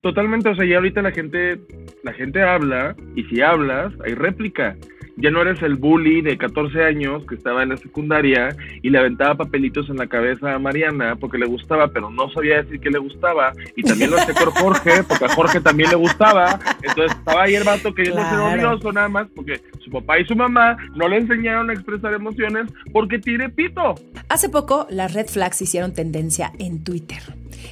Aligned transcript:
Totalmente, 0.00 0.48
o 0.48 0.54
sea, 0.54 0.64
ya 0.64 0.76
ahorita 0.76 1.02
la 1.02 1.10
gente, 1.10 1.58
la 2.04 2.12
gente 2.12 2.42
habla 2.42 2.94
y 3.16 3.24
si 3.24 3.40
hablas, 3.40 3.92
hay 4.04 4.14
réplica 4.14 4.76
ya 5.20 5.30
no 5.30 5.42
eres 5.42 5.60
el 5.62 5.74
bully 5.74 6.22
de 6.22 6.38
14 6.38 6.84
años 6.84 7.24
que 7.26 7.34
estaba 7.34 7.64
en 7.64 7.70
la 7.70 7.76
secundaria 7.76 8.56
y 8.82 8.90
le 8.90 8.98
aventaba 8.98 9.34
papelitos 9.34 9.90
en 9.90 9.96
la 9.96 10.06
cabeza 10.06 10.54
a 10.54 10.58
Mariana 10.60 11.16
porque 11.16 11.38
le 11.38 11.46
gustaba, 11.46 11.88
pero 11.88 12.08
no 12.08 12.30
sabía 12.30 12.62
decir 12.62 12.78
que 12.78 12.90
le 12.90 12.98
gustaba. 12.98 13.52
Y 13.74 13.82
también 13.82 14.10
lo 14.12 14.18
hacía 14.18 14.34
con 14.34 14.52
Jorge, 14.52 15.02
porque 15.02 15.24
a 15.24 15.34
Jorge 15.34 15.60
también 15.60 15.90
le 15.90 15.96
gustaba. 15.96 16.60
Entonces 16.82 17.18
estaba 17.18 17.42
ahí 17.42 17.56
el 17.56 17.64
vato 17.64 17.92
queriendo 17.94 18.20
claro. 18.20 18.50
ser 18.50 18.58
odioso 18.58 18.92
nada 18.92 19.08
más 19.08 19.26
porque 19.34 19.60
su 19.80 19.90
papá 19.90 20.20
y 20.20 20.24
su 20.24 20.36
mamá 20.36 20.76
no 20.94 21.08
le 21.08 21.16
enseñaron 21.16 21.68
a 21.70 21.72
expresar 21.72 22.14
emociones 22.14 22.70
porque 22.92 23.18
tiene 23.18 23.48
pito. 23.48 23.96
Hace 24.28 24.48
poco 24.48 24.86
las 24.88 25.14
red 25.14 25.26
flags 25.26 25.60
hicieron 25.60 25.94
tendencia 25.94 26.52
en 26.60 26.84
Twitter. 26.84 27.22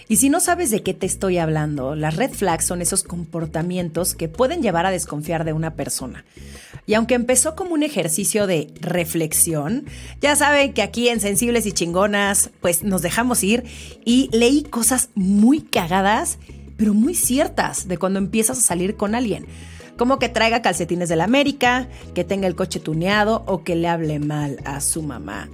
Y 0.08 0.16
si 0.16 0.28
no 0.28 0.40
sabes 0.40 0.70
de 0.70 0.82
qué 0.82 0.94
te 0.94 1.06
estoy 1.06 1.38
hablando, 1.38 1.94
las 1.94 2.16
red 2.16 2.30
flags 2.30 2.64
son 2.64 2.82
esos 2.82 3.02
comportamientos 3.02 4.14
que 4.14 4.28
pueden 4.28 4.62
llevar 4.62 4.86
a 4.86 4.90
desconfiar 4.90 5.44
de 5.44 5.52
una 5.52 5.74
persona. 5.74 6.24
Y 6.86 6.94
aunque 6.94 7.14
empezó 7.14 7.56
como 7.56 7.74
un 7.74 7.82
ejercicio 7.82 8.46
de 8.46 8.72
reflexión, 8.80 9.86
ya 10.20 10.36
saben 10.36 10.72
que 10.72 10.82
aquí 10.82 11.08
en 11.08 11.20
Sensibles 11.20 11.66
y 11.66 11.72
Chingonas, 11.72 12.50
pues 12.60 12.84
nos 12.84 13.02
dejamos 13.02 13.42
ir 13.42 13.64
y 14.04 14.28
leí 14.32 14.62
cosas 14.62 15.10
muy 15.14 15.62
cagadas, 15.62 16.38
pero 16.76 16.94
muy 16.94 17.14
ciertas 17.14 17.88
de 17.88 17.98
cuando 17.98 18.18
empiezas 18.18 18.58
a 18.58 18.62
salir 18.62 18.96
con 18.96 19.14
alguien. 19.14 19.46
Como 19.96 20.18
que 20.18 20.28
traiga 20.28 20.62
calcetines 20.62 21.08
de 21.08 21.16
la 21.16 21.24
América, 21.24 21.88
que 22.14 22.22
tenga 22.22 22.46
el 22.46 22.54
coche 22.54 22.80
tuneado 22.80 23.42
o 23.46 23.64
que 23.64 23.74
le 23.74 23.88
hable 23.88 24.18
mal 24.18 24.58
a 24.64 24.80
su 24.80 25.02
mamá. 25.02 25.48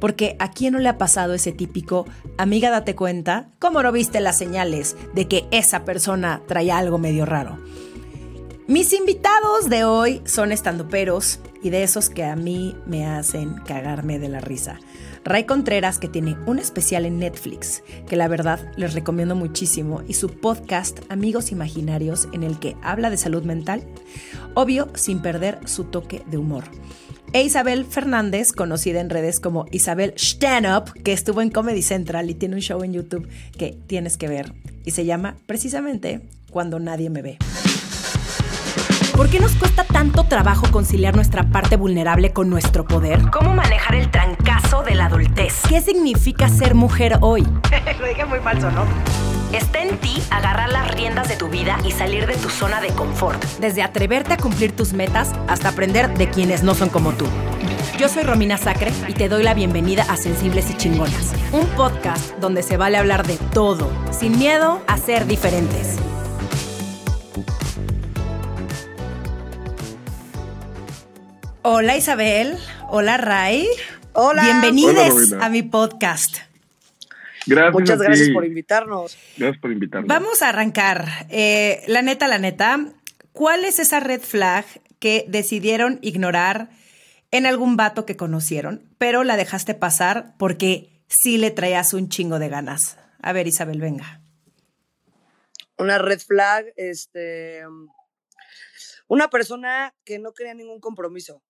Porque 0.00 0.36
a 0.38 0.50
quién 0.50 0.72
no 0.72 0.78
le 0.78 0.88
ha 0.88 0.98
pasado 0.98 1.34
ese 1.34 1.52
típico, 1.52 2.06
amiga, 2.38 2.70
date 2.70 2.96
cuenta, 2.96 3.50
¿cómo 3.58 3.82
no 3.82 3.92
viste 3.92 4.20
las 4.20 4.38
señales 4.38 4.96
de 5.14 5.28
que 5.28 5.46
esa 5.50 5.84
persona 5.84 6.42
traía 6.48 6.78
algo 6.78 6.98
medio 6.98 7.26
raro? 7.26 7.58
Mis 8.66 8.92
invitados 8.92 9.68
de 9.68 9.84
hoy 9.84 10.22
son 10.24 10.52
estandoperos 10.52 11.40
y 11.60 11.70
de 11.70 11.82
esos 11.82 12.08
que 12.08 12.24
a 12.24 12.36
mí 12.36 12.76
me 12.86 13.04
hacen 13.04 13.54
cagarme 13.66 14.18
de 14.18 14.28
la 14.28 14.40
risa. 14.40 14.78
Ray 15.24 15.44
Contreras, 15.44 15.98
que 15.98 16.08
tiene 16.08 16.36
un 16.46 16.58
especial 16.58 17.04
en 17.04 17.18
Netflix, 17.18 17.82
que 18.08 18.16
la 18.16 18.28
verdad 18.28 18.72
les 18.76 18.94
recomiendo 18.94 19.34
muchísimo, 19.34 20.02
y 20.08 20.14
su 20.14 20.28
podcast 20.28 21.00
Amigos 21.10 21.52
Imaginarios, 21.52 22.28
en 22.32 22.42
el 22.42 22.58
que 22.58 22.76
habla 22.80 23.10
de 23.10 23.18
salud 23.18 23.42
mental, 23.42 23.84
obvio 24.54 24.88
sin 24.94 25.20
perder 25.20 25.58
su 25.66 25.84
toque 25.84 26.22
de 26.30 26.38
humor. 26.38 26.64
E 27.32 27.42
Isabel 27.42 27.84
Fernández, 27.84 28.50
conocida 28.52 29.00
en 29.00 29.08
redes 29.08 29.38
como 29.38 29.66
Isabel 29.70 30.14
Stand 30.16 30.92
que 31.04 31.12
estuvo 31.12 31.42
en 31.42 31.50
Comedy 31.50 31.82
Central 31.82 32.28
y 32.28 32.34
tiene 32.34 32.56
un 32.56 32.60
show 32.60 32.82
en 32.82 32.92
YouTube 32.92 33.28
que 33.56 33.78
tienes 33.86 34.16
que 34.16 34.26
ver, 34.26 34.52
y 34.84 34.90
se 34.90 35.04
llama 35.04 35.36
precisamente 35.46 36.22
Cuando 36.50 36.80
nadie 36.80 37.08
me 37.08 37.22
ve. 37.22 37.38
¿Por 39.16 39.28
qué 39.28 39.38
nos 39.38 39.52
cuesta 39.52 39.84
tanto 39.84 40.24
trabajo 40.24 40.66
conciliar 40.72 41.14
nuestra 41.14 41.50
parte 41.50 41.76
vulnerable 41.76 42.32
con 42.32 42.50
nuestro 42.50 42.84
poder? 42.84 43.20
¿Cómo 43.30 43.54
manejar 43.54 43.94
el 43.94 44.10
trancazo 44.10 44.82
de 44.82 44.96
la 44.96 45.06
adultez? 45.06 45.54
¿Qué 45.68 45.80
significa 45.80 46.48
ser 46.48 46.74
mujer 46.74 47.18
hoy? 47.20 47.42
Lo 48.00 48.06
dije 48.08 48.24
muy 48.24 48.40
falso, 48.40 48.72
¿no? 48.72 48.84
Está 49.52 49.82
en 49.82 49.98
ti 49.98 50.22
agarrar 50.30 50.70
las 50.70 50.94
riendas 50.94 51.28
de 51.28 51.34
tu 51.34 51.48
vida 51.48 51.76
y 51.84 51.90
salir 51.90 52.26
de 52.28 52.36
tu 52.36 52.48
zona 52.48 52.80
de 52.80 52.88
confort. 52.90 53.42
Desde 53.58 53.82
atreverte 53.82 54.34
a 54.34 54.36
cumplir 54.36 54.76
tus 54.76 54.92
metas 54.92 55.32
hasta 55.48 55.70
aprender 55.70 56.16
de 56.16 56.30
quienes 56.30 56.62
no 56.62 56.76
son 56.76 56.88
como 56.88 57.12
tú. 57.12 57.26
Yo 57.98 58.08
soy 58.08 58.22
Romina 58.22 58.58
Sacre 58.58 58.92
y 59.08 59.12
te 59.12 59.28
doy 59.28 59.42
la 59.42 59.54
bienvenida 59.54 60.04
a 60.08 60.16
Sensibles 60.16 60.70
y 60.70 60.76
Chingonas, 60.76 61.32
un 61.50 61.66
podcast 61.70 62.38
donde 62.38 62.62
se 62.62 62.76
vale 62.76 62.96
hablar 62.96 63.26
de 63.26 63.38
todo, 63.52 63.90
sin 64.12 64.38
miedo 64.38 64.80
a 64.86 64.96
ser 64.96 65.26
diferentes. 65.26 65.96
Hola 71.62 71.96
Isabel, 71.96 72.56
hola 72.88 73.16
Ray. 73.16 73.66
Hola. 74.12 74.44
Bienvenidos 74.44 75.32
a 75.40 75.48
mi 75.48 75.62
podcast. 75.62 76.49
Gracias. 77.46 77.72
Muchas 77.72 77.98
gracias 78.00 78.30
por 78.30 78.44
invitarnos. 78.44 79.18
Gracias 79.36 79.60
por 79.60 79.72
invitarnos. 79.72 80.08
Vamos 80.08 80.42
a 80.42 80.48
arrancar. 80.48 81.06
Eh, 81.30 81.82
la 81.86 82.02
neta, 82.02 82.28
la 82.28 82.38
neta, 82.38 82.92
¿cuál 83.32 83.64
es 83.64 83.78
esa 83.78 84.00
red 84.00 84.20
flag 84.20 84.64
que 84.98 85.24
decidieron 85.28 85.98
ignorar 86.02 86.70
en 87.30 87.46
algún 87.46 87.76
vato 87.76 88.04
que 88.04 88.16
conocieron, 88.16 88.82
pero 88.98 89.24
la 89.24 89.36
dejaste 89.36 89.74
pasar 89.74 90.34
porque 90.38 90.90
sí 91.08 91.38
le 91.38 91.50
traías 91.50 91.94
un 91.94 92.08
chingo 92.08 92.38
de 92.38 92.48
ganas? 92.48 92.98
A 93.22 93.32
ver, 93.32 93.46
Isabel, 93.46 93.80
venga. 93.80 94.20
Una 95.78 95.98
red 95.98 96.20
flag, 96.20 96.66
este. 96.76 97.62
Una 99.08 99.28
persona 99.28 99.94
que 100.04 100.18
no 100.18 100.32
quería 100.32 100.54
ningún 100.54 100.80
compromiso 100.80 101.42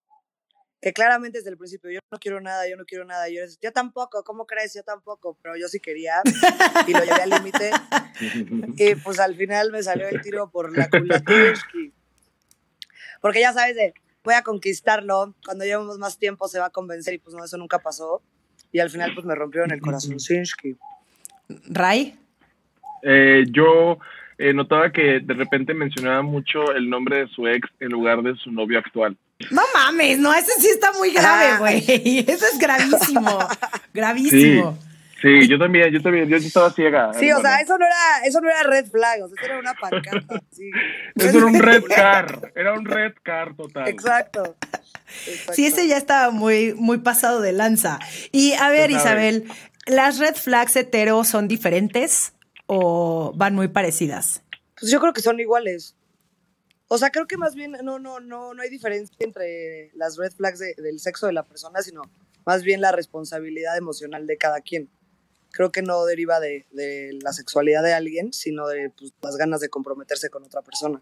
que 0.81 0.93
claramente 0.93 1.39
desde 1.39 1.51
el 1.51 1.59
principio 1.59 1.91
yo 1.91 2.01
no 2.11 2.19
quiero 2.19 2.41
nada, 2.41 2.69
yo 2.69 2.77
no 2.77 2.85
quiero 2.85 3.05
nada, 3.05 3.29
yo, 3.29 3.43
yo 3.61 3.73
tampoco, 3.73 4.25
¿cómo 4.25 4.47
crees? 4.47 4.75
Yo 4.75 4.83
tampoco, 4.83 5.37
pero 5.43 5.57
yo 5.57 5.69
sí 5.69 5.79
quería 5.79 6.15
y 6.87 6.93
lo 6.93 7.01
llevé 7.01 7.23
al 7.23 7.31
límite 7.31 7.71
y 8.77 8.95
pues 8.97 9.21
al 9.21 9.37
final 9.37 9.71
me 9.73 9.83
salió 9.83 10.09
el 10.09 10.21
tiro 10.23 10.51
por 10.51 10.77
la 10.77 10.89
culatinsky. 10.89 11.93
Porque 13.21 13.41
ya 13.41 13.53
sabes 13.53 13.77
de, 13.77 13.93
voy 14.25 14.35
a 14.35 14.43
conquistarlo, 14.43 15.35
cuando 15.45 15.65
llevemos 15.65 15.99
más 15.99 16.19
tiempo 16.19 16.49
se 16.49 16.59
va 16.59 16.67
a 16.67 16.71
convencer 16.71 17.15
y 17.15 17.19
pues 17.19 17.35
no, 17.35 17.45
eso 17.45 17.59
nunca 17.59 17.79
pasó 17.79 18.23
y 18.73 18.79
al 18.79 18.89
final 18.89 19.13
pues 19.15 19.27
me 19.27 19.35
rompió 19.35 19.65
en 19.65 19.73
el 19.73 19.81
corazón 19.81 20.19
Sinsky. 20.19 20.77
¿Ray? 21.69 22.17
Eh, 23.03 23.45
yo 23.51 23.99
eh, 24.39 24.55
notaba 24.55 24.93
que 24.93 25.21
de 25.21 25.35
repente 25.35 25.75
mencionaba 25.75 26.23
mucho 26.23 26.73
el 26.73 26.89
nombre 26.89 27.19
de 27.19 27.29
su 27.29 27.47
ex 27.47 27.69
en 27.81 27.91
lugar 27.91 28.23
de 28.23 28.35
su 28.37 28.51
novio 28.51 28.79
actual. 28.79 29.17
No 29.51 29.63
mames, 29.73 30.19
no, 30.19 30.35
ese 30.35 30.53
sí 30.61 30.69
está 30.69 30.93
muy 30.93 31.13
grave, 31.13 31.47
ah. 31.53 31.59
güey. 31.59 32.25
Eso 32.29 32.47
es 32.47 32.59
gravísimo. 32.59 33.39
gravísimo. 33.95 34.79
Sí, 35.23 35.49
yo 35.49 35.59
también, 35.59 35.93
yo 35.93 36.01
también, 36.01 36.29
yo 36.29 36.37
estaba 36.37 36.71
ciega. 36.71 37.13
Sí, 37.13 37.31
o 37.31 37.41
sea, 37.43 37.61
eso 37.61 37.77
no 37.77 37.85
era, 37.85 38.25
eso 38.25 38.41
no 38.41 38.49
era 38.49 38.63
red 38.63 38.87
flag, 38.87 39.23
o 39.23 39.29
sea, 39.29 39.37
eso 39.37 39.45
era 39.45 39.59
una 39.59 39.75
pancarta. 39.75 40.41
Sí. 40.51 40.71
Eso 41.15 41.39
era 41.39 41.47
un 41.47 41.59
red 41.59 41.85
car, 41.85 42.53
era 42.55 42.73
un 42.73 42.85
red 42.87 43.13
car 43.23 43.55
total. 43.55 43.87
Exacto. 43.89 44.57
Sí, 45.53 45.67
ese 45.67 45.87
ya 45.89 45.97
estaba 45.97 46.31
muy, 46.31 46.75
muy 46.75 46.99
pasado 46.99 47.41
de 47.41 47.53
lanza. 47.53 47.99
Y 48.33 48.55
a 48.55 48.71
ver, 48.71 48.91
Isabel, 48.91 49.45
¿las 49.87 50.19
red 50.19 50.37
flags 50.37 50.77
hetero 50.77 51.25
son 51.25 51.49
diferentes 51.49 52.33
o 52.67 53.33
van 53.37 53.55
muy 53.55 53.69
parecidas? 53.69 54.43
Pues 54.79 54.91
yo 54.91 55.01
creo 55.01 55.13
que 55.13 55.21
son 55.21 55.39
iguales. 55.39 55.97
O 56.93 56.99
sea, 56.99 57.11
creo 57.11 57.29
que 57.29 57.37
más 57.37 57.55
bien 57.55 57.77
no, 57.85 58.01
no, 58.01 58.19
no, 58.19 58.53
no 58.53 58.63
hay 58.63 58.69
diferencia 58.69 59.15
entre 59.21 59.93
las 59.95 60.17
red 60.17 60.33
flags 60.33 60.59
del 60.59 60.99
sexo 60.99 61.29
de 61.29 61.33
la 61.33 61.45
persona, 61.45 61.83
sino 61.83 62.03
más 62.45 62.65
bien 62.65 62.81
la 62.81 62.91
responsabilidad 62.91 63.79
emocional 63.79 64.27
de 64.27 64.37
cada 64.37 64.61
quien. 64.61 64.89
Creo 65.53 65.71
que 65.71 65.83
no 65.83 66.05
deriva 66.05 66.41
de, 66.41 66.67
la 67.23 67.33
sexualidad 67.33 67.85
de 67.85 67.95
alguien, 67.95 68.33
sino 68.33 68.67
de 68.67 68.91
pues, 68.91 69.15
las 69.23 69.37
ganas 69.37 69.61
de 69.61 69.69
comprometerse 69.69 70.31
con 70.31 70.43
otra 70.43 70.63
persona, 70.63 71.01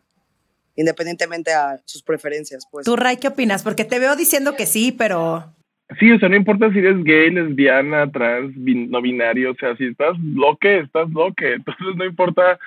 independientemente 0.76 1.54
a 1.54 1.80
sus 1.86 2.02
preferencias. 2.02 2.68
Pues. 2.70 2.84
¿Tú, 2.84 2.94
Ray, 2.94 3.16
qué 3.16 3.28
opinas? 3.28 3.62
Porque 3.62 3.86
te 3.86 3.98
veo 3.98 4.14
diciendo 4.14 4.56
que 4.56 4.66
sí, 4.66 4.92
pero... 4.92 5.54
Sí, 5.98 6.12
o 6.12 6.18
sea, 6.18 6.28
no 6.28 6.36
importa 6.36 6.70
si 6.70 6.80
eres 6.80 7.02
gay, 7.02 7.30
lesbiana, 7.30 8.12
trans, 8.12 8.54
no 8.54 9.00
binario, 9.00 9.52
o 9.52 9.54
sea, 9.54 9.74
si 9.78 9.86
estás 9.86 10.18
loque, 10.18 10.80
estás 10.80 11.08
loque. 11.08 11.54
Entonces 11.54 11.96
no 11.96 12.04
importa 12.04 12.58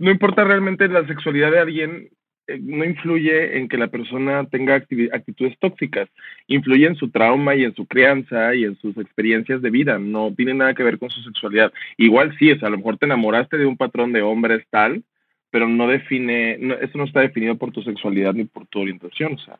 no 0.00 0.10
importa 0.10 0.44
realmente 0.44 0.88
la 0.88 1.06
sexualidad 1.06 1.50
de 1.52 1.58
alguien, 1.58 2.08
eh, 2.46 2.58
no 2.58 2.84
influye 2.86 3.58
en 3.58 3.68
que 3.68 3.76
la 3.76 3.88
persona 3.88 4.46
tenga 4.46 4.74
actitudes 4.74 5.58
tóxicas, 5.58 6.08
influye 6.46 6.86
en 6.86 6.96
su 6.96 7.10
trauma 7.10 7.54
y 7.54 7.64
en 7.64 7.74
su 7.74 7.86
crianza 7.86 8.54
y 8.54 8.64
en 8.64 8.76
sus 8.76 8.96
experiencias 8.96 9.60
de 9.60 9.68
vida, 9.68 9.98
no 9.98 10.32
tiene 10.34 10.54
nada 10.54 10.74
que 10.74 10.82
ver 10.82 10.98
con 10.98 11.10
su 11.10 11.22
sexualidad. 11.22 11.70
Igual 11.98 12.34
sí, 12.38 12.50
o 12.50 12.58
sea, 12.58 12.68
a 12.68 12.70
lo 12.70 12.78
mejor 12.78 12.96
te 12.96 13.04
enamoraste 13.04 13.58
de 13.58 13.66
un 13.66 13.76
patrón 13.76 14.12
de 14.12 14.22
hombres 14.22 14.64
tal, 14.70 15.04
pero 15.50 15.68
no 15.68 15.86
define, 15.86 16.52
eso 16.80 16.96
no 16.96 17.04
está 17.04 17.20
definido 17.20 17.56
por 17.56 17.70
tu 17.70 17.82
sexualidad 17.82 18.32
ni 18.32 18.44
por 18.44 18.66
tu 18.68 18.80
orientación, 18.80 19.34
o 19.34 19.38
sea. 19.38 19.58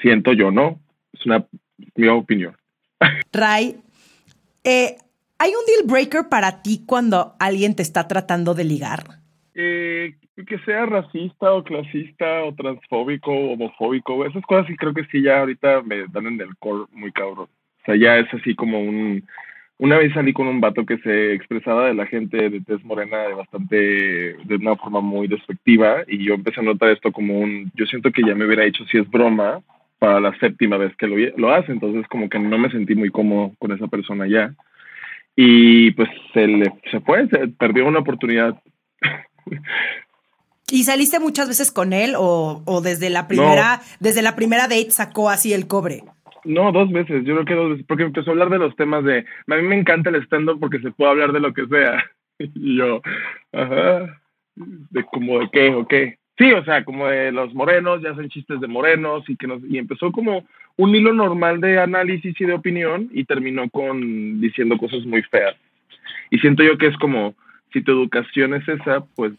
Siento 0.00 0.32
yo, 0.32 0.50
¿no? 0.50 0.80
Es 1.12 1.24
una 1.26 1.46
mi 1.94 2.08
opinión. 2.08 2.56
Ray, 3.32 3.76
eh, 4.64 4.96
¿Hay 5.38 5.50
un 5.50 5.66
deal 5.66 5.90
breaker 5.90 6.28
para 6.30 6.62
ti 6.62 6.84
cuando 6.86 7.34
alguien 7.40 7.74
te 7.74 7.82
está 7.82 8.06
tratando 8.06 8.54
de 8.54 8.64
ligar? 8.64 9.02
Eh, 9.54 10.14
que 10.46 10.58
sea 10.60 10.86
racista 10.86 11.52
o 11.52 11.62
clasista 11.62 12.44
o 12.44 12.54
transfóbico 12.54 13.30
o 13.32 13.52
homofóbico, 13.52 14.24
esas 14.26 14.42
cosas 14.44 14.66
sí 14.66 14.76
creo 14.76 14.94
que 14.94 15.04
sí 15.06 15.22
ya 15.22 15.40
ahorita 15.40 15.82
me 15.82 16.06
dan 16.12 16.26
en 16.26 16.40
el 16.40 16.56
core 16.56 16.86
muy 16.92 17.12
cabrón. 17.12 17.46
O 17.46 17.84
sea, 17.84 17.96
ya 17.96 18.18
es 18.18 18.32
así 18.32 18.54
como 18.54 18.80
un... 18.80 19.24
Una 19.76 19.98
vez 19.98 20.14
salí 20.14 20.32
con 20.32 20.46
un 20.46 20.60
vato 20.60 20.86
que 20.86 20.98
se 20.98 21.34
expresaba 21.34 21.88
de 21.88 21.94
la 21.94 22.06
gente 22.06 22.48
de 22.48 22.60
tez 22.60 22.84
morena 22.84 23.22
de 23.24 23.34
bastante, 23.34 23.76
de 23.76 24.56
una 24.56 24.76
forma 24.76 25.00
muy 25.00 25.26
despectiva 25.26 26.04
y 26.06 26.24
yo 26.24 26.34
empecé 26.34 26.60
a 26.60 26.62
notar 26.62 26.90
esto 26.90 27.10
como 27.10 27.40
un, 27.40 27.72
yo 27.74 27.84
siento 27.86 28.12
que 28.12 28.22
ya 28.22 28.36
me 28.36 28.46
hubiera 28.46 28.62
dicho 28.62 28.84
si 28.86 28.98
es 28.98 29.10
broma 29.10 29.60
para 29.98 30.20
la 30.20 30.32
séptima 30.38 30.76
vez 30.76 30.94
que 30.96 31.08
lo 31.08 31.52
hace, 31.52 31.72
entonces 31.72 32.06
como 32.06 32.28
que 32.28 32.38
no 32.38 32.56
me 32.56 32.70
sentí 32.70 32.94
muy 32.94 33.10
cómodo 33.10 33.52
con 33.58 33.72
esa 33.72 33.88
persona 33.88 34.28
ya 34.28 34.54
y 35.36 35.90
pues 35.92 36.08
se 36.32 36.46
le 36.46 36.72
se 36.90 37.00
fue, 37.00 37.28
se 37.28 37.48
perdió 37.48 37.86
una 37.86 38.00
oportunidad. 38.00 38.60
¿Y 40.70 40.84
saliste 40.84 41.20
muchas 41.20 41.48
veces 41.48 41.70
con 41.70 41.92
él 41.92 42.14
o, 42.16 42.62
o 42.64 42.80
desde 42.80 43.10
la 43.10 43.28
primera, 43.28 43.80
desde 44.00 44.22
la 44.22 44.34
primera 44.34 44.62
date 44.62 44.90
sacó 44.90 45.30
así 45.30 45.52
el 45.52 45.66
cobre? 45.66 46.02
No, 46.44 46.72
dos 46.72 46.90
veces, 46.90 47.24
yo 47.24 47.34
creo 47.34 47.44
que 47.44 47.54
dos 47.54 47.70
veces, 47.70 47.86
porque 47.86 48.04
empezó 48.04 48.30
a 48.30 48.32
hablar 48.32 48.50
de 48.50 48.58
los 48.58 48.76
temas 48.76 49.02
de, 49.04 49.20
a 49.20 49.56
mí 49.56 49.62
me 49.62 49.78
encanta 49.78 50.10
el 50.10 50.22
stand-up 50.24 50.60
porque 50.60 50.78
se 50.80 50.90
puede 50.90 51.10
hablar 51.10 51.32
de 51.32 51.40
lo 51.40 51.52
que 51.52 51.66
sea. 51.66 52.04
Y 52.36 52.76
yo, 52.76 53.00
ajá, 53.52 54.20
de 54.56 55.04
como 55.04 55.38
de 55.38 55.48
qué 55.52 55.72
o 55.72 55.86
qué. 55.86 56.18
Sí, 56.36 56.50
o 56.50 56.64
sea, 56.64 56.84
como 56.84 57.06
de 57.06 57.30
los 57.30 57.54
morenos, 57.54 58.02
ya 58.02 58.10
hacen 58.10 58.28
chistes 58.28 58.60
de 58.60 58.66
morenos 58.66 59.22
y 59.28 59.36
que 59.36 59.46
nos, 59.46 59.62
y 59.62 59.78
empezó 59.78 60.10
como 60.10 60.44
un 60.76 60.94
hilo 60.94 61.12
normal 61.12 61.60
de 61.60 61.78
análisis 61.78 62.38
y 62.40 62.44
de 62.44 62.52
opinión 62.52 63.08
y 63.12 63.24
terminó 63.24 63.68
con 63.70 64.40
diciendo 64.40 64.76
cosas 64.76 65.04
muy 65.04 65.22
feas. 65.22 65.56
Y 66.30 66.38
siento 66.38 66.62
yo 66.62 66.78
que 66.78 66.88
es 66.88 66.96
como, 66.96 67.34
si 67.72 67.82
tu 67.82 67.92
educación 67.92 68.54
es 68.54 68.66
esa, 68.68 69.04
pues 69.14 69.32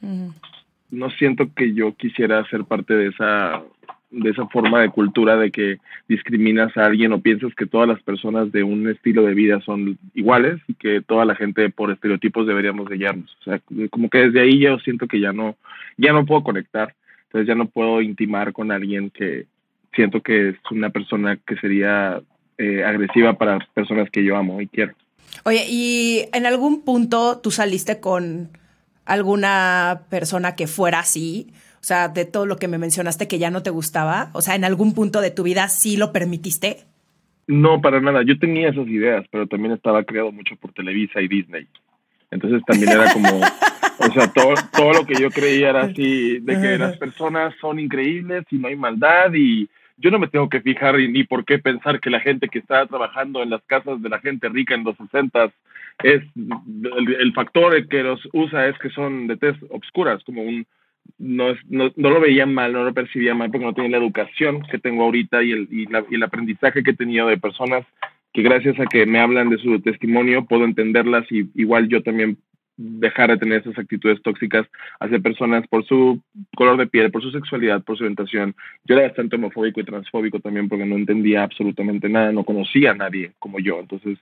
no 0.92 1.10
siento 1.12 1.50
que 1.56 1.74
yo 1.74 1.94
quisiera 1.96 2.46
ser 2.50 2.64
parte 2.66 2.94
de 2.94 3.08
esa 3.08 3.64
de 4.12 4.30
esa 4.30 4.48
forma 4.48 4.82
de 4.82 4.90
cultura 4.90 5.36
de 5.36 5.52
que 5.52 5.78
discriminas 6.08 6.76
a 6.78 6.86
alguien 6.86 7.12
o 7.12 7.20
piensas 7.20 7.54
que 7.54 7.66
todas 7.66 7.88
las 7.88 8.02
personas 8.02 8.52
de 8.52 8.64
un 8.64 8.88
estilo 8.88 9.24
de 9.24 9.34
vida 9.34 9.60
son 9.62 9.98
iguales 10.14 10.62
y 10.68 10.74
que 10.76 11.02
toda 11.02 11.26
la 11.26 11.36
gente 11.36 11.70
por 11.70 11.92
estereotipos 11.92 12.48
deberíamos 12.48 12.88
de 12.88 13.10
O 13.10 13.44
sea, 13.44 13.60
como 13.90 14.10
que 14.10 14.20
desde 14.20 14.42
ahí 14.42 14.60
yo 14.60 14.80
siento 14.80 15.08
que 15.08 15.20
ya 15.20 15.34
no, 15.34 15.58
ya 15.98 16.14
no 16.14 16.26
puedo 16.26 16.44
conectar. 16.44 16.94
Entonces 17.26 17.48
ya 17.48 17.56
no 17.56 17.66
puedo 17.66 18.02
intimar 18.02 18.54
con 18.54 18.72
alguien 18.72 19.10
que 19.10 19.48
siento 19.96 20.22
que 20.22 20.50
es 20.50 20.56
una 20.72 20.90
persona 20.90 21.38
que 21.38 21.56
sería 21.58 22.22
eh, 22.58 22.84
agresiva 22.84 23.34
para 23.34 23.60
personas 23.74 24.10
que 24.10 24.24
yo 24.24 24.36
amo 24.36 24.62
y 24.62 24.68
quiero. 24.68 24.94
Oye, 25.44 25.66
¿y 25.68 26.30
en 26.34 26.46
algún 26.46 26.84
punto 26.84 27.40
tú 27.40 27.52
saliste 27.52 28.00
con 28.00 28.50
alguna 29.06 30.04
persona 30.10 30.56
que 30.56 30.68
fuera 30.68 31.00
así? 31.00 31.52
O 31.82 31.84
sea, 31.84 32.08
de 32.08 32.26
todo 32.26 32.46
lo 32.46 32.58
que 32.58 32.68
me 32.68 32.78
mencionaste 32.78 33.28
que 33.28 33.38
ya 33.38 33.52
no 33.52 33.62
te 33.62 33.70
gustaba, 33.70 34.30
o 34.34 34.42
sea, 34.42 34.56
en 34.56 34.66
algún 34.66 34.94
punto 34.94 35.22
de 35.22 35.32
tu 35.32 35.44
vida 35.44 35.68
sí 35.68 35.98
lo 35.98 36.12
permitiste. 36.12 36.86
No, 37.48 37.80
para 37.80 38.02
nada. 38.02 38.24
Yo 38.24 38.40
tenía 38.40 38.70
esas 38.70 38.88
ideas, 38.88 39.26
pero 39.32 39.46
también 39.48 39.74
estaba 39.74 40.04
creado 40.04 40.32
mucho 40.32 40.56
por 40.56 40.74
Televisa 40.74 41.22
y 41.22 41.28
Disney. 41.28 41.68
Entonces 42.32 42.64
también 42.66 42.92
era 42.92 43.14
como, 43.14 43.30
o 44.00 44.14
sea, 44.14 44.32
todo, 44.34 44.56
todo 44.76 44.94
lo 44.94 45.06
que 45.06 45.22
yo 45.22 45.30
creía 45.30 45.70
era 45.70 45.84
así, 45.84 46.40
de 46.40 46.60
que 46.60 46.78
las 46.78 46.98
personas 46.98 47.54
son 47.62 47.80
increíbles 47.80 48.46
y 48.50 48.58
no 48.58 48.68
hay 48.68 48.76
maldad 48.76 49.32
y 49.34 49.70
yo 49.98 50.12
no 50.12 50.20
me 50.20 50.28
tengo 50.28 50.50
que 50.50 50.62
fijar 50.62 50.98
ni 50.98 51.24
por 51.24 51.46
qué 51.46 51.60
pensar 51.60 52.00
que 52.00 52.10
la 52.10 52.20
gente 52.20 52.50
que 52.50 52.60
está 52.60 52.86
trabajando 52.86 53.42
en 53.42 53.50
las 53.50 53.64
casas 53.64 54.02
de 54.02 54.10
la 54.10 54.20
gente 54.20 54.50
rica 54.50 54.76
en 54.76 54.84
los 54.84 54.98
60 54.98 55.52
es 56.04 56.22
el, 56.36 57.34
factor 57.34 57.88
que 57.88 58.04
los 58.04 58.28
usa 58.34 58.68
es 58.68 58.78
que 58.80 58.90
son 58.90 59.28
de 59.28 59.38
tez 59.38 59.56
obscuras, 59.70 60.24
como 60.24 60.44
un 60.44 60.66
no, 61.18 61.54
no, 61.70 61.92
no, 61.96 62.10
lo 62.10 62.20
veía 62.20 62.46
mal, 62.46 62.74
no 62.74 62.84
lo 62.84 62.94
percibía 62.94 63.36
mal 63.36 63.52
porque 63.52 63.66
no 63.66 63.74
tenía 63.74 63.92
la 63.92 64.04
educación 64.04 64.64
que 64.64 64.80
tengo 64.80 65.04
ahorita 65.04 65.44
y 65.44 65.52
el, 65.52 65.68
y, 65.72 65.86
la, 65.86 66.04
y 66.10 66.16
el 66.16 66.24
aprendizaje 66.24 66.84
que 66.84 66.92
he 66.92 66.96
tenido 66.96 67.28
de 67.28 67.38
personas 67.38 67.86
que 68.34 68.42
gracias 68.42 68.78
a 68.80 68.86
que 68.86 69.06
me 69.06 69.20
hablan 69.20 69.50
de 69.50 69.58
su 69.60 69.80
testimonio 69.80 70.46
puedo 70.46 70.66
entenderlas 70.66 71.26
y 71.32 71.50
igual 71.56 71.88
yo 71.88 72.02
también 72.02 72.38
dejar 72.78 73.30
de 73.30 73.38
tener 73.38 73.62
esas 73.62 73.78
actitudes 73.78 74.22
tóxicas 74.22 74.68
hacia 75.00 75.20
personas 75.20 75.66
por 75.68 75.86
su 75.86 76.22
color 76.56 76.78
de 76.78 76.88
piel, 76.88 77.12
por 77.12 77.22
su 77.22 77.32
sexualidad, 77.32 77.84
por 77.84 77.98
su 77.98 78.04
orientación. 78.04 78.56
Yo 78.84 78.96
era 78.96 79.08
bastante 79.08 79.36
homofóbico 79.36 79.80
y 79.80 79.86
transfóbico 79.86 80.40
también 80.40 80.68
porque 80.68 80.86
no 80.86 80.96
entendía 80.96 81.44
absolutamente 81.44 82.10
nada, 82.10 82.32
no 82.32 82.44
conocía 82.44 82.92
a 82.92 82.96
nadie 82.96 83.32
como 83.40 83.60
yo. 83.60 83.80
Entonces 83.80 84.20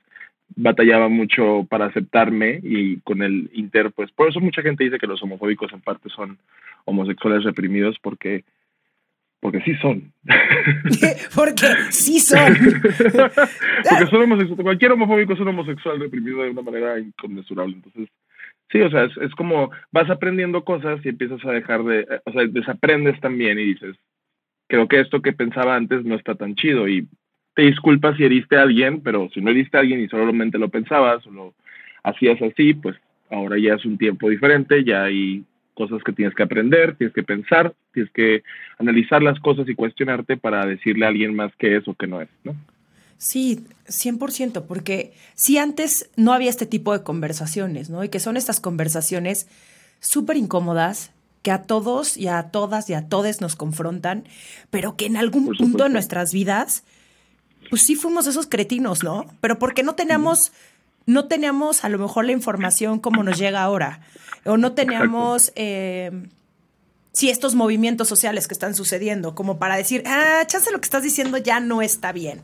batallaba 0.55 1.09
mucho 1.09 1.65
para 1.69 1.85
aceptarme 1.85 2.59
y 2.61 2.97
con 3.01 3.23
el 3.23 3.49
inter, 3.53 3.91
pues 3.91 4.11
por 4.11 4.29
eso 4.29 4.39
mucha 4.39 4.61
gente 4.61 4.83
dice 4.83 4.99
que 4.99 5.07
los 5.07 5.21
homofóbicos 5.23 5.73
en 5.73 5.81
parte 5.81 6.09
son 6.09 6.37
homosexuales 6.85 7.43
reprimidos 7.43 7.97
porque 8.01 8.43
porque 9.39 9.59
sí 9.61 9.75
son. 9.81 10.13
porque 11.35 11.67
sí 11.89 12.19
son. 12.21 12.53
porque 12.53 14.07
son 14.09 14.21
homosexuales. 14.21 14.63
Cualquier 14.63 14.93
homofóbico 14.93 15.33
es 15.33 15.39
un 15.41 15.49
homosexual 15.49 15.99
reprimido 15.99 16.43
de 16.43 16.51
una 16.51 16.61
manera 16.61 16.97
inconmensurable. 16.97 17.75
Entonces, 17.75 18.07
sí, 18.73 18.81
o 18.81 18.89
sea, 18.89 19.05
es, 19.05 19.15
es, 19.17 19.33
como 19.35 19.71
vas 19.91 20.09
aprendiendo 20.09 20.65
cosas 20.65 20.99
y 21.05 21.09
empiezas 21.09 21.45
a 21.45 21.51
dejar 21.51 21.83
de, 21.83 22.05
o 22.25 22.31
sea, 22.33 22.45
desaprendes 22.47 23.17
también 23.21 23.57
y 23.57 23.65
dices, 23.65 23.95
creo 24.67 24.87
que 24.89 24.99
esto 24.99 25.21
que 25.21 25.31
pensaba 25.31 25.75
antes 25.75 26.03
no 26.03 26.15
está 26.15 26.35
tan 26.35 26.55
chido 26.55 26.89
y 26.89 27.07
te 27.55 27.61
disculpas 27.61 28.17
si 28.17 28.25
heriste 28.25 28.57
a 28.57 28.63
alguien, 28.63 29.01
pero 29.01 29.29
si 29.33 29.39
no 29.39 29.51
heriste 29.51 29.77
a 29.77 29.81
alguien 29.81 30.01
y 30.01 30.09
solamente 30.09 30.57
lo 30.57 30.69
pensabas 30.69 31.25
o 31.27 31.31
lo 31.31 31.53
hacías 32.03 32.41
así, 32.41 32.73
pues 32.73 32.97
ahora 33.29 33.57
ya 33.57 33.75
es 33.75 33.85
un 33.85 33.97
tiempo 33.97 34.29
diferente, 34.29 34.83
ya 34.83 35.03
hay 35.03 35.43
cosas 35.75 36.03
que 36.03 36.11
tienes 36.11 36.35
que 36.35 36.43
aprender, 36.43 36.95
tienes 36.95 37.13
que 37.13 37.23
pensar, 37.23 37.73
tienes 37.93 38.11
que 38.11 38.43
analizar 38.79 39.21
las 39.21 39.39
cosas 39.39 39.69
y 39.69 39.75
cuestionarte 39.75 40.37
para 40.37 40.65
decirle 40.65 41.05
a 41.05 41.09
alguien 41.09 41.35
más 41.35 41.51
qué 41.57 41.77
es 41.77 41.87
o 41.87 41.93
qué 41.93 42.07
no 42.07 42.21
es, 42.21 42.29
¿no? 42.43 42.55
Sí, 43.23 43.65
100%, 43.87 44.65
porque 44.67 45.13
si 45.33 45.57
antes 45.57 46.09
no 46.17 46.33
había 46.33 46.49
este 46.49 46.65
tipo 46.65 46.91
de 46.91 47.03
conversaciones, 47.03 47.89
¿no? 47.89 48.03
Y 48.03 48.09
que 48.09 48.19
son 48.19 48.35
estas 48.35 48.59
conversaciones 48.59 49.47
súper 50.01 50.35
incómodas, 50.35 51.11
que 51.41 51.49
a 51.49 51.61
todos 51.61 52.17
y 52.17 52.27
a 52.27 52.51
todas 52.51 52.89
y 52.89 52.95
a 52.95 53.07
todes 53.07 53.39
nos 53.39 53.55
confrontan, 53.55 54.25
pero 54.71 54.97
que 54.97 55.05
en 55.05 55.15
algún 55.15 55.55
punto 55.57 55.85
de 55.85 55.89
nuestras 55.89 56.33
vidas 56.33 56.83
pues 57.69 57.83
sí 57.83 57.95
fuimos 57.95 58.27
esos 58.27 58.47
cretinos, 58.47 59.05
¿no? 59.05 59.25
Pero 59.39 59.57
porque 59.57 59.83
no 59.83 59.95
teníamos, 59.95 60.51
no 61.05 61.29
teníamos 61.29 61.85
a 61.85 61.89
lo 61.89 61.99
mejor 61.99 62.25
la 62.25 62.33
información 62.33 62.99
como 62.99 63.23
nos 63.23 63.39
llega 63.39 63.63
ahora, 63.63 64.01
o 64.43 64.57
no 64.57 64.73
teníamos... 64.73 65.53
Eh, 65.55 66.27
sí, 67.13 67.29
estos 67.29 67.55
movimientos 67.55 68.07
sociales 68.07 68.47
que 68.47 68.53
están 68.53 68.75
sucediendo, 68.75 69.35
como 69.35 69.57
para 69.57 69.77
decir, 69.77 70.03
ah, 70.05 70.43
chance 70.45 70.71
lo 70.71 70.79
que 70.79 70.85
estás 70.85 71.03
diciendo 71.03 71.37
ya 71.37 71.59
no 71.59 71.81
está 71.81 72.11
bien. 72.11 72.41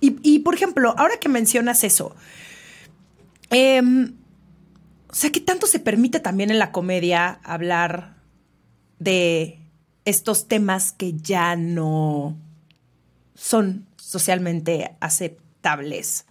Y, 0.00 0.38
por 0.40 0.54
ejemplo, 0.54 0.94
ahora 0.96 1.18
que 1.18 1.28
mencionas 1.28 1.84
eso, 1.84 2.16
em, 3.50 4.14
o 5.10 5.14
sea, 5.14 5.30
¿qué 5.30 5.40
tanto 5.40 5.66
se 5.66 5.78
permite 5.78 6.20
también 6.20 6.50
en 6.50 6.58
la 6.58 6.72
comedia 6.72 7.40
hablar 7.42 8.16
de 8.98 9.58
estos 10.04 10.48
temas 10.48 10.92
que 10.92 11.14
ya 11.14 11.56
no 11.56 12.36
son 13.34 13.86
socialmente 13.96 14.96
aceptables. 15.00 16.26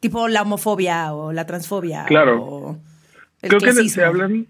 Tipo 0.00 0.28
la 0.28 0.42
homofobia 0.42 1.14
o 1.14 1.32
la 1.32 1.46
transfobia. 1.46 2.04
Claro. 2.04 2.78
Creo 3.40 3.60
que 3.60 3.88
se 3.88 4.04
hablan, 4.04 4.48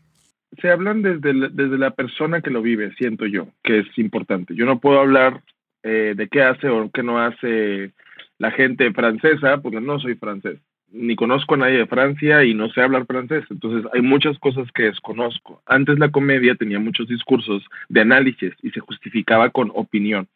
se 0.60 0.70
hablan 0.70 1.02
desde, 1.02 1.35
la, 1.35 1.49
desde 1.49 1.78
la 1.78 1.90
persona 1.90 2.40
que 2.40 2.50
lo 2.50 2.62
vive, 2.62 2.94
siento 2.94 3.26
yo, 3.26 3.49
que 3.62 3.80
es 3.80 3.99
importante. 3.99 4.54
Yo 4.54 4.64
no 4.64 4.80
puedo 4.80 5.00
hablar 5.00 5.42
eh, 5.82 6.14
de 6.16 6.28
qué 6.28 6.42
hace 6.42 6.68
o 6.68 6.90
qué 6.90 7.02
no 7.02 7.21
hace 7.21 7.92
la 8.38 8.50
gente 8.50 8.92
francesa, 8.92 9.59
porque 9.59 9.80
no 9.80 9.99
soy 9.99 10.14
francés, 10.14 10.59
ni 10.92 11.16
conozco 11.16 11.54
a 11.54 11.59
nadie 11.59 11.78
de 11.78 11.87
Francia 11.87 12.44
y 12.44 12.54
no 12.54 12.71
sé 12.71 12.80
hablar 12.80 13.06
francés. 13.06 13.44
Entonces 13.50 13.90
hay 13.94 14.02
muchas 14.02 14.38
cosas 14.38 14.71
que 14.73 14.85
desconozco. 14.85 15.62
Antes 15.66 15.99
la 15.99 16.11
comedia 16.11 16.54
tenía 16.54 16.78
muchos 16.78 17.09
discursos 17.09 17.62
de 17.88 18.00
análisis 18.00 18.52
y 18.62 18.71
se 18.71 18.80
justificaba 18.80 19.50
con 19.50 19.71
opinión. 19.75 20.28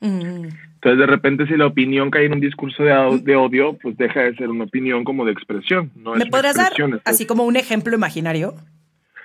Mm. 0.00 0.48
Entonces, 0.74 0.98
de 0.98 1.06
repente, 1.06 1.46
si 1.46 1.56
la 1.56 1.66
opinión 1.66 2.10
cae 2.10 2.24
en 2.24 2.32
un 2.32 2.40
discurso 2.40 2.82
de, 2.82 3.20
de, 3.22 3.36
odio, 3.36 3.76
pues 3.82 3.98
deja 3.98 4.22
de 4.22 4.34
ser 4.34 4.48
una 4.48 4.64
opinión 4.64 5.04
como 5.04 5.26
de 5.26 5.32
expresión. 5.32 5.90
No 5.94 6.14
¿Me 6.14 6.24
podrías 6.24 6.56
dar 6.56 6.72
así 7.04 7.26
como 7.26 7.44
un 7.44 7.56
ejemplo 7.56 7.94
imaginario? 7.94 8.54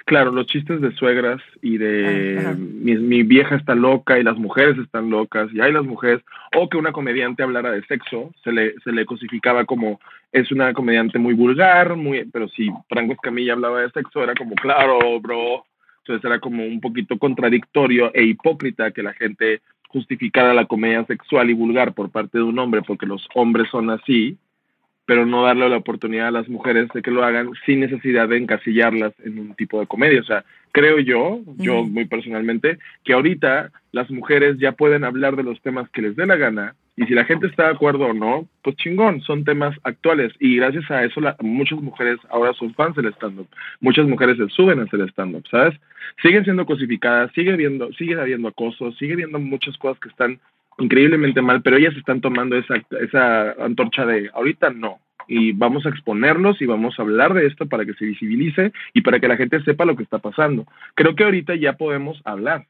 Claro, 0.05 0.31
los 0.31 0.45
chistes 0.45 0.81
de 0.81 0.91
suegras 0.91 1.41
y 1.63 1.79
de 1.79 2.43
ah, 2.45 2.55
mi, 2.55 3.23
vieja 3.23 3.55
está 3.55 3.73
loca 3.73 4.19
y 4.19 4.23
las 4.23 4.37
mujeres 4.37 4.77
están 4.77 5.09
locas 5.09 5.49
y 5.51 5.61
hay 5.61 5.71
las 5.71 5.83
mujeres, 5.83 6.21
o 6.55 6.69
que 6.69 6.77
una 6.77 6.91
comediante 6.91 7.41
hablara 7.41 7.71
de 7.71 7.83
sexo, 7.87 8.31
se 8.43 8.51
le, 8.51 8.75
se 8.83 8.91
le 8.91 9.07
cosificaba 9.07 9.65
como 9.65 9.99
es 10.31 10.51
una 10.51 10.73
comediante 10.73 11.17
muy 11.17 11.33
vulgar, 11.33 11.95
muy, 11.95 12.23
pero 12.31 12.47
si 12.49 12.69
Franco 12.87 13.13
Escamilla 13.13 13.53
hablaba 13.53 13.81
de 13.81 13.89
sexo 13.89 14.23
era 14.23 14.35
como, 14.35 14.53
claro, 14.53 15.19
bro, 15.19 15.65
entonces 15.99 16.23
era 16.23 16.39
como 16.39 16.63
un 16.63 16.81
poquito 16.81 17.17
contradictorio 17.17 18.11
e 18.13 18.25
hipócrita 18.25 18.91
que 18.91 19.01
la 19.01 19.13
gente 19.13 19.61
justificar 19.87 20.45
a 20.45 20.53
la 20.53 20.65
comedia 20.65 21.03
sexual 21.05 21.49
y 21.49 21.53
vulgar 21.53 21.93
por 21.93 22.11
parte 22.11 22.37
de 22.37 22.43
un 22.43 22.59
hombre 22.59 22.83
porque 22.83 23.07
los 23.07 23.27
hombres 23.33 23.69
son 23.71 23.89
así, 23.89 24.37
pero 25.05 25.25
no 25.25 25.43
darle 25.43 25.69
la 25.69 25.77
oportunidad 25.77 26.27
a 26.27 26.31
las 26.31 26.49
mujeres 26.49 26.89
de 26.93 27.01
que 27.01 27.11
lo 27.11 27.23
hagan 27.23 27.51
sin 27.65 27.79
necesidad 27.79 28.27
de 28.27 28.37
encasillarlas 28.37 29.13
en 29.23 29.39
un 29.39 29.55
tipo 29.55 29.79
de 29.79 29.87
comedia. 29.87 30.21
O 30.21 30.25
sea, 30.25 30.43
creo 30.71 30.99
yo, 30.99 31.41
yo 31.57 31.83
muy 31.83 32.05
personalmente, 32.05 32.77
que 33.03 33.13
ahorita 33.13 33.71
las 33.91 34.09
mujeres 34.09 34.57
ya 34.57 34.73
pueden 34.73 35.03
hablar 35.03 35.35
de 35.35 35.43
los 35.43 35.61
temas 35.61 35.89
que 35.89 36.01
les 36.01 36.15
dé 36.15 36.25
la 36.25 36.35
gana 36.35 36.75
y 36.97 37.05
si 37.05 37.13
la 37.13 37.25
gente 37.25 37.47
está 37.47 37.63
de 37.63 37.71
acuerdo 37.71 38.05
o 38.05 38.13
no, 38.13 38.47
pues 38.61 38.77
chingón, 38.77 39.21
son 39.21 39.43
temas 39.43 39.77
actuales 39.83 40.31
y 40.39 40.55
gracias 40.57 40.89
a 40.89 41.03
eso 41.03 41.19
muchas 41.41 41.79
mujeres 41.81 42.19
ahora 42.29 42.53
son 42.53 42.73
fans 42.73 42.95
del 42.95 43.13
stand-up, 43.13 43.47
muchas 43.81 44.07
mujeres 44.07 44.37
se 44.37 44.47
suben 44.49 44.79
a 44.79 44.83
hacer 44.83 45.01
stand-up, 45.09 45.45
¿sabes? 45.51 45.77
Siguen 46.21 46.45
siendo 46.45 46.65
cosificadas, 46.65 47.31
sigue, 47.33 47.55
viendo, 47.57 47.91
sigue 47.93 48.19
habiendo 48.19 48.47
acoso, 48.47 48.93
sigue 48.93 49.13
habiendo 49.13 49.39
muchas 49.39 49.77
cosas 49.77 49.99
que 49.99 50.07
están 50.07 50.39
increíblemente 50.77 51.41
mal, 51.41 51.61
pero 51.61 51.77
ellas 51.77 51.95
están 51.95 52.21
tomando 52.21 52.57
esa, 52.57 52.75
esa 53.01 53.51
antorcha 53.63 54.05
de 54.05 54.29
ahorita 54.33 54.69
no, 54.71 54.99
y 55.27 55.53
vamos 55.53 55.85
a 55.85 55.89
exponerlos 55.89 56.61
y 56.61 56.65
vamos 56.65 56.97
a 56.97 57.01
hablar 57.01 57.33
de 57.33 57.47
esto 57.47 57.65
para 57.67 57.85
que 57.85 57.93
se 57.93 58.05
visibilice 58.05 58.71
y 58.93 59.01
para 59.01 59.19
que 59.19 59.27
la 59.27 59.37
gente 59.37 59.61
sepa 59.63 59.85
lo 59.85 59.95
que 59.95 60.03
está 60.03 60.19
pasando. 60.19 60.65
Creo 60.93 61.15
que 61.15 61.23
ahorita 61.23 61.55
ya 61.55 61.73
podemos 61.73 62.21
hablar. 62.25 62.67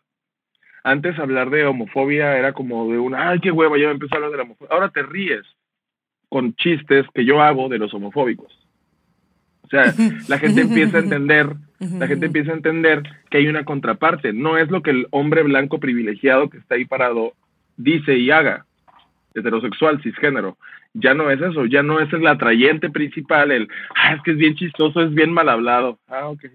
Antes 0.84 1.18
hablar 1.18 1.50
de 1.50 1.66
homofobia 1.66 2.38
era 2.38 2.54
como 2.54 2.92
de 2.92 3.00
una, 3.00 3.30
ay, 3.30 3.40
qué 3.40 3.52
hueva, 3.52 3.78
ya 3.78 3.90
empezó 3.90 4.14
a 4.14 4.18
hablar 4.18 4.32
de 4.32 4.38
la 4.38 4.44
homofobia. 4.44 4.72
Ahora 4.72 4.90
te 4.90 5.04
ríes 5.04 5.44
con 6.30 6.54
chistes 6.56 7.06
que 7.14 7.26
yo 7.26 7.42
hago 7.42 7.70
de 7.70 7.80
los 7.80 7.94
homofóbicos. 7.94 8.54
O 9.64 9.68
sea, 9.68 9.94
la 10.28 10.38
gente 10.38 10.62
empieza 10.62 10.98
a 10.98 11.02
entender, 11.02 11.50
la 11.80 12.08
gente 12.08 12.28
empieza 12.28 12.52
a 12.52 12.56
entender 12.56 13.04
que 13.30 13.40
hay 13.40 13.48
una 13.48 13.66
contraparte. 13.66 14.32
No 14.32 14.58
es 14.58 14.70
lo 14.70 14.84
que 14.84 14.92
el 14.92 15.08
hombre 15.10 15.42
blanco 15.42 15.80
privilegiado 15.80 16.50
que 16.50 16.60
está 16.60 16.76
ahí 16.76 16.86
parado 16.86 17.34
dice 17.77 18.17
y 18.17 18.32
haga, 18.32 18.65
heterosexual, 19.34 20.01
cisgénero. 20.01 20.58
Ya 20.94 21.13
no 21.13 21.29
es 21.29 21.41
eso, 21.41 21.65
ya 21.65 21.84
no 21.84 22.00
es 22.00 22.12
el 22.13 22.25
atrayente 22.25 22.89
principal, 22.89 23.51
el, 23.51 23.67
ah, 23.96 24.13
es 24.13 24.22
que 24.24 24.32
es 24.32 24.38
bien 24.38 24.55
chistoso, 24.55 25.01
es 25.01 25.13
bien 25.13 25.34
mal 25.34 25.50
hablado. 25.50 26.00
Ah, 26.08 26.29
ok. 26.29 26.46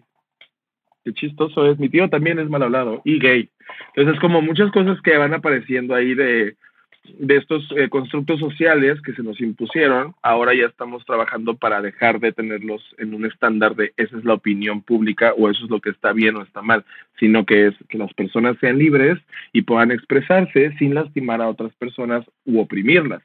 Qué 1.04 1.12
chistoso 1.14 1.66
es. 1.66 1.78
Mi 1.78 1.88
tío 1.88 2.08
también 2.08 2.38
es 2.38 2.48
mal 2.48 2.62
hablado 2.62 3.02
y 3.04 3.18
gay. 3.18 3.50
Entonces, 3.94 4.20
como 4.20 4.42
muchas 4.42 4.70
cosas 4.72 5.00
que 5.02 5.16
van 5.16 5.34
apareciendo 5.34 5.94
ahí 5.94 6.14
de, 6.14 6.56
de 7.04 7.36
estos 7.36 7.66
eh, 7.76 7.88
constructos 7.88 8.40
sociales 8.40 9.00
que 9.02 9.14
se 9.14 9.22
nos 9.22 9.40
impusieron, 9.40 10.14
ahora 10.22 10.54
ya 10.54 10.66
estamos 10.66 11.04
trabajando 11.04 11.56
para 11.56 11.80
dejar 11.80 12.20
de 12.20 12.32
tenerlos 12.32 12.82
en 12.98 13.14
un 13.14 13.24
estándar 13.24 13.74
de 13.74 13.92
esa 13.96 14.16
es 14.18 14.24
la 14.24 14.34
opinión 14.34 14.82
pública 14.82 15.32
o 15.36 15.48
eso 15.48 15.64
es 15.64 15.70
lo 15.70 15.80
que 15.80 15.90
está 15.90 16.12
bien 16.12 16.36
o 16.36 16.42
está 16.42 16.62
mal, 16.62 16.84
sino 17.18 17.46
que 17.46 17.68
es 17.68 17.74
que 17.88 17.98
las 17.98 18.12
personas 18.14 18.56
sean 18.60 18.78
libres 18.78 19.18
y 19.52 19.62
puedan 19.62 19.90
expresarse 19.90 20.72
sin 20.78 20.94
lastimar 20.94 21.40
a 21.40 21.48
otras 21.48 21.72
personas 21.76 22.24
u 22.44 22.60
oprimirlas. 22.60 23.22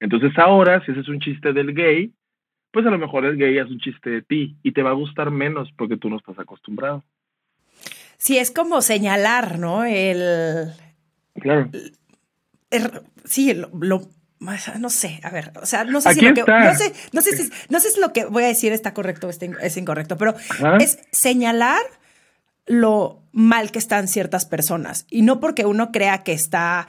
Entonces 0.00 0.32
ahora, 0.38 0.84
si 0.84 0.92
ese 0.92 1.00
es 1.00 1.08
un 1.08 1.20
chiste 1.20 1.52
del 1.52 1.74
gay, 1.74 2.12
pues 2.72 2.86
a 2.86 2.90
lo 2.90 2.98
mejor 2.98 3.24
el 3.24 3.36
gay 3.36 3.58
es 3.58 3.70
un 3.70 3.78
chiste 3.78 4.10
de 4.10 4.22
ti 4.22 4.56
y 4.62 4.72
te 4.72 4.82
va 4.82 4.90
a 4.90 4.94
gustar 4.94 5.30
menos 5.30 5.70
porque 5.76 5.96
tú 5.96 6.10
no 6.10 6.16
estás 6.16 6.38
acostumbrado. 6.38 7.04
Sí, 8.16 8.38
es 8.38 8.50
como 8.50 8.80
señalar, 8.80 9.58
¿no? 9.58 9.84
El... 9.84 10.68
Claro 11.40 11.70
sí, 13.24 13.54
lo, 13.54 14.10
no 14.78 14.90
sé, 14.90 15.20
a 15.22 15.30
ver, 15.30 15.52
o 15.60 15.66
sea, 15.66 15.84
no 15.84 16.00
sé 16.00 16.14
si 16.14 16.20
lo 16.20 16.34
que 16.34 16.42
no 16.42 16.74
sé, 16.74 16.92
no 17.12 17.22
sé 17.22 17.36
si, 17.36 17.50
no 17.68 17.80
sé 17.80 17.90
si 17.90 18.00
lo 18.00 18.12
que 18.12 18.24
voy 18.26 18.44
a 18.44 18.48
decir 18.48 18.72
está 18.72 18.94
correcto 18.94 19.28
o 19.28 19.30
es 19.30 19.76
incorrecto, 19.76 20.16
pero 20.16 20.34
es 20.80 20.98
señalar 21.12 21.82
lo 22.66 23.22
mal 23.32 23.70
que 23.70 23.78
están 23.78 24.08
ciertas 24.08 24.46
personas 24.46 25.06
y 25.10 25.22
no 25.22 25.40
porque 25.40 25.66
uno 25.66 25.92
crea 25.92 26.22
que 26.22 26.32
está 26.32 26.88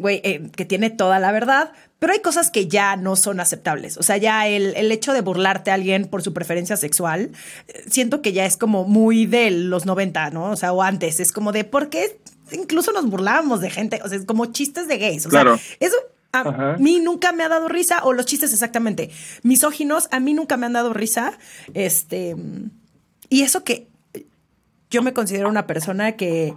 güey, 0.00 0.20
eh, 0.24 0.50
que 0.56 0.64
tiene 0.64 0.90
toda 0.90 1.18
la 1.18 1.30
verdad, 1.32 1.72
pero 1.98 2.12
hay 2.12 2.20
cosas 2.20 2.50
que 2.50 2.66
ya 2.66 2.96
no 2.96 3.16
son 3.16 3.40
aceptables. 3.40 3.96
O 3.96 4.02
sea, 4.02 4.16
ya 4.16 4.48
el, 4.48 4.74
el, 4.76 4.90
hecho 4.90 5.12
de 5.12 5.20
burlarte 5.20 5.70
a 5.70 5.74
alguien 5.74 6.06
por 6.06 6.22
su 6.22 6.32
preferencia 6.32 6.76
sexual, 6.76 7.30
eh, 7.68 7.84
siento 7.88 8.22
que 8.22 8.32
ya 8.32 8.46
es 8.46 8.56
como 8.56 8.84
muy 8.84 9.26
de 9.26 9.50
los 9.50 9.86
90, 9.86 10.30
¿no? 10.30 10.50
O 10.50 10.56
sea, 10.56 10.72
o 10.72 10.82
antes, 10.82 11.20
es 11.20 11.30
como 11.30 11.52
de, 11.52 11.64
¿por 11.64 11.90
qué 11.90 12.18
incluso 12.52 12.92
nos 12.92 13.08
burlábamos 13.08 13.60
de 13.60 13.70
gente, 13.70 14.00
o 14.04 14.08
sea, 14.08 14.18
como 14.26 14.46
chistes 14.46 14.88
de 14.88 14.98
gays. 14.98 15.26
O 15.26 15.30
sea, 15.30 15.44
eso 15.78 15.96
a 16.32 16.76
mí 16.78 17.00
nunca 17.00 17.32
me 17.32 17.42
ha 17.42 17.48
dado 17.48 17.68
risa, 17.68 18.04
o 18.04 18.12
los 18.12 18.26
chistes 18.26 18.52
exactamente, 18.52 19.10
misóginos, 19.42 20.08
a 20.10 20.20
mí 20.20 20.34
nunca 20.34 20.56
me 20.56 20.66
han 20.66 20.72
dado 20.74 20.92
risa. 20.92 21.38
Este, 21.74 22.36
y 23.28 23.42
eso 23.42 23.64
que 23.64 23.88
yo 24.90 25.02
me 25.02 25.12
considero 25.12 25.48
una 25.48 25.66
persona 25.66 26.12
que 26.12 26.54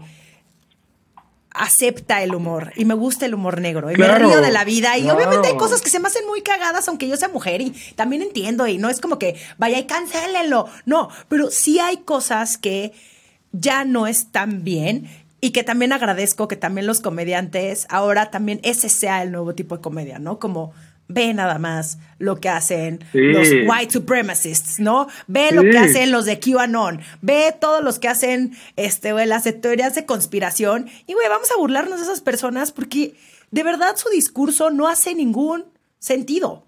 acepta 1.54 2.24
el 2.24 2.34
humor 2.34 2.72
y 2.76 2.86
me 2.86 2.94
gusta 2.94 3.26
el 3.26 3.36
humor 3.36 3.62
negro 3.62 3.92
y 3.92 3.96
me 3.96 4.08
río 4.08 4.42
de 4.42 4.52
la 4.52 4.64
vida 4.64 4.98
y 4.98 5.10
obviamente 5.10 5.50
hay 5.50 5.58
cosas 5.58 5.82
que 5.82 5.90
se 5.90 6.00
me 6.00 6.08
hacen 6.08 6.26
muy 6.28 6.42
cagadas 6.42 6.88
aunque 6.88 7.08
yo 7.08 7.16
sea 7.16 7.30
mujer 7.30 7.62
y 7.62 7.72
también 7.96 8.22
entiendo 8.22 8.66
y 8.68 8.78
no 8.78 8.90
es 8.90 9.00
como 9.00 9.20
que 9.20 9.36
vaya 9.58 9.78
y 9.78 9.86
cancélenlo, 9.86 10.68
no, 10.86 11.10
pero 11.30 11.52
sí 11.52 11.80
hay 11.80 11.98
cosas 11.98 12.58
que 12.58 12.94
ya 13.52 13.86
no 13.86 14.08
están 14.08 14.64
bien 14.64 15.08
y 15.42 15.52
que 15.52 15.64
también 15.64 15.92
agradezco 15.92 16.48
que 16.48 16.56
también 16.56 16.88
los 16.88 17.02
comediantes, 17.02 17.86
ahora 17.90 18.32
también 18.32 18.60
ese 18.64 18.90
sea 18.90 19.22
el 19.22 19.32
nuevo 19.32 19.54
tipo 19.54 19.76
de 19.76 19.82
comedia, 19.82 20.18
¿no? 20.18 20.40
Como 20.40 20.74
ve 21.08 21.34
nada 21.34 21.60
más 21.60 22.00
lo 22.18 22.40
que 22.40 22.50
hacen 22.50 23.00
los 23.14 23.50
white 23.68 23.92
supremacists, 23.92 24.80
¿no? 24.80 25.08
Ve 25.28 25.52
lo 25.52 25.62
que 25.62 25.78
hacen 25.78 26.12
los 26.12 26.26
de 26.26 26.40
QAnon, 26.40 27.02
ve 27.22 27.54
todos 27.60 27.84
los 27.84 28.00
que 28.00 28.08
hacen 28.08 28.54
este, 28.76 29.12
güey, 29.14 29.28
las 29.28 29.44
teorías 29.62 29.96
de 29.96 30.06
conspiración 30.06 30.88
y, 31.06 31.14
güey, 31.14 31.28
vamos 31.30 31.52
a 31.52 31.58
burlarnos 31.58 32.00
de 32.00 32.06
esas 32.06 32.22
personas 32.22 32.72
porque 32.72 33.14
de 33.52 33.64
verdad 33.64 33.96
su 33.98 34.10
discurso 34.10 34.72
no 34.72 34.88
hace 34.88 35.14
ningún 35.14 35.66
sentido. 36.00 36.66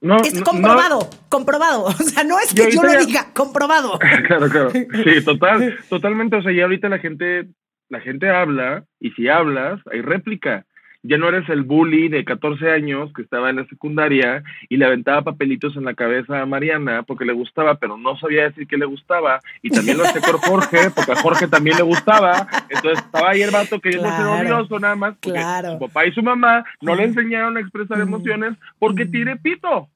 No, 0.00 0.18
es 0.18 0.40
comprobado, 0.42 1.10
comprobado. 1.28 1.84
O 1.86 1.92
sea, 1.92 2.22
no 2.22 2.38
es 2.38 2.54
que 2.54 2.70
yo 2.70 2.82
lo 2.82 3.04
diga, 3.04 3.32
comprobado. 3.34 3.98
claro, 4.26 4.48
claro. 4.48 4.70
Sí, 4.70 5.24
total, 5.24 5.78
totalmente. 5.88 6.36
O 6.36 6.42
sea, 6.42 6.52
ya 6.52 6.64
ahorita 6.64 6.88
la 6.88 6.98
gente, 6.98 7.48
la 7.88 8.00
gente 8.00 8.30
habla, 8.30 8.84
y 9.00 9.10
si 9.12 9.28
hablas, 9.28 9.80
hay 9.90 10.02
réplica. 10.02 10.64
Ya 11.08 11.18
no 11.18 11.28
eres 11.28 11.48
el 11.48 11.62
bully 11.62 12.08
de 12.08 12.24
14 12.24 12.70
años 12.70 13.12
que 13.14 13.22
estaba 13.22 13.50
en 13.50 13.56
la 13.56 13.66
secundaria 13.66 14.42
y 14.68 14.76
le 14.76 14.86
aventaba 14.86 15.22
papelitos 15.22 15.76
en 15.76 15.84
la 15.84 15.94
cabeza 15.94 16.40
a 16.40 16.46
Mariana 16.46 17.04
porque 17.04 17.24
le 17.24 17.32
gustaba, 17.32 17.76
pero 17.76 17.96
no 17.96 18.16
sabía 18.18 18.44
decir 18.44 18.66
que 18.66 18.76
le 18.76 18.86
gustaba. 18.86 19.40
Y 19.62 19.70
también 19.70 19.98
lo 19.98 20.04
hacía 20.04 20.20
con 20.20 20.38
Jorge, 20.38 20.90
porque 20.94 21.12
a 21.12 21.22
Jorge 21.22 21.48
también 21.48 21.76
le 21.76 21.82
gustaba. 21.82 22.46
Entonces 22.68 23.04
estaba 23.04 23.30
ahí 23.30 23.42
el 23.42 23.50
vato 23.50 23.80
queriendo 23.80 24.08
claro, 24.08 24.36
ser 24.36 24.52
odioso 24.52 24.78
nada 24.80 24.96
más. 24.96 25.14
Porque 25.20 25.40
su 25.72 25.78
papá 25.78 26.06
y 26.06 26.12
su 26.12 26.22
mamá 26.22 26.64
no 26.80 26.94
le 26.94 27.04
enseñaron 27.04 27.56
a 27.56 27.60
expresar 27.60 28.00
emociones 28.00 28.54
porque 28.78 29.06
tiene 29.06 29.36
pito. 29.36 29.88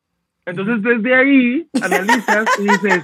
Entonces, 0.47 0.83
desde 0.83 1.15
ahí 1.15 1.67
analizas 1.83 2.47
y 2.59 2.63
dices, 2.63 3.03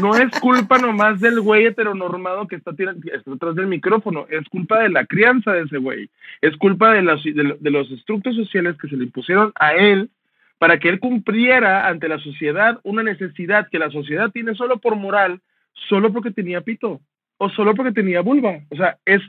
no 0.00 0.14
es 0.16 0.30
culpa 0.40 0.78
nomás 0.78 1.20
del 1.20 1.40
güey 1.40 1.66
heteronormado 1.66 2.46
que 2.46 2.56
está, 2.56 2.70
está 2.72 3.30
detrás 3.30 3.54
del 3.54 3.66
micrófono, 3.66 4.26
es 4.28 4.46
culpa 4.48 4.80
de 4.80 4.90
la 4.90 5.06
crianza 5.06 5.52
de 5.52 5.62
ese 5.62 5.78
güey, 5.78 6.10
es 6.40 6.56
culpa 6.56 6.92
de, 6.92 7.02
los, 7.02 7.24
de, 7.24 7.70
los 7.70 7.90
estructos 7.90 8.36
sociales 8.36 8.76
que 8.80 8.88
se 8.88 8.96
le 8.96 9.04
impusieron 9.04 9.52
a 9.56 9.74
él 9.74 10.10
para 10.58 10.78
que 10.78 10.88
él 10.88 11.00
cumpliera 11.00 11.88
ante 11.88 12.08
la 12.08 12.18
sociedad 12.18 12.80
una 12.84 13.02
necesidad 13.02 13.68
que 13.70 13.78
la 13.78 13.90
sociedad 13.90 14.30
tiene 14.30 14.54
solo 14.54 14.78
por 14.78 14.96
moral, 14.96 15.40
solo 15.88 16.12
porque 16.12 16.30
tenía 16.30 16.60
pito 16.60 17.00
o 17.38 17.50
solo 17.50 17.74
porque 17.74 17.92
tenía 17.92 18.20
vulva. 18.20 18.60
O 18.70 18.76
sea, 18.76 18.96
es... 19.04 19.20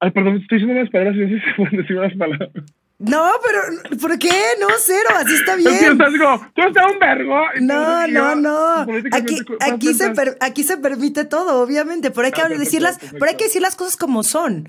Ay, 0.00 0.12
perdón, 0.12 0.36
estoy 0.36 0.58
diciendo 0.58 0.80
unas 0.80 0.92
palabras, 0.92 1.16
no 1.58 1.70
sé 1.70 1.76
decir 1.76 1.98
unas 1.98 2.14
palabras. 2.14 2.50
No, 2.98 3.30
pero 3.44 3.98
¿por 4.00 4.18
qué? 4.18 4.32
No, 4.60 4.66
cero, 4.76 5.08
así 5.14 5.34
está 5.34 5.54
bien. 5.54 5.96
tú 5.98 6.62
estás 6.62 6.92
un 6.92 6.98
vergo. 6.98 7.40
No, 7.60 8.08
no, 8.08 8.34
no. 8.34 8.86
Aquí, 9.12 9.38
aquí, 9.60 9.94
se 9.94 10.12
aquí 10.40 10.64
se 10.64 10.76
permite 10.78 11.24
todo, 11.24 11.62
obviamente, 11.62 12.10
pero 12.10 12.26
hay 12.26 12.32
que, 12.32 12.58
decir, 12.58 12.82
las, 12.82 12.98
pero 12.98 13.26
hay 13.26 13.36
que 13.36 13.44
decir 13.44 13.62
las 13.62 13.76
cosas 13.76 13.96
como 13.96 14.24
son. 14.24 14.68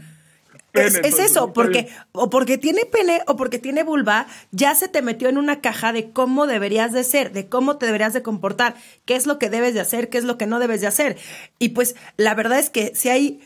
es, 0.74 0.98
eso, 1.18 1.54
porque 1.54 1.90
o 2.12 2.30
porque 2.30 2.60
tiene 2.60 2.86
pene 2.86 3.24
o 3.26 3.36
porque 3.36 3.58
tiene 3.58 3.82
vulva, 3.82 4.28
ya 4.52 4.76
se 4.76 4.88
te 4.88 5.02
metió 5.02 5.28
en 5.28 5.40
una 5.40 5.60
caja 5.60 5.92
de 5.92 6.12
cómo 6.12 6.46
deberías 6.46 6.94
de 6.94 7.04
ser, 7.04 7.32
de 7.32 7.50
cómo 7.50 7.78
te 7.78 7.88
deberías 7.88 8.14
de 8.14 8.22
comportar, 8.22 8.76
qué 9.06 9.16
es 9.16 9.26
lo 9.26 9.40
que 9.40 9.50
debes 9.50 9.74
de 9.74 9.80
hacer, 9.80 10.10
qué 10.10 10.20
es 10.20 10.24
lo 10.24 10.38
que 10.38 10.46
no 10.46 10.60
debes 10.60 10.82
de 10.82 10.88
hacer. 10.88 11.18
Y 11.58 11.70
pues 11.70 11.96
la 12.16 12.36
verdad 12.36 12.60
es 12.60 12.70
que 12.70 12.92
si 12.94 13.10
hay 13.10 13.42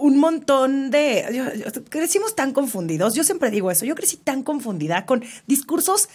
un 0.00 0.18
montón 0.18 0.90
de... 0.90 1.64
crecimos 1.88 2.34
tan 2.34 2.52
confundidos, 2.52 3.14
yo 3.14 3.24
siempre 3.24 3.50
digo 3.50 3.70
eso, 3.70 3.84
yo 3.84 3.94
crecí 3.94 4.16
tan 4.16 4.42
confundida 4.42 5.06
con 5.06 5.24
discursos 5.46 6.08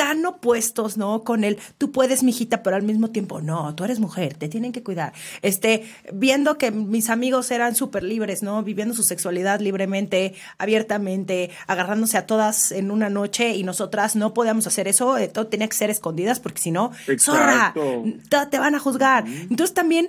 tan 0.00 0.24
opuestos, 0.24 0.96
¿no? 0.96 1.24
Con 1.24 1.44
el 1.44 1.58
tú 1.76 1.92
puedes, 1.92 2.22
mijita, 2.22 2.62
pero 2.62 2.74
al 2.74 2.82
mismo 2.82 3.10
tiempo, 3.10 3.42
no, 3.42 3.74
tú 3.74 3.84
eres 3.84 4.00
mujer, 4.00 4.32
te 4.32 4.48
tienen 4.48 4.72
que 4.72 4.82
cuidar. 4.82 5.12
Este, 5.42 5.84
viendo 6.10 6.56
que 6.56 6.70
mis 6.70 7.10
amigos 7.10 7.50
eran 7.50 7.76
súper 7.76 8.02
libres, 8.02 8.42
¿no? 8.42 8.62
Viviendo 8.62 8.94
su 8.94 9.02
sexualidad 9.02 9.60
libremente, 9.60 10.32
abiertamente, 10.56 11.50
agarrándose 11.66 12.16
a 12.16 12.24
todas 12.24 12.72
en 12.72 12.90
una 12.90 13.10
noche 13.10 13.54
y 13.54 13.62
nosotras 13.62 14.16
no 14.16 14.32
podíamos 14.32 14.66
hacer 14.66 14.88
eso, 14.88 15.18
eh, 15.18 15.28
todo 15.28 15.48
tenía 15.48 15.68
que 15.68 15.76
ser 15.76 15.90
escondidas 15.90 16.40
porque 16.40 16.62
si 16.62 16.70
no, 16.70 16.92
zorra, 17.18 17.74
te 18.50 18.58
van 18.58 18.74
a 18.74 18.78
juzgar. 18.78 19.26
Entonces 19.26 19.74
también 19.74 20.08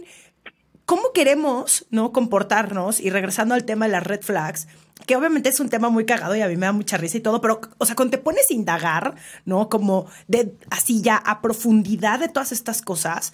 cómo 0.92 1.14
queremos 1.14 1.86
¿no? 1.90 2.12
comportarnos 2.12 3.00
y 3.00 3.12
regresando 3.12 3.56
al 3.56 3.64
tema 3.64 3.86
de 3.86 3.94
las 3.94 4.04
red 4.04 4.20
flags, 4.22 4.68
que 5.08 5.16
obviamente 5.16 5.48
es 5.48 5.62
un 5.62 5.70
tema 5.70 5.88
muy 5.88 6.06
cagado 6.06 6.36
y 6.36 6.42
a 6.42 6.50
mí 6.50 6.58
me 6.58 6.66
da 6.66 6.74
mucha 6.74 6.98
risa 6.98 7.16
y 7.16 7.22
todo, 7.22 7.40
pero, 7.40 7.62
o 7.78 7.86
sea, 7.86 7.96
cuando 7.96 8.18
te 8.18 8.22
pones 8.22 8.50
a 8.50 8.54
indagar, 8.54 9.16
¿no? 9.46 9.70
Como 9.70 10.08
de 10.28 10.54
así 10.70 11.02
ya 11.02 11.16
a 11.16 11.42
profundidad 11.42 12.20
de 12.20 12.28
todas 12.28 12.52
estas 12.52 12.82
cosas, 12.82 13.32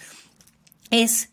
es 0.91 1.31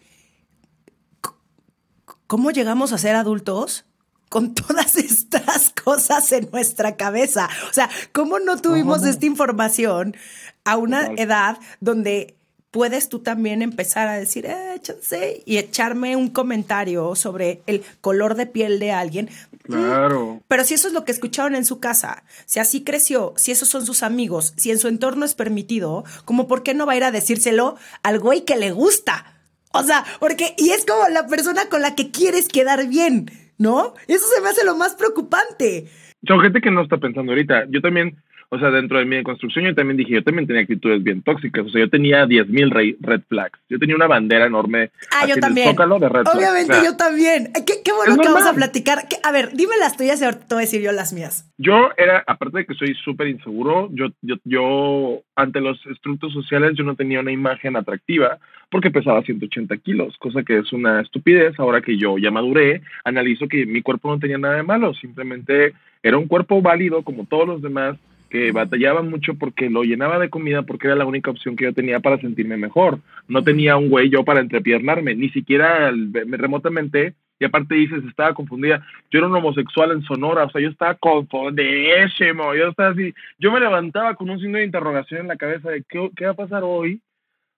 cómo 2.27 2.53
llegamos 2.53 2.95
a 2.95 2.99
ser 2.99 3.17
adultos 3.17 3.85
con 4.31 4.55
todas 4.55 4.97
estas 4.97 5.75
cosas 5.85 6.33
en 6.33 6.49
nuestra 6.51 6.97
cabeza. 6.97 7.51
O 7.69 7.75
sea, 7.75 7.91
cómo 8.13 8.39
no 8.39 8.57
tuvimos 8.57 9.05
esta 9.05 9.27
información 9.27 10.17
a 10.65 10.79
una 10.79 11.05
edad 11.19 11.59
donde 11.81 12.39
puedes 12.75 13.09
tú 13.09 13.21
también 13.21 13.63
empezar 13.63 14.09
a 14.09 14.15
decir, 14.15 14.47
eh, 14.47 15.43
y 15.47 15.59
echarme 15.59 16.17
un 16.17 16.29
comentario 16.29 17.15
sobre 17.15 17.63
el 17.69 17.85
color 18.01 18.35
de 18.35 18.47
piel 18.47 18.81
de 18.81 18.91
alguien, 18.91 19.31
Claro. 19.63 20.43
Pero 20.47 20.63
si 20.65 20.75
eso 20.75 20.89
es 20.89 20.93
lo 20.93 21.07
que 21.07 21.13
escucharon 21.13 21.55
en 21.55 21.65
su 21.65 21.81
casa, 21.81 22.25
si 22.45 22.61
así 22.61 22.85
creció, 22.85 23.33
si 23.37 23.51
esos 23.51 23.67
son 23.69 23.87
sus 23.87 24.03
amigos, 24.03 24.53
si 24.59 24.71
en 24.71 24.79
su 24.79 24.89
entorno 24.89 25.25
es 25.25 25.35
permitido, 25.35 26.05
como 26.27 26.47
por 26.47 26.63
qué 26.63 26.75
no 26.75 26.85
va 26.85 26.93
a 26.93 26.97
ir 26.97 27.05
a 27.05 27.11
decírselo 27.11 27.77
al 28.03 28.19
güey 28.19 28.45
que 28.45 28.57
le 28.57 28.73
gusta. 28.73 29.39
O 29.73 29.83
sea, 29.83 30.05
porque, 30.21 30.55
y 30.59 30.71
es 30.71 30.85
como 30.85 31.09
la 31.09 31.27
persona 31.29 31.63
con 31.71 31.81
la 31.81 31.95
que 31.95 32.11
quieres 32.11 32.49
quedar 32.49 32.89
bien, 32.89 33.31
¿no? 33.57 33.95
Eso 34.07 34.27
se 34.35 34.43
me 34.43 34.51
hace 34.51 34.67
lo 34.67 34.77
más 34.77 34.97
preocupante. 34.97 35.89
Son 36.29 36.41
gente 36.41 36.61
que 36.61 36.71
no 36.71 36.83
está 36.83 36.99
pensando 36.99 37.33
ahorita. 37.33 37.65
Yo 37.71 37.81
también, 37.81 38.23
o 38.55 38.59
sea, 38.59 38.71
dentro 38.71 38.99
de 38.99 39.05
mi 39.05 39.21
construcción, 39.25 39.65
yo 39.65 39.75
también 39.75 39.97
dije, 39.97 40.13
yo 40.13 40.23
también 40.23 40.47
tenía 40.47 40.63
actitudes 40.63 41.03
bien 41.03 41.23
tóxicas. 41.23 41.67
O 41.67 41.71
sea, 41.71 41.81
yo 41.81 41.91
tenía 41.91 42.25
10.000 42.25 42.97
red 43.01 43.21
flags. 43.29 43.59
Yo 43.69 43.79
tenía 43.81 43.97
una 43.97 44.07
bandera 44.07 44.47
enorme. 44.47 44.91
Ah, 45.11 45.27
yo 45.27 45.37
también. 45.37 45.75
de 45.75 46.09
red 46.09 46.25
Obviamente, 46.33 46.75
yo 46.85 46.97
también. 46.97 47.51
Qué, 47.67 47.83
qué 47.85 47.93
bueno 47.93 48.17
que 48.17 48.29
vamos 48.29 48.47
a 48.47 48.55
platicar. 48.55 49.01
a 49.25 49.33
ver, 49.33 49.51
dime 49.55 49.77
las 49.81 49.97
tuyas 49.97 50.21
y 50.21 50.25
ahorita 50.25 50.47
te 50.47 50.55
voy 50.55 50.63
a 50.63 50.67
decir 50.67 50.83
yo 50.83 50.93
las 50.93 51.13
mías. 51.13 51.51
Yo 51.59 51.91
era, 51.97 52.23
aparte 52.27 52.59
de 52.59 52.67
que 52.67 52.75
soy 52.75 52.95
súper 52.95 53.27
inseguro, 53.27 53.89
yo, 53.93 54.07
yo, 54.23 54.37
yo, 54.45 55.23
ante 55.35 55.61
los 55.61 55.85
estructos 55.87 56.33
sociales, 56.33 56.75
yo 56.77 56.85
no 56.85 56.95
tenía 56.95 57.21
una 57.21 57.33
imagen 57.33 57.77
atractiva 57.77 58.39
porque 58.71 58.91
pesaba 58.91 59.23
180 59.23 59.77
kilos, 59.79 60.17
cosa 60.19 60.43
que 60.43 60.59
es 60.59 60.73
una 60.73 61.01
estupidez. 61.01 61.59
Ahora 61.59 61.81
que 61.81 61.99
yo 61.99 62.19
ya 62.19 62.31
maduré, 62.31 62.83
analizo 63.05 63.49
que 63.49 63.67
mi 63.67 63.83
cuerpo 63.83 64.11
no 64.11 64.21
tenía 64.21 64.39
nada 64.39 64.57
de 64.57 64.63
malo, 64.63 64.95
simplemente 64.95 65.75
era 66.05 66.19
un 66.19 66.29
cuerpo 66.29 66.63
válido 66.63 67.03
como 67.03 67.25
todos 67.27 67.49
los 67.49 67.63
demás 67.63 67.97
que 68.35 68.51
batallaba 68.51 69.01
mucho 69.01 69.35
porque 69.35 69.71
lo 69.71 69.85
llenaba 69.85 70.19
de 70.19 70.29
comida 70.29 70.63
porque 70.63 70.89
era 70.89 70.97
la 70.97 71.07
única 71.07 71.31
opción 71.31 71.55
que 71.55 71.67
yo 71.67 71.73
tenía 71.73 72.01
para 72.01 72.19
sentirme 72.19 72.57
mejor. 72.57 72.99
No 73.29 73.45
tenía 73.45 73.77
un 73.77 73.91
güey 73.91 74.11
yo 74.11 74.25
para 74.25 74.41
entrepiernarme, 74.41 75.15
ni 75.15 75.31
siquiera 75.31 75.93
remotamente. 76.13 77.15
Y 77.39 77.45
aparte 77.45 77.77
dices, 77.77 78.03
estaba 78.05 78.35
confundida. 78.35 78.85
Yo 79.09 79.21
era 79.21 79.29
un 79.29 79.37
homosexual 79.37 79.93
en 79.93 80.03
Sonora, 80.03 80.47
o 80.47 80.51
sea, 80.51 80.61
yo 80.61 80.71
estaba 80.71 80.95
confundidísimo. 80.95 82.57
Yo 82.57 82.71
estaba 82.71 82.89
así, 82.89 83.15
yo 83.39 83.53
me 83.53 83.61
levantaba 83.61 84.17
con 84.17 84.29
un 84.29 84.41
signo 84.41 84.59
de 84.59 84.65
interrogación 84.65 85.21
en 85.21 85.29
la 85.29 85.37
cabeza 85.37 85.71
de 85.71 85.85
qué, 85.89 86.11
qué 86.17 86.25
va 86.25 86.33
a 86.33 86.35
pasar 86.35 86.65
hoy, 86.65 87.01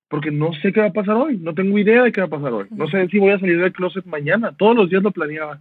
porque 0.08 0.30
no 0.30 0.52
sé 0.60 0.74
qué 0.74 0.80
va 0.80 0.88
a 0.88 0.92
pasar 0.92 1.16
hoy, 1.16 1.38
no 1.38 1.54
tengo 1.54 1.78
idea 1.78 2.02
de 2.02 2.12
qué 2.12 2.20
va 2.20 2.26
a 2.26 2.38
pasar 2.38 2.52
hoy. 2.52 2.66
No 2.70 2.86
sé 2.88 3.08
si 3.08 3.18
voy 3.18 3.30
a 3.30 3.38
salir 3.38 3.58
del 3.58 3.72
closet 3.72 4.04
mañana, 4.04 4.52
todos 4.54 4.76
los 4.76 4.90
días 4.90 5.02
lo 5.02 5.10
planeaba 5.10 5.58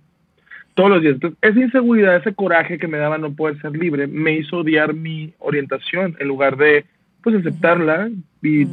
todos 0.75 0.89
los 0.89 1.01
días. 1.01 1.15
Entonces, 1.15 1.39
esa 1.41 1.60
inseguridad, 1.60 2.17
ese 2.17 2.36
coraje 2.36 2.77
que 2.77 2.88
me 2.88 3.00
daba 3.00 3.17
no 3.17 3.34
poder 3.34 3.60
ser 3.62 3.72
libre, 3.72 4.08
me 4.08 4.34
hizo 4.38 4.58
odiar 4.58 4.94
mi 4.94 5.34
orientación 5.39 6.15
en 6.20 6.27
lugar 6.27 6.58
de, 6.58 6.86
pues, 7.24 7.36
aceptarla 7.36 8.10
y 8.41 8.65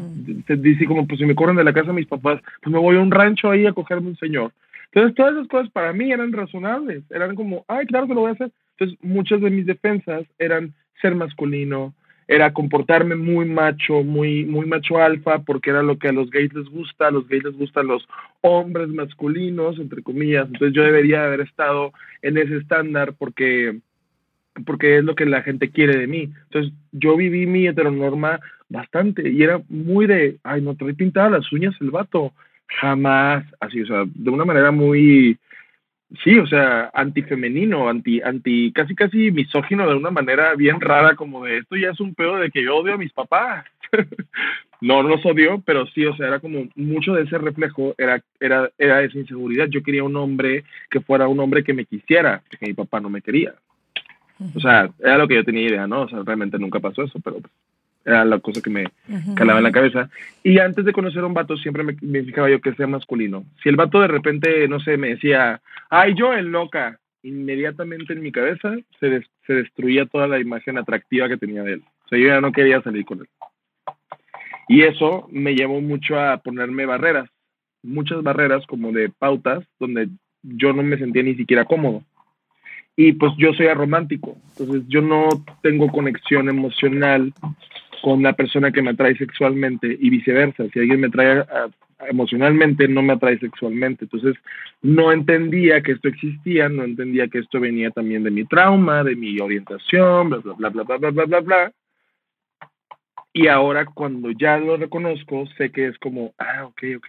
decir 0.46 0.86
como, 0.86 1.06
pues, 1.06 1.18
si 1.18 1.24
me 1.26 1.34
corren 1.34 1.56
de 1.56 1.64
la 1.64 1.72
casa 1.72 1.92
mis 1.92 2.06
papás, 2.06 2.40
pues 2.60 2.72
me 2.72 2.78
voy 2.78 2.96
a 2.96 3.00
un 3.00 3.10
rancho 3.10 3.50
ahí 3.50 3.66
a 3.66 3.72
cogerme 3.72 4.08
un 4.08 4.16
señor. 4.16 4.52
Entonces, 4.92 5.14
todas 5.14 5.32
esas 5.32 5.48
cosas 5.48 5.70
para 5.70 5.92
mí 5.94 6.12
eran 6.12 6.32
razonables, 6.32 7.02
eran 7.10 7.34
como, 7.34 7.64
ay, 7.68 7.86
claro 7.86 8.06
que 8.06 8.14
lo 8.14 8.20
voy 8.20 8.30
a 8.30 8.34
hacer. 8.34 8.50
Entonces, 8.76 8.98
muchas 9.02 9.40
de 9.40 9.50
mis 9.50 9.64
defensas 9.64 10.24
eran 10.38 10.74
ser 11.00 11.14
masculino, 11.14 11.94
era 12.28 12.52
comportarme 12.52 13.14
muy 13.14 13.44
macho, 13.44 14.02
muy, 14.02 14.44
muy 14.44 14.66
macho 14.66 14.98
alfa, 14.98 15.40
porque 15.40 15.70
era 15.70 15.82
lo 15.82 15.98
que 15.98 16.08
a 16.08 16.12
los 16.12 16.30
gays 16.30 16.52
les 16.54 16.68
gusta, 16.68 17.08
a 17.08 17.10
los 17.10 17.26
gays 17.28 17.44
les 17.44 17.56
gustan 17.56 17.86
los 17.86 18.06
hombres 18.40 18.88
masculinos, 18.88 19.78
entre 19.78 20.02
comillas, 20.02 20.46
entonces 20.46 20.74
yo 20.74 20.82
debería 20.82 21.24
haber 21.24 21.40
estado 21.40 21.92
en 22.22 22.38
ese 22.38 22.56
estándar 22.58 23.14
porque, 23.18 23.78
porque 24.64 24.98
es 24.98 25.04
lo 25.04 25.14
que 25.14 25.26
la 25.26 25.42
gente 25.42 25.70
quiere 25.70 25.96
de 25.96 26.06
mí. 26.06 26.32
Entonces 26.44 26.72
yo 26.92 27.16
viví 27.16 27.46
mi 27.46 27.66
heteronorma 27.66 28.40
bastante 28.68 29.28
y 29.28 29.42
era 29.42 29.60
muy 29.68 30.06
de, 30.06 30.38
ay, 30.42 30.62
no 30.62 30.74
trae 30.74 30.94
pintadas 30.94 31.32
las 31.32 31.52
uñas 31.52 31.74
el 31.80 31.90
vato, 31.90 32.32
jamás, 32.80 33.44
así, 33.60 33.82
o 33.82 33.86
sea, 33.86 34.04
de 34.06 34.30
una 34.30 34.44
manera 34.44 34.70
muy, 34.70 35.38
sí, 36.22 36.38
o 36.38 36.46
sea, 36.46 36.90
antifemenino, 36.94 37.88
anti, 37.88 38.20
anti, 38.20 38.72
casi 38.72 38.94
casi 38.94 39.30
misógino 39.30 39.88
de 39.88 39.94
una 39.94 40.10
manera 40.10 40.54
bien 40.54 40.80
rara, 40.80 41.16
como 41.16 41.44
de 41.44 41.58
esto 41.58 41.76
ya 41.76 41.90
es 41.90 42.00
un 42.00 42.14
pedo 42.14 42.36
de 42.36 42.50
que 42.50 42.62
yo 42.62 42.76
odio 42.76 42.94
a 42.94 42.98
mis 42.98 43.12
papás. 43.12 43.64
no, 44.80 45.02
no 45.02 45.10
los 45.10 45.24
odio, 45.26 45.62
pero 45.64 45.86
sí, 45.86 46.04
o 46.06 46.16
sea, 46.16 46.28
era 46.28 46.40
como 46.40 46.68
mucho 46.76 47.14
de 47.14 47.22
ese 47.22 47.38
reflejo, 47.38 47.94
era, 47.98 48.22
era, 48.40 48.70
era 48.78 49.02
esa 49.02 49.18
inseguridad. 49.18 49.68
Yo 49.68 49.82
quería 49.82 50.04
un 50.04 50.16
hombre 50.16 50.64
que 50.90 51.00
fuera 51.00 51.28
un 51.28 51.40
hombre 51.40 51.64
que 51.64 51.74
me 51.74 51.84
quisiera, 51.84 52.42
porque 52.48 52.66
mi 52.66 52.74
papá 52.74 53.00
no 53.00 53.08
me 53.08 53.22
quería. 53.22 53.54
O 54.54 54.60
sea, 54.60 54.90
era 54.98 55.18
lo 55.18 55.28
que 55.28 55.36
yo 55.36 55.44
tenía 55.44 55.68
idea, 55.68 55.86
¿no? 55.86 56.02
O 56.02 56.08
sea, 56.08 56.20
realmente 56.24 56.58
nunca 56.58 56.80
pasó 56.80 57.02
eso, 57.02 57.18
pero 57.22 57.40
pues, 57.40 57.52
era 58.04 58.24
la 58.24 58.38
cosa 58.38 58.60
que 58.60 58.70
me 58.70 58.84
calaba 59.34 59.58
en 59.58 59.64
la 59.64 59.72
cabeza. 59.72 60.08
Y 60.42 60.58
antes 60.58 60.84
de 60.84 60.92
conocer 60.92 61.22
a 61.22 61.26
un 61.26 61.34
vato, 61.34 61.56
siempre 61.56 61.82
me, 61.82 61.96
me, 62.00 62.22
fijaba 62.24 62.50
yo 62.50 62.60
que 62.60 62.74
sea 62.74 62.86
masculino. 62.86 63.44
Si 63.62 63.68
el 63.68 63.76
vato 63.76 64.00
de 64.00 64.08
repente, 64.08 64.66
no 64.68 64.80
sé, 64.80 64.96
me 64.96 65.10
decía, 65.10 65.60
ay, 65.90 66.14
yo 66.14 66.32
el 66.32 66.46
loca, 66.46 66.98
inmediatamente 67.22 68.12
en 68.12 68.22
mi 68.22 68.32
cabeza 68.32 68.74
se, 68.98 69.22
se 69.46 69.52
destruía 69.54 70.06
toda 70.06 70.26
la 70.26 70.40
imagen 70.40 70.78
atractiva 70.78 71.28
que 71.28 71.36
tenía 71.36 71.62
de 71.62 71.74
él. 71.74 71.82
O 72.04 72.08
sea, 72.08 72.18
yo 72.18 72.26
ya 72.28 72.40
no 72.40 72.52
quería 72.52 72.82
salir 72.82 73.04
con 73.04 73.20
él. 73.20 73.28
Y 74.68 74.82
eso 74.82 75.28
me 75.30 75.54
llevó 75.54 75.80
mucho 75.80 76.18
a 76.18 76.38
ponerme 76.38 76.86
barreras, 76.86 77.28
muchas 77.82 78.22
barreras 78.22 78.66
como 78.66 78.92
de 78.92 79.10
pautas, 79.10 79.64
donde 79.78 80.08
yo 80.42 80.72
no 80.72 80.82
me 80.82 80.98
sentía 80.98 81.22
ni 81.22 81.34
siquiera 81.34 81.64
cómodo. 81.64 82.02
Y 82.96 83.12
pues 83.12 83.32
yo 83.38 83.52
soy 83.54 83.66
aromántico, 83.68 84.36
entonces 84.50 84.82
yo 84.88 85.00
no 85.00 85.28
tengo 85.62 85.88
conexión 85.88 86.48
emocional 86.48 87.32
con 88.02 88.22
la 88.22 88.34
persona 88.34 88.70
que 88.70 88.82
me 88.82 88.90
atrae 88.90 89.16
sexualmente 89.16 89.96
y 89.98 90.10
viceversa. 90.10 90.64
Si 90.72 90.78
alguien 90.78 91.00
me 91.00 91.06
atrae 91.06 91.44
emocionalmente, 92.08 92.88
no 92.88 93.02
me 93.02 93.14
atrae 93.14 93.38
sexualmente. 93.38 94.04
Entonces, 94.04 94.34
no 94.82 95.12
entendía 95.12 95.80
que 95.82 95.92
esto 95.92 96.08
existía, 96.08 96.68
no 96.68 96.84
entendía 96.84 97.28
que 97.28 97.38
esto 97.38 97.60
venía 97.60 97.90
también 97.90 98.24
de 98.24 98.30
mi 98.30 98.44
trauma, 98.44 99.04
de 99.04 99.16
mi 99.16 99.38
orientación, 99.38 100.30
bla, 100.30 100.38
bla, 100.38 100.54
bla, 100.54 100.70
bla, 100.70 100.82
bla, 100.82 100.98
bla, 100.98 101.10
bla, 101.10 101.24
bla, 101.24 101.40
bla. 101.40 101.72
Y 103.34 103.48
ahora 103.48 103.86
cuando 103.86 104.30
ya 104.30 104.58
lo 104.58 104.76
reconozco, 104.76 105.46
sé 105.56 105.70
que 105.70 105.88
es 105.88 105.98
como, 105.98 106.34
ah, 106.38 106.66
ok, 106.66 106.82
ok, 106.98 107.08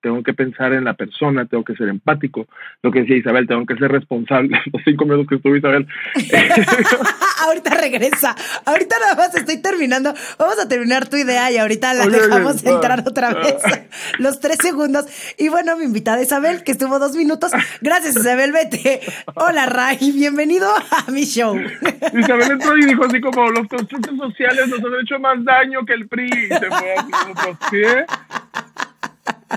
tengo 0.00 0.22
que 0.22 0.32
pensar 0.32 0.72
en 0.72 0.84
la 0.84 0.94
persona, 0.94 1.46
tengo 1.46 1.64
que 1.64 1.74
ser 1.74 1.88
empático. 1.88 2.46
Lo 2.82 2.92
que 2.92 3.00
decía 3.00 3.16
Isabel, 3.16 3.48
tengo 3.48 3.66
que 3.66 3.76
ser 3.76 3.90
responsable. 3.90 4.60
Los 4.72 4.82
cinco 4.84 5.04
minutos 5.04 5.26
que 5.28 5.34
estuvo 5.36 5.56
Isabel. 5.56 5.86
ahorita 7.44 7.74
regresa. 7.74 8.36
Ahorita 8.64 8.96
nada 9.00 9.14
más 9.16 9.34
estoy 9.34 9.60
terminando. 9.60 10.14
Vamos 10.38 10.58
a 10.58 10.68
terminar 10.68 11.08
tu 11.08 11.16
idea 11.16 11.50
y 11.50 11.58
ahorita 11.58 11.94
la 11.94 12.06
dejamos 12.06 12.64
entrar 12.64 13.00
otra 13.06 13.34
vez. 13.34 13.56
Los 14.18 14.40
tres 14.40 14.58
segundos. 14.62 15.06
Y 15.38 15.48
bueno, 15.48 15.76
mi 15.76 15.84
invitada 15.84 16.22
Isabel, 16.22 16.62
que 16.62 16.72
estuvo 16.72 16.98
dos 16.98 17.16
minutos. 17.16 17.52
Gracias, 17.80 18.16
Isabel, 18.16 18.52
vete. 18.52 19.00
Hola, 19.34 19.66
Ray. 19.66 20.12
Bienvenido 20.12 20.68
a 20.68 21.10
mi 21.10 21.24
show. 21.24 21.58
Isabel 22.14 22.50
entró 22.52 22.76
y 22.76 22.86
dijo 22.86 23.04
así 23.04 23.20
como, 23.20 23.50
los 23.50 23.66
constructos 23.68 24.16
sociales 24.16 24.68
nos 24.68 24.80
han 24.80 25.00
hecho 25.00 25.18
más 25.18 25.44
daño 25.48 25.84
que 25.84 25.94
el 25.94 26.08
PRI. 26.08 26.28
Se 26.48 26.66
fue 26.66 26.94
a 26.94 28.06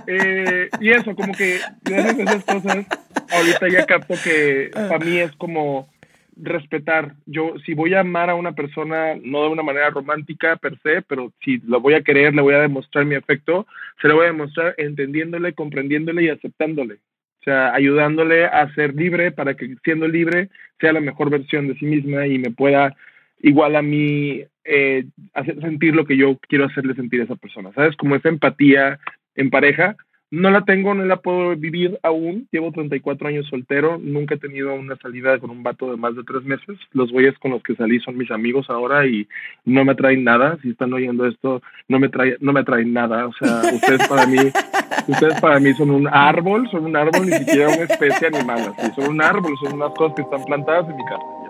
eh, 0.07 0.69
y 0.79 0.89
eso, 0.89 1.15
como 1.15 1.33
que 1.33 1.59
gracias 1.83 2.19
esas 2.19 2.45
cosas, 2.45 2.85
ahorita 3.29 3.67
ya 3.69 3.85
capto 3.85 4.15
que 4.23 4.71
para 4.73 4.99
mí 4.99 5.17
es 5.17 5.31
como 5.33 5.89
respetar. 6.37 7.15
Yo, 7.25 7.53
si 7.65 7.73
voy 7.73 7.93
a 7.93 7.99
amar 7.99 8.29
a 8.29 8.35
una 8.35 8.53
persona, 8.53 9.15
no 9.21 9.43
de 9.43 9.49
una 9.49 9.63
manera 9.63 9.89
romántica 9.89 10.55
per 10.55 10.79
se, 10.81 11.01
pero 11.01 11.33
si 11.43 11.57
lo 11.67 11.81
voy 11.81 11.93
a 11.93 12.03
querer, 12.03 12.33
le 12.33 12.41
voy 12.41 12.53
a 12.53 12.61
demostrar 12.61 13.05
mi 13.05 13.15
afecto, 13.15 13.67
se 14.01 14.07
lo 14.07 14.15
voy 14.15 14.25
a 14.25 14.31
demostrar 14.31 14.75
entendiéndole, 14.77 15.53
comprendiéndole 15.53 16.23
y 16.23 16.29
aceptándole. 16.29 16.95
O 16.95 17.43
sea, 17.43 17.73
ayudándole 17.73 18.45
a 18.45 18.73
ser 18.75 18.95
libre 18.95 19.31
para 19.31 19.55
que 19.55 19.75
siendo 19.83 20.07
libre 20.07 20.49
sea 20.79 20.93
la 20.93 20.99
mejor 20.99 21.29
versión 21.29 21.67
de 21.67 21.75
sí 21.75 21.85
misma 21.85 22.27
y 22.27 22.37
me 22.37 22.51
pueda 22.51 22.95
igual 23.39 23.75
a 23.75 23.81
mí 23.81 24.43
eh, 24.65 25.05
hacer 25.33 25.59
sentir 25.61 25.95
lo 25.95 26.05
que 26.05 26.17
yo 26.17 26.37
quiero 26.47 26.65
hacerle 26.65 26.93
sentir 26.95 27.21
a 27.21 27.25
esa 27.25 27.35
persona, 27.35 27.71
¿sabes? 27.73 27.95
Como 27.95 28.15
esa 28.15 28.29
empatía 28.29 28.99
en 29.35 29.49
pareja, 29.49 29.95
no 30.31 30.49
la 30.49 30.63
tengo, 30.63 30.93
no 30.93 31.03
la 31.03 31.17
puedo 31.17 31.57
vivir 31.57 31.99
aún, 32.03 32.47
llevo 32.51 32.71
34 32.71 33.27
años 33.27 33.47
soltero, 33.49 33.99
nunca 34.01 34.35
he 34.35 34.39
tenido 34.39 34.73
una 34.73 34.95
salida 34.95 35.37
con 35.39 35.49
un 35.49 35.61
vato 35.61 35.91
de 35.91 35.97
más 35.97 36.15
de 36.15 36.23
tres 36.23 36.43
meses, 36.43 36.77
los 36.93 37.11
güeyes 37.11 37.37
con 37.39 37.51
los 37.51 37.61
que 37.61 37.75
salí 37.75 37.99
son 37.99 38.17
mis 38.17 38.31
amigos 38.31 38.69
ahora 38.69 39.05
y 39.05 39.27
no 39.65 39.83
me 39.83 39.93
traen 39.93 40.23
nada, 40.23 40.57
si 40.61 40.69
están 40.69 40.93
oyendo 40.93 41.25
esto, 41.25 41.61
no 41.89 41.99
me, 41.99 42.07
trae, 42.07 42.37
no 42.39 42.53
me 42.53 42.63
traen 42.63 42.93
nada, 42.93 43.27
o 43.27 43.33
sea, 43.33 43.61
ustedes 43.73 44.07
para 44.07 44.25
mí, 44.25 44.37
ustedes 45.09 45.41
para 45.41 45.59
mí 45.59 45.73
son 45.73 45.91
un 45.91 46.07
árbol, 46.07 46.65
son 46.71 46.85
un 46.85 46.95
árbol, 46.95 47.25
ni 47.25 47.33
siquiera 47.33 47.67
una 47.67 47.83
especie 47.83 48.27
animal, 48.27 48.73
así, 48.77 48.89
son 48.95 49.09
un 49.09 49.21
árbol, 49.21 49.53
son 49.61 49.73
unas 49.73 49.91
cosas 49.95 50.15
que 50.15 50.21
están 50.21 50.45
plantadas 50.45 50.89
en 50.89 50.95
mi 50.95 51.03
casa. 51.03 51.40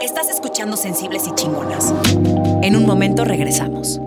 Estás 0.00 0.28
escuchando 0.28 0.76
Sensibles 0.76 1.26
y 1.26 1.34
Chingonas. 1.34 1.92
En 2.62 2.76
un 2.76 2.84
momento 2.86 3.24
regresamos. 3.24 4.00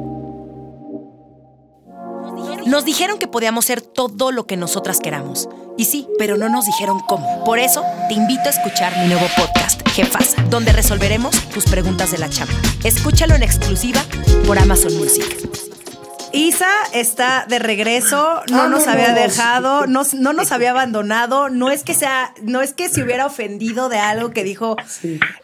Nos 2.66 2.86
dijeron 2.86 3.20
que 3.20 3.28
podíamos 3.28 3.66
ser 3.66 3.82
todo 3.82 4.32
lo 4.32 4.48
que 4.48 4.58
nosotras 4.58 5.00
queramos. 5.00 5.48
Y 5.78 5.86
sí, 5.86 6.08
pero 6.18 6.38
no 6.38 6.50
nos 6.50 6.66
dijeron 6.66 7.00
cómo. 7.08 7.44
Por 7.44 7.60
eso, 7.60 7.84
te 8.08 8.16
invito 8.16 8.44
a 8.46 8.50
escuchar 8.50 8.98
mi 9.00 9.08
nuevo 9.08 9.28
podcast, 9.36 9.82
Jefasa, 9.90 10.42
donde 10.50 10.72
resolveremos 10.72 11.36
tus 11.50 11.66
preguntas 11.66 12.12
de 12.12 12.18
la 12.18 12.30
chamba. 12.30 12.54
Escúchalo 12.84 13.36
en 13.36 13.44
exclusiva 13.44 14.02
por 14.48 14.58
Amazon 14.58 14.96
Music. 14.98 15.75
Isa 16.36 16.70
está 16.94 17.46
de 17.48 17.60
regreso, 17.60 18.42
no 18.52 18.68
nos 18.68 18.88
había 18.88 19.14
dejado, 19.14 19.88
no, 19.88 20.04
no, 20.14 20.34
nos 20.34 20.52
había 20.52 20.72
abandonado. 20.72 21.50
No 21.50 21.72
es 21.72 21.84
que 21.84 21.94
sea, 21.94 22.34
no 22.42 22.62
es 22.62 22.74
que 22.74 22.90
se 22.90 23.02
hubiera 23.02 23.26
ofendido 23.26 23.90
de 23.90 24.00
algo 24.00 24.32
que 24.32 24.44
dijo 24.44 24.76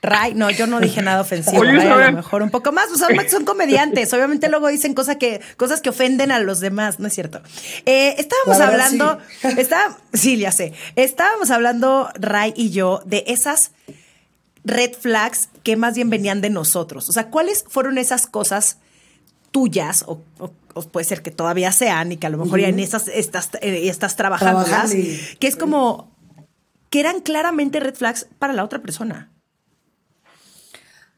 Ray. 0.01 0.33
No, 0.33 0.49
yo 0.49 0.67
no 0.67 0.79
dije 0.79 1.01
nada 1.01 1.21
ofensivo. 1.21 1.63
Ray, 1.63 1.87
a 1.87 1.95
lo 1.95 2.11
mejor 2.11 2.43
un 2.43 2.49
poco 2.49 2.71
más. 2.71 2.89
son 3.29 3.45
comediantes. 3.45 4.13
Obviamente 4.13 4.49
luego 4.49 4.67
dicen 4.67 4.93
cosas 4.93 5.15
que, 5.15 5.41
cosas 5.57 5.81
que 5.81 5.89
ofenden 5.89 6.31
a 6.31 6.39
los 6.39 6.59
demás. 6.59 6.99
No 6.99 7.07
es 7.07 7.13
cierto. 7.13 7.41
Eh, 7.85 8.15
estábamos 8.17 8.59
hablando, 8.59 9.19
está, 9.57 9.97
sí, 10.13 10.37
ya 10.37 10.51
sé. 10.51 10.73
Estábamos 10.95 11.51
hablando 11.51 12.09
Ray 12.15 12.53
y 12.55 12.71
yo 12.71 13.01
de 13.05 13.23
esas 13.27 13.71
red 14.63 14.91
flags 14.93 15.49
que 15.63 15.75
más 15.75 15.95
bien 15.95 16.09
venían 16.09 16.41
de 16.41 16.49
nosotros. 16.49 17.09
O 17.09 17.11
sea, 17.13 17.27
¿cuáles 17.27 17.63
fueron 17.67 17.97
esas 17.97 18.27
cosas 18.27 18.77
tuyas 19.51 20.05
o, 20.07 20.21
puede 20.91 21.05
ser 21.05 21.21
que 21.21 21.31
todavía 21.31 21.71
sean 21.71 22.11
y 22.11 22.17
que 22.17 22.27
a 22.27 22.29
lo 22.29 22.37
mejor 22.37 22.59
ya 22.59 22.67
en 22.67 22.79
esas 22.79 23.07
estás, 23.07 23.49
eh, 23.61 23.87
estás 23.87 24.15
trabajando, 24.15 24.65
que 25.39 25.47
es 25.47 25.55
como 25.55 26.11
que 26.89 26.99
eran 26.99 27.21
claramente 27.21 27.79
red 27.79 27.95
flags 27.95 28.27
para 28.37 28.53
la 28.53 28.63
otra 28.63 28.81
persona. 28.81 29.31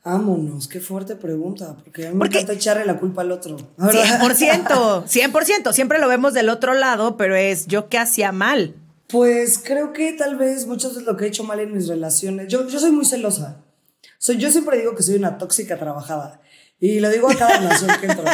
Vámonos, 0.05 0.67
qué 0.67 0.81
fuerte 0.81 1.15
pregunta, 1.15 1.77
porque 1.81 2.07
a 2.07 2.11
mí 2.11 2.17
me 2.17 2.25
encanta 2.25 2.53
echarle 2.53 2.85
la 2.85 2.99
culpa 2.99 3.21
al 3.21 3.31
otro. 3.31 3.57
100%, 3.77 5.05
100%, 5.05 5.73
siempre 5.73 5.99
lo 5.99 6.09
vemos 6.09 6.33
del 6.33 6.49
otro 6.49 6.73
lado, 6.73 7.15
pero 7.15 7.35
es 7.35 7.67
yo 7.67 7.87
que 7.87 7.97
hacía 7.97 8.33
mal. 8.33 8.75
Pues 9.07 9.59
creo 9.59 9.93
que 9.93 10.11
tal 10.13 10.35
vez 10.35 10.67
muchas 10.67 10.91
veces 10.91 11.07
lo 11.07 11.15
que 11.15 11.25
he 11.25 11.27
hecho 11.29 11.45
mal 11.45 11.61
en 11.61 11.73
mis 11.73 11.87
relaciones, 11.87 12.49
yo, 12.49 12.67
yo 12.67 12.79
soy 12.79 12.91
muy 12.91 13.05
celosa. 13.05 13.63
Soy, 14.17 14.37
yo 14.37 14.51
siempre 14.51 14.77
digo 14.77 14.93
que 14.93 15.03
soy 15.03 15.15
una 15.15 15.37
tóxica 15.37 15.77
trabajada. 15.77 16.41
Y 16.83 16.99
lo 16.99 17.09
digo 17.09 17.31
a 17.31 17.35
cada 17.35 17.59
relación 17.59 17.91
que 18.01 18.07
entro. 18.07 18.25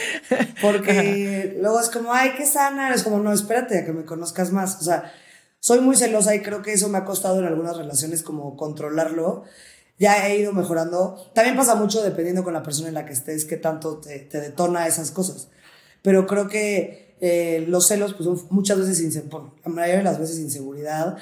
Porque 0.60 1.56
luego 1.58 1.80
es 1.80 1.88
como, 1.88 2.12
ay, 2.12 2.32
qué 2.36 2.44
sana. 2.44 2.92
Es 2.92 3.02
como, 3.02 3.18
no, 3.18 3.32
espérate 3.32 3.78
a 3.78 3.86
que 3.86 3.94
me 3.94 4.04
conozcas 4.04 4.52
más. 4.52 4.78
O 4.78 4.84
sea, 4.84 5.10
soy 5.58 5.80
muy 5.80 5.96
celosa 5.96 6.34
y 6.34 6.42
creo 6.42 6.60
que 6.60 6.74
eso 6.74 6.90
me 6.90 6.98
ha 6.98 7.06
costado 7.06 7.38
en 7.38 7.46
algunas 7.46 7.78
relaciones 7.78 8.22
como 8.22 8.58
controlarlo. 8.58 9.44
Ya 9.98 10.28
he 10.28 10.38
ido 10.38 10.52
mejorando. 10.52 11.30
También 11.34 11.56
pasa 11.56 11.76
mucho 11.76 12.02
dependiendo 12.02 12.44
con 12.44 12.52
la 12.52 12.62
persona 12.62 12.88
en 12.88 12.94
la 12.94 13.06
que 13.06 13.14
estés, 13.14 13.46
qué 13.46 13.56
tanto 13.56 13.96
te, 13.96 14.18
te 14.18 14.38
detona 14.38 14.86
esas 14.86 15.10
cosas. 15.10 15.48
Pero 16.02 16.26
creo 16.26 16.46
que 16.46 17.16
eh, 17.22 17.64
los 17.68 17.86
celos, 17.86 18.12
pues 18.12 18.26
son 18.26 18.38
muchas 18.50 18.78
veces, 18.78 19.24
la 19.32 19.70
mayoría 19.70 19.96
de 19.96 20.04
las 20.04 20.18
veces 20.18 20.40
inseguridad. 20.40 21.16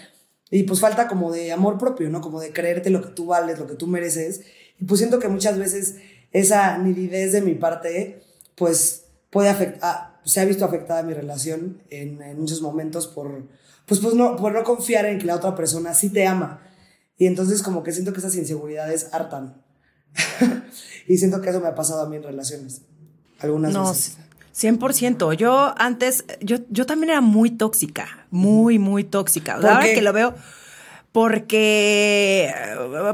Y 0.51 0.65
pues 0.65 0.81
falta 0.81 1.07
como 1.07 1.31
de 1.31 1.53
amor 1.53 1.79
propio, 1.79 2.11
¿no? 2.11 2.21
Como 2.21 2.41
de 2.41 2.53
creerte 2.53 2.91
lo 2.91 3.03
que 3.03 3.11
tú 3.11 3.27
vales, 3.27 3.61
lo 3.61 3.69
que 3.69 3.77
tú 3.77 3.87
mereces. 3.87 4.41
Y 4.81 4.85
pues 4.85 4.99
siento 4.99 5.21
que 5.21 5.29
muchas 5.29 5.57
veces 5.59 5.95
esa 6.33 6.79
nididez 6.79 7.33
de 7.33 7.43
mi 7.43 7.55
parte, 7.55 8.23
pues 8.55 9.07
puede 9.31 9.49
afectar, 9.49 10.21
se 10.25 10.41
ha 10.41 10.45
visto 10.45 10.65
afectada 10.65 11.03
mi 11.03 11.15
relación 11.15 11.83
en, 11.91 12.19
muchos 12.39 12.61
momentos 12.63 13.07
por, 13.07 13.49
pues, 13.87 14.01
pues 14.01 14.15
no, 14.15 14.37
por 14.37 14.53
no 14.53 14.65
confiar 14.65 15.07
en 15.07 15.19
que 15.19 15.27
la 15.27 15.37
otra 15.37 15.55
persona 15.55 15.95
sí 15.95 16.11
te 16.11 16.27
ama. 16.27 16.61
Y 17.17 17.27
entonces 17.27 17.63
como 17.63 17.83
que 17.83 17.93
siento 17.93 18.13
que 18.13 18.21
esas 18.21 18.37
inseguridades 18.37 19.09
hartan. 19.13 19.63
y 21.07 21.17
siento 21.19 21.41
que 21.41 21.51
eso 21.51 21.61
me 21.61 21.69
ha 21.69 21.75
pasado 21.75 22.03
a 22.03 22.09
mí 22.09 22.17
en 22.17 22.23
relaciones. 22.23 22.83
Algunas 23.41 23.73
no, 23.73 23.89
veces. 23.89 24.19
100%. 24.57 25.35
Yo 25.35 25.75
antes, 25.79 26.25
yo, 26.41 26.59
yo 26.69 26.87
también 26.87 27.11
era 27.11 27.21
muy 27.21 27.51
tóxica, 27.51 28.27
muy, 28.31 28.79
muy 28.79 29.05
tóxica. 29.05 29.55
Ahora 29.55 29.83
que 29.83 30.03
lo 30.03 30.13
veo, 30.13 30.35
porque 31.11 32.53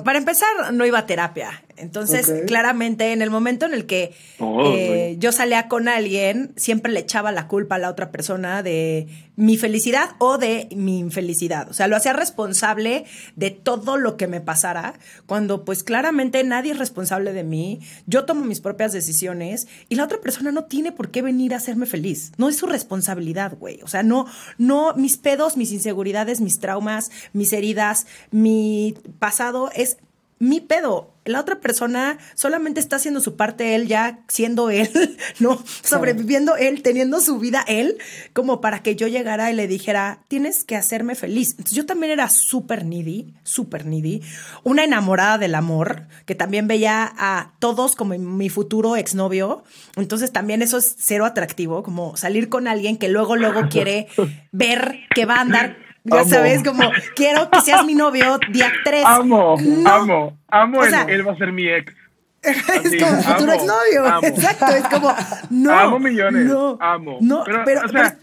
para 0.05 0.19
empezar 0.19 0.73
no 0.73 0.85
iba 0.85 0.99
a 0.99 1.07
terapia. 1.07 1.65
Entonces, 1.81 2.33
claramente, 2.47 3.13
en 3.13 3.23
el 3.23 3.31
momento 3.31 3.67
en 3.67 3.75
el 3.75 3.87
que 3.87 4.15
oh, 4.39 4.63
eh, 4.65 5.17
yo 5.19 5.33
salía 5.33 5.69
con 5.69 5.89
alguien, 5.89 6.53
siempre 6.57 6.93
le 6.93 7.01
echaba 7.01 7.33
la 7.33 7.49
culpa 7.49 7.77
a 7.77 7.79
la 7.79 7.91
otra 7.91 8.11
persona 8.11 8.63
de 8.63 9.09
mi 9.37 9.57
felicidad 9.57 10.11
o 10.19 10.37
de 10.37 10.69
mi 10.75 10.99
infelicidad. 10.99 11.71
O 11.71 11.73
sea, 11.73 11.87
lo 11.87 11.97
hacía 11.97 12.13
responsable 12.13 13.05
de 13.37 13.53
todo 13.53 13.97
lo 13.97 14.17
que 14.17 14.27
me 14.27 14.41
pasara, 14.41 14.95
cuando 15.27 15.65
pues 15.65 15.85
claramente 15.85 16.43
nadie 16.43 16.73
es 16.73 16.79
responsable 16.79 17.33
de 17.33 17.45
mí. 17.45 17.81
Yo 18.07 18.25
tomo 18.25 18.45
mis 18.45 18.61
propias 18.61 18.93
decisiones 18.93 19.69
y 19.89 19.95
la 19.95 20.05
otra 20.05 20.21
persona 20.21 20.51
no 20.51 20.65
tiene 20.65 20.91
por 20.91 21.11
qué 21.11 21.23
venir 21.23 21.55
a 21.55 21.59
hacerme 21.59 21.87
feliz. 21.87 22.33
No 22.37 22.49
es 22.49 22.57
su 22.57 22.67
responsabilidad, 22.67 23.57
güey. 23.59 23.81
O 23.83 23.87
sea, 23.87 24.03
no, 24.03 24.27
no, 24.59 24.95
mis 24.95 25.17
pedos, 25.17 25.57
mis 25.57 25.71
inseguridades, 25.71 26.41
mis 26.41 26.59
traumas, 26.59 27.13
mis 27.33 27.53
heridas, 27.53 28.07
mi 28.33 28.97
pasado 29.21 29.71
es 29.75 29.99
mi 30.39 30.61
pedo. 30.61 31.13
La 31.29 31.41
otra 31.41 31.61
persona 31.61 32.19
solamente 32.35 32.81
está 32.81 32.97
haciendo 32.97 33.21
su 33.21 33.37
parte 33.37 33.75
él 33.75 33.87
ya 33.87 34.21
siendo 34.29 34.71
él, 34.71 34.91
¿no? 35.39 35.63
Sobreviviendo 35.83 36.57
él, 36.57 36.83
teniendo 36.83 37.21
su 37.21 37.39
vida 37.39 37.65
él, 37.69 37.99
como 38.33 38.61
para 38.61 38.83
que 38.83 38.97
yo 38.97 39.07
llegara 39.09 39.51
y 39.51 39.55
le 39.55 39.69
dijera, 39.69 40.21
tienes 40.29 40.65
que 40.65 40.77
hacerme 40.77 41.15
feliz. 41.15 41.51
Entonces 41.53 41.77
yo 41.77 41.87
también 41.87 42.13
era 42.13 42.29
súper 42.29 42.85
needy, 42.85 43.35
súper 43.43 43.87
needy, 43.87 44.23
una 44.65 44.85
enamorada 44.85 45.39
del 45.39 45.55
amor, 45.55 46.07
que 46.25 46.35
también 46.35 46.67
veía 46.67 47.13
a 47.17 47.53
todos 47.59 47.95
como 47.95 48.17
mi 48.19 48.49
futuro 48.49 48.97
exnovio. 48.97 49.65
Entonces 49.97 50.33
también 50.33 50.63
eso 50.63 50.79
es 50.79 50.97
cero 50.99 51.25
atractivo, 51.25 51.83
como 51.83 52.17
salir 52.17 52.49
con 52.49 52.69
alguien 52.69 52.97
que 52.97 53.09
luego, 53.09 53.37
luego 53.37 53.63
quiere 53.71 54.09
ver 54.53 55.01
que 55.15 55.27
va 55.27 55.37
a 55.37 55.41
andar 55.41 55.88
ya 56.05 56.25
sabes, 56.25 56.63
como 56.63 56.91
quiero 57.15 57.51
que 57.51 57.61
seas 57.61 57.85
mi 57.85 57.95
novio 57.95 58.39
día 58.51 58.73
3. 58.85 59.05
Amo, 59.05 59.57
amo, 59.85 60.39
amo. 60.49 60.85
él, 60.85 61.27
va 61.27 61.33
a 61.33 61.37
ser 61.37 61.53
mi 61.53 61.69
ex. 61.69 61.95
es 62.43 63.03
como 63.03 63.23
futuro 63.23 63.53
exnovio. 63.53 64.23
Exacto, 64.23 64.67
es 64.67 64.89
como, 64.89 65.15
no. 65.51 65.73
Amo 65.73 65.99
millones. 65.99 66.47
No, 66.47 66.79
amo. 66.81 67.19
No, 67.21 67.45
pero, 67.65 67.85
o 67.85 67.89
sea, 67.89 68.17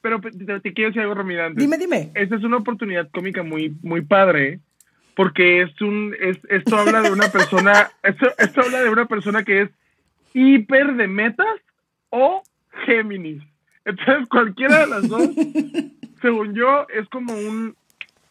pero, 0.00 0.20
te, 0.20 0.74
quiero 0.74 0.90
decir 0.90 1.02
algo, 1.02 1.14
Romirante. 1.14 1.60
Dime, 1.60 1.78
dime. 1.78 2.10
Esta 2.14 2.36
es 2.36 2.44
una 2.44 2.58
oportunidad 2.58 3.08
cómica 3.10 3.42
muy, 3.42 3.74
muy 3.82 4.02
padre. 4.02 4.60
Porque 5.16 5.62
es 5.62 5.80
un, 5.80 6.14
es, 6.20 6.38
esto 6.48 6.76
habla 6.76 7.00
de 7.00 7.12
una 7.12 7.28
persona, 7.28 7.90
esto, 8.02 8.26
esto 8.36 8.62
habla 8.62 8.82
de 8.82 8.90
una 8.90 9.06
persona 9.06 9.44
que 9.44 9.62
es 9.62 9.70
hiper 10.32 10.94
de 10.94 11.06
metas 11.06 11.60
o 12.10 12.42
Géminis. 12.84 13.42
Entonces, 13.84 14.28
cualquiera 14.28 14.80
de 14.80 14.86
las 14.88 15.08
dos 15.08 15.30
según 16.24 16.54
yo, 16.54 16.86
es 16.88 17.06
como 17.10 17.34
un 17.34 17.76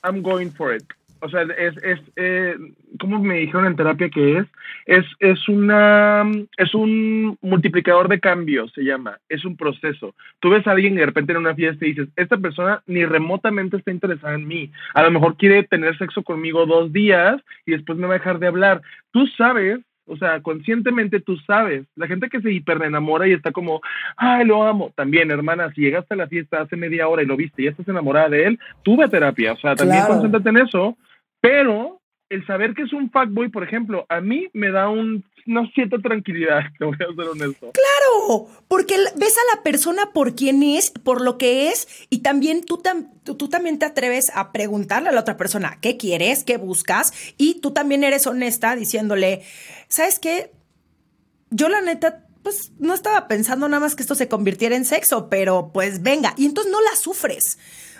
I'm 0.03 0.23
going 0.23 0.49
for 0.49 0.75
it. 0.75 0.83
O 1.19 1.29
sea, 1.29 1.43
es, 1.43 1.77
es 1.83 1.99
eh, 2.15 2.57
como 2.99 3.19
me 3.19 3.35
dijeron 3.35 3.67
en 3.67 3.75
terapia 3.75 4.09
que 4.09 4.39
es, 4.39 4.45
es, 4.87 5.05
es 5.19 5.47
una, 5.47 6.23
es 6.57 6.73
un 6.73 7.37
multiplicador 7.41 8.09
de 8.09 8.19
cambios, 8.19 8.73
se 8.73 8.81
llama, 8.81 9.19
es 9.29 9.45
un 9.45 9.55
proceso. 9.55 10.15
Tú 10.39 10.49
ves 10.49 10.65
a 10.65 10.71
alguien 10.71 10.95
y 10.95 10.97
de 10.97 11.05
repente 11.05 11.31
en 11.31 11.37
una 11.37 11.55
fiesta 11.55 11.85
y 11.85 11.93
dices, 11.93 12.09
esta 12.15 12.37
persona 12.37 12.81
ni 12.87 13.05
remotamente 13.05 13.77
está 13.77 13.91
interesada 13.91 14.33
en 14.33 14.47
mí. 14.47 14.71
A 14.95 15.03
lo 15.03 15.11
mejor 15.11 15.37
quiere 15.37 15.63
tener 15.63 15.97
sexo 15.97 16.23
conmigo 16.23 16.65
dos 16.65 16.91
días 16.91 17.39
y 17.65 17.71
después 17.71 17.97
me 17.97 18.07
va 18.07 18.15
a 18.15 18.17
dejar 18.17 18.39
de 18.39 18.47
hablar. 18.47 18.81
Tú 19.11 19.27
sabes 19.37 19.79
o 20.05 20.17
sea, 20.17 20.41
conscientemente 20.41 21.19
tú 21.19 21.37
sabes. 21.37 21.85
La 21.95 22.07
gente 22.07 22.29
que 22.29 22.41
se 22.41 22.51
hiperenamora 22.51 23.27
y 23.27 23.33
está 23.33 23.51
como, 23.51 23.81
ay, 24.17 24.45
lo 24.45 24.63
amo. 24.63 24.91
También, 24.95 25.31
hermana, 25.31 25.71
si 25.73 25.81
llegaste 25.81 26.13
a 26.13 26.17
la 26.17 26.27
fiesta 26.27 26.61
hace 26.61 26.75
media 26.75 27.07
hora 27.07 27.23
y 27.23 27.25
lo 27.25 27.37
viste 27.37 27.63
y 27.63 27.67
estás 27.67 27.87
enamorada 27.87 28.29
de 28.29 28.45
él, 28.45 28.59
tuve 28.83 29.07
terapia. 29.07 29.53
O 29.53 29.57
sea, 29.57 29.75
también 29.75 30.05
concéntrate 30.05 30.49
en 30.49 30.57
eso. 30.57 30.97
Pero 31.39 31.99
el 32.33 32.45
saber 32.47 32.73
que 32.73 32.83
es 32.83 32.93
un 32.93 33.11
fuckboy, 33.11 33.49
por 33.49 33.63
ejemplo, 33.63 34.05
a 34.09 34.19
mí 34.19 34.47
me 34.53 34.71
da 34.71 34.89
un, 34.89 35.23
una 35.45 35.69
cierta 35.73 35.97
tranquilidad, 35.99 36.61
te 36.79 36.85
voy 36.85 36.95
a 36.95 36.97
ser 36.97 37.27
honesto. 37.27 37.71
Claro, 37.71 38.47
porque 38.67 38.95
ves 39.15 39.37
a 39.37 39.55
la 39.55 39.63
persona 39.63 40.11
por 40.13 40.35
quién 40.35 40.63
es, 40.63 40.89
por 40.89 41.21
lo 41.21 41.37
que 41.37 41.69
es, 41.69 41.87
y 42.09 42.19
también 42.19 42.65
tú, 42.65 42.81
tú, 43.23 43.49
también 43.49 43.77
te 43.77 43.85
atreves 43.85 44.31
a 44.35 44.51
preguntarle 44.51 45.09
a 45.09 45.11
la 45.11 45.21
otra 45.21 45.37
persona 45.37 45.77
qué 45.79 45.97
quieres, 45.97 46.43
qué 46.43 46.57
buscas, 46.57 47.13
y 47.37 47.61
tú 47.61 47.71
también 47.71 48.03
eres 48.03 48.25
honesta 48.25 48.75
diciéndole, 48.75 49.43
¿sabes 49.87 50.19
qué? 50.19 50.51
Yo 51.51 51.69
la 51.69 51.81
neta 51.81 52.25
pues 52.41 52.73
no 52.77 52.93
estaba 52.93 53.29
pensando 53.29 53.69
nada 53.69 53.79
más 53.79 53.95
que 53.95 54.01
esto 54.01 54.15
se 54.15 54.27
convirtiera 54.27 54.75
en 54.75 54.83
sexo, 54.83 55.29
pero 55.29 55.71
pues 55.73 56.01
venga, 56.01 56.33
y 56.35 56.45
entonces 56.45 56.71
no 56.71 56.81
la 56.81 56.95
sufres 56.97 57.57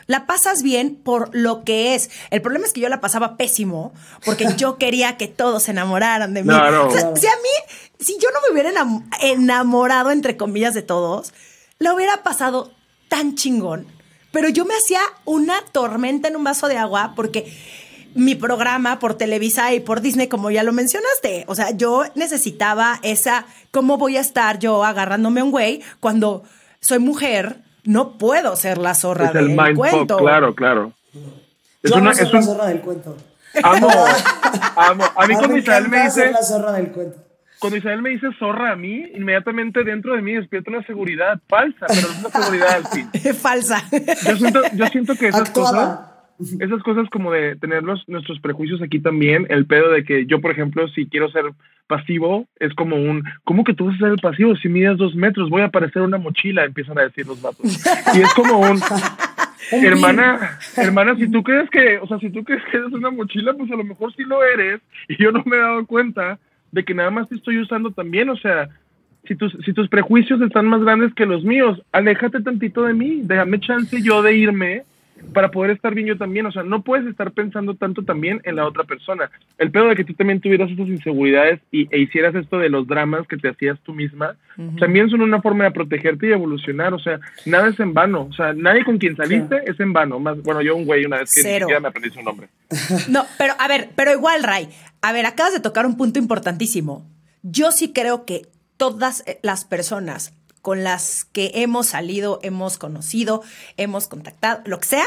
la 0.08 0.26
pasas 0.26 0.64
bien 0.64 0.96
por 0.96 1.30
lo 1.34 1.64
que 1.64 1.96
es. 1.96 2.10
El 2.30 2.42
problema 2.42 2.66
es 2.66 2.74
que 2.74 2.82
yo 2.82 2.90
la 2.90 3.02
pasaba 3.02 3.38
pésimo 3.38 3.94
porque 4.26 4.48
yo 4.58 4.78
quería 4.80 5.18
que 5.18 5.28
todos 5.28 5.64
se 5.64 5.72
enamoraran 5.72 6.34
de 6.34 6.44
mí. 6.44 6.50
si 6.50 7.28
a 7.28 7.36
mí, 7.36 7.74
si 8.00 8.18
yo 8.20 8.30
no 8.32 8.40
me 8.42 8.54
hubiera 8.54 8.72
enamorado, 9.22 10.12
entre 10.12 10.38
comillas, 10.38 10.74
de 10.74 10.82
todos, 10.82 11.34
la 11.80 11.94
hubiera 11.94 12.24
pasado 12.24 12.72
tan 13.08 13.36
chingón. 13.36 13.88
Pero 14.32 14.50
yo 14.50 14.66
me 14.66 14.74
hacía 14.74 15.02
una 15.26 15.56
tormenta 15.72 16.28
en 16.28 16.36
un 16.36 16.44
vaso 16.44 16.68
de 16.68 16.78
agua 16.78 17.14
porque 17.16 17.54
mi 18.16 18.36
programa 18.36 19.00
por 19.00 19.16
Televisa 19.16 19.74
y 19.74 19.80
por 19.80 20.02
Disney, 20.02 20.28
como 20.28 20.52
ya 20.52 20.64
lo 20.64 20.72
mencionaste. 20.72 21.46
O 21.48 21.56
sea, 21.56 21.72
yo 21.72 22.04
necesitaba 22.16 23.00
esa, 23.04 23.46
¿cómo 23.72 23.98
voy 23.98 24.18
a 24.18 24.22
estar 24.22 24.60
yo 24.60 24.84
agarrándome 24.84 25.42
a 25.42 25.44
un 25.44 25.52
güey 25.52 25.82
cuando 26.00 26.44
soy 26.80 27.00
mujer? 27.00 27.63
No 27.84 28.18
puedo 28.18 28.56
ser 28.56 28.78
la 28.78 28.94
zorra 28.94 29.32
del 29.32 29.56
cuento. 29.76 30.18
claro, 30.18 30.56
claro. 30.56 30.94
Es 31.82 31.92
Yo 31.92 31.98
una, 31.98 32.12
es 32.12 32.32
la 32.32 32.42
zorra 32.42 32.68
del 32.68 32.80
cuento. 32.80 33.18
Amo, 33.62 33.90
amo. 34.76 35.04
A 35.16 35.28
mí 35.28 35.36
con 35.36 35.54
Misael 35.54 35.90
me 35.90 36.04
dice. 36.06 36.32
la 36.32 36.42
zorra 36.42 36.72
del 36.72 36.92
cuento. 36.92 37.18
cuando 37.60 37.78
Isabel 37.78 38.02
me 38.02 38.10
dice 38.10 38.28
zorra 38.40 38.72
a 38.72 38.76
mí, 38.76 39.04
inmediatamente 39.14 39.84
dentro 39.84 40.16
de 40.16 40.22
mí 40.22 40.34
despierta 40.34 40.72
una 40.72 40.84
seguridad 40.86 41.40
falsa, 41.48 41.86
pero 41.88 42.08
es 42.08 42.20
una 42.20 42.30
seguridad 42.30 42.70
al 42.76 42.88
fin. 42.88 43.10
Falsa. 43.36 43.84
Yo 44.26 44.38
siento, 44.38 44.62
yo 44.74 44.88
siento 44.88 45.16
que 45.16 45.28
esas 45.28 45.50
cosas, 45.52 45.74
Actuada. 45.74 46.13
Esas 46.60 46.82
cosas 46.84 47.10
como 47.10 47.32
de 47.32 47.56
tener 47.56 47.84
los- 47.84 48.08
nuestros 48.10 48.40
prejuicios 48.40 48.82
aquí 48.82 49.00
también, 49.00 49.46
el 49.50 49.66
pedo 49.66 49.92
de 49.92 50.04
que 50.04 50.26
yo, 50.26 50.42
por 50.42 50.52
ejemplo, 50.52 50.88
si 50.90 51.06
quiero 51.06 51.30
ser 51.32 51.46
pasivo, 51.88 52.48
es 52.60 52.74
como 52.74 52.96
un, 52.96 53.24
¿cómo 53.44 53.64
que 53.64 53.74
tú 53.74 53.86
vas 53.86 53.96
a 53.96 54.00
ser 54.00 54.08
el 54.10 54.18
pasivo? 54.20 54.56
Si 54.56 54.68
mides 54.70 54.98
dos 54.98 55.16
metros, 55.16 55.50
voy 55.50 55.62
a 55.62 55.70
parecer 55.70 56.02
una 56.02 56.18
mochila, 56.18 56.66
empiezan 56.66 56.98
a 56.98 57.04
decir 57.04 57.28
los 57.28 57.42
vatos. 57.42 57.66
Y 58.16 58.22
es 58.22 58.34
como 58.34 58.60
un, 58.60 58.80
hermana, 59.72 60.58
hermana, 60.78 61.16
si 61.16 61.30
tú 61.30 61.44
crees 61.44 61.70
que, 61.70 61.98
o 62.00 62.08
sea, 62.08 62.20
si 62.20 62.30
tú 62.30 62.44
crees 62.44 62.64
que 62.72 62.78
eres 62.78 62.92
una 62.94 63.12
mochila, 63.12 63.54
pues 63.54 63.72
a 63.72 63.76
lo 63.76 63.84
mejor 63.84 64.14
sí 64.16 64.24
lo 64.24 64.44
eres, 64.44 64.82
y 65.08 65.22
yo 65.22 65.32
no 65.32 65.44
me 65.46 65.56
he 65.56 65.60
dado 65.60 65.86
cuenta 65.86 66.40
de 66.72 66.84
que 66.84 66.94
nada 66.94 67.12
más 67.12 67.30
te 67.30 67.36
estoy 67.36 67.60
usando 67.60 67.92
también, 67.92 68.30
o 68.30 68.36
sea, 68.38 68.70
si 69.28 69.36
tus, 69.36 69.56
si 69.64 69.72
tus 69.74 69.88
prejuicios 69.88 70.42
están 70.42 70.66
más 70.66 70.82
grandes 70.82 71.14
que 71.14 71.26
los 71.26 71.44
míos, 71.44 71.82
aléjate 71.92 72.42
tantito 72.42 72.84
de 72.84 72.94
mí, 72.94 73.22
déjame 73.24 73.60
chance 73.60 74.02
yo 74.02 74.22
de 74.22 74.36
irme 74.36 74.84
para 75.34 75.52
poder 75.52 75.72
estar 75.72 75.94
bien 75.94 76.08
yo 76.08 76.18
también, 76.18 76.46
o 76.46 76.52
sea, 76.52 76.64
no 76.64 76.84
puedes 76.84 77.08
estar 77.08 77.32
pensando 77.32 77.76
tanto 77.76 78.04
también 78.04 78.42
en 78.44 78.56
la 78.56 78.68
otra 78.68 78.84
persona. 78.84 79.30
El 79.58 79.72
pedo 79.72 79.88
de 79.88 79.96
que 79.96 80.04
tú 80.04 80.14
también 80.14 80.42
tuvieras 80.42 80.70
esas 80.70 80.88
inseguridades 80.88 81.60
y, 81.72 81.88
e 81.96 82.00
hicieras 82.00 82.36
esto 82.36 82.60
de 82.60 82.70
los 82.70 82.88
dramas 82.88 83.28
que 83.28 83.38
te 83.38 83.50
hacías 83.50 83.80
tú 83.84 83.94
misma, 83.94 84.36
también 84.80 85.10
son 85.10 85.22
una 85.22 85.42
forma 85.42 85.64
de 85.66 85.72
protegerte 85.72 86.28
y 86.28 86.32
evolucionar, 86.32 86.94
o 86.94 87.00
sea, 87.00 87.20
nada 87.46 87.70
es 87.70 87.80
en 87.80 87.94
vano, 87.94 88.28
o 88.30 88.34
sea, 88.34 88.54
nadie 88.54 88.84
con 88.84 88.98
quien 88.98 89.16
saliste 89.16 89.62
es 89.66 89.80
en 89.80 89.94
vano, 89.94 90.20
más, 90.20 90.42
bueno, 90.44 90.62
yo 90.62 90.76
un 90.76 90.86
güey 90.86 91.06
una 91.06 91.18
vez 91.18 91.34
que 91.34 91.42
ni 91.42 91.60
siquiera 91.60 91.80
me 91.80 91.88
aprendí 91.88 92.10
su 92.10 92.22
nombre. 92.22 92.48
No, 93.10 93.26
pero 93.38 93.54
a 93.60 93.68
ver, 93.68 93.90
pero 93.96 94.12
igual, 94.12 94.44
Ray. 94.44 94.70
A 95.02 95.12
ver, 95.12 95.26
acabas 95.26 95.54
de 95.54 95.60
tocar 95.60 95.86
un 95.86 95.98
punto 95.98 96.20
importantísimo. 96.20 97.06
Yo 97.42 97.72
sí 97.72 97.92
creo 97.92 98.26
que 98.26 98.44
todas 98.78 99.24
las 99.42 99.66
personas 99.66 100.34
con 100.64 100.84
las 100.84 101.26
que 101.32 101.52
hemos 101.54 101.86
salido, 101.88 102.40
hemos 102.42 102.80
conocido, 102.80 103.44
hemos 103.78 104.08
contactado, 104.08 104.62
lo 104.66 104.80
que 104.80 104.88
sea, 104.88 105.06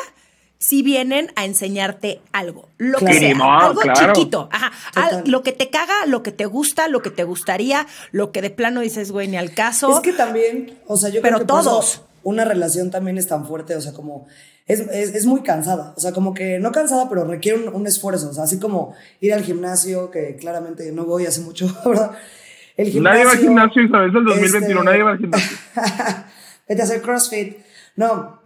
sí 0.58 0.82
vienen 0.82 1.32
a 1.34 1.44
enseñarte 1.44 2.20
algo. 2.32 2.68
Lo 2.78 2.98
Claro. 2.98 3.12
que 3.14 3.18
sea, 3.20 3.58
algo 3.58 3.80
claro. 3.80 4.12
chiquito. 4.12 4.48
Ajá. 4.52 4.70
Al- 4.94 5.24
lo 5.26 5.42
que 5.42 5.52
te 5.52 5.68
caga, 5.70 6.06
lo 6.06 6.22
que 6.22 6.30
te 6.30 6.46
gusta, 6.46 6.86
lo 6.88 7.02
que 7.02 7.10
te 7.10 7.24
gustaría, 7.24 7.86
lo 8.12 8.30
que 8.32 8.40
de 8.42 8.50
plano 8.50 8.80
dices, 8.80 9.10
güey, 9.12 9.28
ni 9.28 9.36
al 9.36 9.52
caso. 9.54 9.92
Es 9.96 10.00
que 10.00 10.12
también, 10.12 10.78
o 10.86 10.96
sea, 10.96 11.10
yo 11.10 11.20
Pero 11.22 11.36
creo 11.38 11.46
que 11.46 11.52
todos. 11.52 12.02
una 12.22 12.44
relación 12.44 12.90
también 12.90 13.18
es 13.18 13.26
tan 13.26 13.46
fuerte, 13.46 13.74
o 13.76 13.80
sea, 13.80 13.92
como 13.92 14.26
es, 14.66 14.80
es, 14.80 15.14
es 15.14 15.26
muy 15.26 15.42
cansada, 15.42 15.94
o 15.96 16.00
sea, 16.00 16.12
como 16.12 16.34
que 16.34 16.58
no 16.58 16.72
cansada, 16.72 17.08
pero 17.08 17.24
requiere 17.24 17.58
un, 17.66 17.74
un 17.74 17.86
esfuerzo, 17.86 18.28
o 18.30 18.32
sea, 18.34 18.44
así 18.44 18.58
como 18.58 18.94
ir 19.20 19.32
al 19.32 19.42
gimnasio, 19.44 20.10
que 20.10 20.36
claramente 20.36 20.90
no 20.92 21.04
voy 21.04 21.24
hace 21.26 21.40
mucho, 21.40 21.66
¿verdad? 21.86 22.12
El 22.76 23.02
Nadie 23.02 23.24
va 23.24 23.32
al 23.32 23.38
gimnasio, 23.38 23.82
Isabel, 23.82 24.10
es 24.10 24.16
el 24.16 24.24
2021, 24.24 24.68
este, 24.68 24.84
nadie 24.84 25.02
va 25.02 25.10
al 25.12 25.18
gimnasio. 25.18 25.56
Vete 26.68 26.82
a 26.82 26.84
hacer 26.84 27.00
CrossFit. 27.00 27.56
No, 27.96 28.38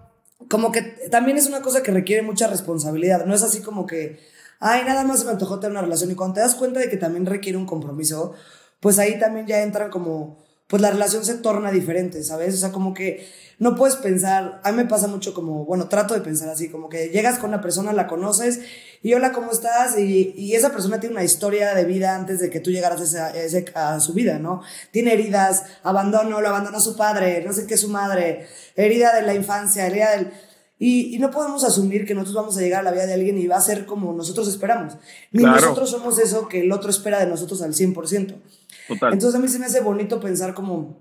como 0.48 0.70
que 0.70 0.82
también 1.10 1.36
es 1.36 1.46
una 1.46 1.62
cosa 1.62 1.82
que 1.82 1.90
requiere 1.90 2.22
mucha 2.22 2.46
responsabilidad. 2.46 3.26
No 3.26 3.34
es 3.34 3.42
así 3.42 3.60
como 3.60 3.86
que, 3.86 4.20
ay, 4.60 4.82
nada 4.86 5.04
más 5.04 5.20
se 5.20 5.26
me 5.26 5.32
antojó 5.32 5.58
tener 5.58 5.72
una 5.72 5.82
relación. 5.82 6.10
Y 6.12 6.14
cuando 6.14 6.34
te 6.34 6.40
das 6.40 6.54
cuenta 6.54 6.78
de 6.80 6.88
que 6.88 6.96
también 6.96 7.26
requiere 7.26 7.58
un 7.58 7.66
compromiso, 7.66 8.34
pues 8.78 8.98
ahí 8.98 9.18
también 9.18 9.46
ya 9.46 9.62
entran 9.62 9.90
como, 9.90 10.38
pues 10.70 10.80
la 10.80 10.90
relación 10.90 11.24
se 11.24 11.34
torna 11.34 11.70
diferente, 11.72 12.22
¿sabes? 12.22 12.54
O 12.54 12.56
sea, 12.56 12.70
como 12.72 12.94
que 12.94 13.28
no 13.58 13.74
puedes 13.74 13.96
pensar, 13.96 14.60
a 14.64 14.70
mí 14.70 14.76
me 14.78 14.86
pasa 14.86 15.06
mucho 15.08 15.34
como, 15.34 15.66
bueno, 15.66 15.88
trato 15.88 16.14
de 16.14 16.20
pensar 16.22 16.48
así, 16.48 16.70
como 16.70 16.88
que 16.88 17.08
llegas 17.10 17.38
con 17.38 17.50
una 17.50 17.60
persona, 17.60 17.92
la 17.92 18.06
conoces, 18.06 18.60
y 19.02 19.12
hola, 19.12 19.32
¿cómo 19.32 19.50
estás? 19.52 19.98
Y, 19.98 20.54
esa 20.54 20.70
persona 20.70 20.98
tiene 21.00 21.14
una 21.16 21.24
historia 21.24 21.74
de 21.74 21.84
vida 21.84 22.14
antes 22.14 22.38
de 22.40 22.48
que 22.48 22.60
tú 22.60 22.70
llegaras 22.70 23.00
a, 23.00 23.04
esa- 23.04 23.30
ese- 23.36 23.66
a 23.74 24.00
su 24.00 24.14
vida, 24.14 24.38
¿no? 24.38 24.62
Tiene 24.92 25.12
heridas, 25.12 25.64
abandono, 25.82 26.40
lo 26.40 26.48
abandonó 26.48 26.80
su 26.80 26.96
padre, 26.96 27.42
no 27.46 27.52
sé 27.52 27.66
qué 27.66 27.76
su 27.76 27.88
madre, 27.88 28.46
herida 28.76 29.14
de 29.14 29.22
la 29.22 29.34
infancia, 29.34 29.86
herida 29.86 30.12
del... 30.12 30.32
Y, 30.82 31.14
y 31.14 31.18
no 31.18 31.30
podemos 31.30 31.62
asumir 31.62 32.06
que 32.06 32.14
nosotros 32.14 32.34
vamos 32.36 32.56
a 32.56 32.60
llegar 32.62 32.80
a 32.80 32.82
la 32.84 32.90
vida 32.90 33.04
de 33.06 33.12
alguien 33.12 33.36
y 33.38 33.46
va 33.46 33.56
a 33.56 33.60
ser 33.60 33.84
como 33.84 34.14
nosotros 34.14 34.48
esperamos. 34.48 34.94
Ni 35.30 35.42
Claro. 35.42 35.60
nosotros 35.60 35.90
somos 35.90 36.18
eso 36.18 36.48
que 36.48 36.62
el 36.62 36.72
otro 36.72 36.90
espera 36.90 37.20
de 37.20 37.26
nosotros 37.26 37.60
al 37.60 37.74
100%. 37.74 38.34
Total. 38.88 39.12
Entonces 39.12 39.38
a 39.38 39.42
mí 39.42 39.46
se 39.48 39.58
me 39.58 39.66
hace 39.66 39.80
bonito 39.80 40.18
pensar 40.20 40.54
como, 40.54 40.96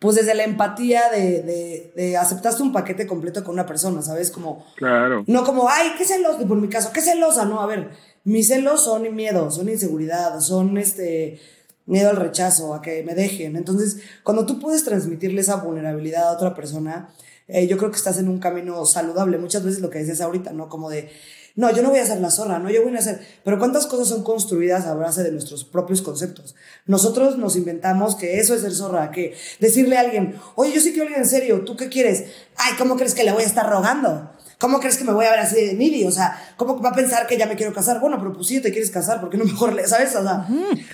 pues 0.00 0.16
desde 0.16 0.34
la 0.34 0.42
empatía 0.42 1.02
de, 1.10 1.40
de, 1.42 1.92
de 1.94 2.16
aceptaste 2.16 2.62
un 2.64 2.72
paquete 2.72 3.06
completo 3.06 3.44
con 3.44 3.52
una 3.54 3.64
persona, 3.64 4.02
¿sabes? 4.02 4.30
Como, 4.32 4.66
claro. 4.76 5.22
no 5.28 5.44
como, 5.44 5.68
ay, 5.68 5.92
qué 5.96 6.04
celosa, 6.04 6.44
por 6.46 6.56
mi 6.60 6.68
caso, 6.68 6.90
qué 6.92 7.00
celosa, 7.00 7.44
no, 7.44 7.60
a 7.60 7.66
ver, 7.66 7.90
mis 8.24 8.48
celos 8.48 8.82
son 8.82 9.14
miedo, 9.14 9.50
son 9.52 9.68
inseguridad, 9.68 10.40
son 10.40 10.76
este 10.78 11.38
miedo 11.86 12.10
al 12.10 12.16
rechazo, 12.16 12.74
a 12.74 12.82
que 12.82 13.02
me 13.04 13.14
dejen. 13.14 13.54
Entonces, 13.56 13.98
cuando 14.24 14.46
tú 14.46 14.58
puedes 14.58 14.84
transmitirle 14.84 15.40
esa 15.42 15.56
vulnerabilidad 15.56 16.28
a 16.28 16.32
otra 16.32 16.54
persona, 16.54 17.10
eh, 17.52 17.66
yo 17.66 17.76
creo 17.78 17.90
que 17.90 17.96
estás 17.96 18.18
en 18.18 18.28
un 18.28 18.38
camino 18.38 18.84
saludable. 18.86 19.38
Muchas 19.38 19.64
veces 19.64 19.80
lo 19.80 19.90
que 19.90 19.98
decías 19.98 20.20
ahorita, 20.20 20.52
¿no? 20.52 20.68
Como 20.68 20.90
de, 20.90 21.10
no, 21.56 21.74
yo 21.74 21.82
no 21.82 21.90
voy 21.90 21.98
a 21.98 22.06
ser 22.06 22.20
la 22.20 22.30
zorra, 22.30 22.58
no, 22.58 22.70
yo 22.70 22.82
voy 22.82 22.94
a 22.94 22.98
hacer. 22.98 23.20
Pero 23.44 23.58
¿cuántas 23.58 23.86
cosas 23.86 24.08
son 24.08 24.22
construidas 24.22 24.86
a 24.86 24.94
base 24.94 25.22
de 25.22 25.32
nuestros 25.32 25.64
propios 25.64 26.02
conceptos? 26.02 26.54
Nosotros 26.86 27.38
nos 27.38 27.56
inventamos 27.56 28.14
que 28.16 28.38
eso 28.38 28.54
es 28.54 28.62
ser 28.62 28.72
zorra, 28.72 29.10
que 29.10 29.34
decirle 29.58 29.96
a 29.96 30.00
alguien, 30.00 30.36
oye, 30.54 30.72
yo 30.72 30.80
sí 30.80 30.90
quiero 30.90 31.04
alguien 31.04 31.22
en 31.22 31.28
serio, 31.28 31.60
¿tú 31.64 31.76
qué 31.76 31.88
quieres? 31.88 32.24
Ay, 32.56 32.74
¿cómo 32.78 32.96
crees 32.96 33.14
que 33.14 33.24
le 33.24 33.32
voy 33.32 33.42
a 33.42 33.46
estar 33.46 33.68
rogando? 33.68 34.30
¿Cómo 34.58 34.78
crees 34.78 34.98
que 34.98 35.04
me 35.04 35.12
voy 35.12 35.24
a 35.24 35.30
ver 35.30 35.40
así 35.40 35.56
de 35.56 35.72
needy? 35.72 36.04
O 36.04 36.10
sea, 36.10 36.38
¿cómo 36.56 36.80
va 36.80 36.90
a 36.90 36.94
pensar 36.94 37.26
que 37.26 37.38
ya 37.38 37.46
me 37.46 37.56
quiero 37.56 37.72
casar? 37.72 37.98
Bueno, 37.98 38.18
pero 38.18 38.34
pues 38.34 38.46
sí 38.46 38.60
te 38.60 38.70
quieres 38.70 38.90
casar, 38.90 39.20
¿por 39.20 39.30
qué 39.30 39.38
no 39.38 39.44
mejor 39.44 39.72
le, 39.72 39.88
sabes? 39.88 40.14
O 40.14 40.22
sea, 40.22 40.46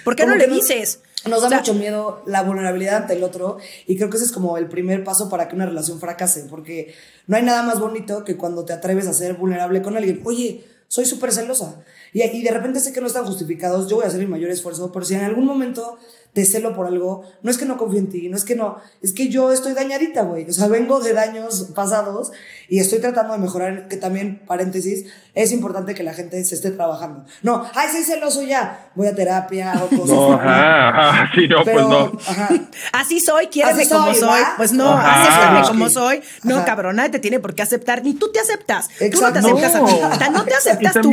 ¿Por 0.05 0.15
qué 0.15 0.25
no 0.25 0.37
le 0.37 0.47
dices? 0.47 1.01
Nos 1.27 1.41
da 1.41 1.47
O 1.47 1.51
sea, 1.51 1.59
mucho 1.59 1.75
miedo 1.75 2.23
la 2.27 2.43
vulnerabilidad 2.43 2.97
ante 2.97 3.15
el 3.15 3.25
otro 3.25 3.59
y 3.87 3.97
creo 3.97 4.11
que 4.11 4.17
ese 4.17 4.27
es 4.27 4.33
como 4.33 4.59
el 4.59 4.69
primer 4.69 5.05
paso 5.05 5.29
para 5.29 5.49
que 5.49 5.55
una 5.55 5.67
relación 5.67 5.99
fracase, 5.99 6.47
porque 6.49 6.95
no 7.27 7.37
hay 7.37 7.43
nada 7.43 7.63
más 7.63 7.81
bonito 7.81 8.25
que 8.25 8.37
cuando 8.37 8.65
te 8.65 8.73
atreves 8.73 9.07
a 9.07 9.13
ser 9.13 9.35
vulnerable 9.35 9.83
con 9.83 9.97
alguien. 9.97 10.23
Oye, 10.25 10.65
soy 10.89 11.05
súper 11.05 11.33
celosa 11.33 11.83
y, 12.13 12.23
y 12.23 12.43
de 12.43 12.51
repente 12.51 12.81
sé 12.81 12.93
que 12.93 13.01
no 13.01 13.07
están 13.07 13.25
justificados, 13.25 13.89
yo 13.89 13.97
voy 13.97 14.05
a 14.05 14.09
hacer 14.09 14.21
mi 14.21 14.27
mayor 14.27 14.51
esfuerzo, 14.51 14.93
pero 14.93 15.05
si 15.05 15.15
en 15.15 15.25
algún 15.25 15.45
momento 15.45 15.99
te 16.37 16.45
celo 16.45 16.77
por 16.77 16.87
algo, 16.87 17.25
no 17.43 17.51
es 17.51 17.57
que 17.57 17.65
no 17.65 17.79
confíe 17.79 17.99
en 17.99 18.11
ti, 18.11 18.29
no 18.29 18.37
es 18.37 18.45
que 18.45 18.55
no, 18.57 18.77
es 19.03 19.15
que 19.15 19.31
yo 19.31 19.53
estoy 19.53 19.73
dañadita, 19.73 20.21
güey. 20.21 20.45
O 20.47 20.53
sea, 20.53 20.69
vengo 20.69 21.01
de 21.01 21.15
daños 21.15 21.71
pasados 21.75 22.31
y 22.69 22.79
estoy 22.79 22.99
tratando 22.99 23.33
de 23.33 23.39
mejorar, 23.39 23.89
que 23.89 23.97
también, 23.97 24.43
paréntesis, 24.47 25.07
es 25.33 25.51
importante 25.51 25.95
que 25.95 26.03
la 26.03 26.13
gente 26.13 26.45
se 26.45 26.55
esté 26.55 26.73
trabajando. 26.73 27.25
No, 27.43 27.65
ay, 27.75 27.89
soy 27.91 28.03
celoso 28.03 28.43
ya, 28.43 28.91
voy 28.95 29.07
a 29.07 29.15
terapia, 29.15 29.73
hago 29.73 29.89
cosas. 29.89 30.09
No, 30.09 30.33
ajá, 30.35 30.89
ajá, 31.11 31.31
sí, 31.35 31.49
no, 31.49 31.65
Pero, 31.65 31.89
pues 32.13 32.29
no. 32.29 32.33
ajá. 32.33 32.49
Así 32.93 33.19
soy, 33.21 33.47
quiéreme 33.47 33.89
como 33.89 34.13
soy. 34.15 34.41
Pues 34.59 34.73
no, 34.75 34.93
Ajá. 34.93 35.63
como 35.69 35.89
soy. 35.89 36.21
No, 36.43 36.57
Ajá. 36.57 36.65
cabrón, 36.67 36.97
nadie 36.97 37.09
te 37.13 37.19
tiene 37.19 37.41
por 37.41 37.55
qué 37.55 37.63
aceptar, 37.63 38.05
ni 38.05 38.13
tú 38.13 38.31
te 38.31 38.41
aceptas. 38.41 38.89
Tú 39.11 39.23
no 39.23 39.33
te 39.33 39.39
aceptas 39.39 39.75
a 39.75 39.85
ti. 39.87 39.93
No. 40.31 40.31
No 40.33 40.45
te 40.45 40.55
aceptas 40.59 40.95
tú. 41.01 41.11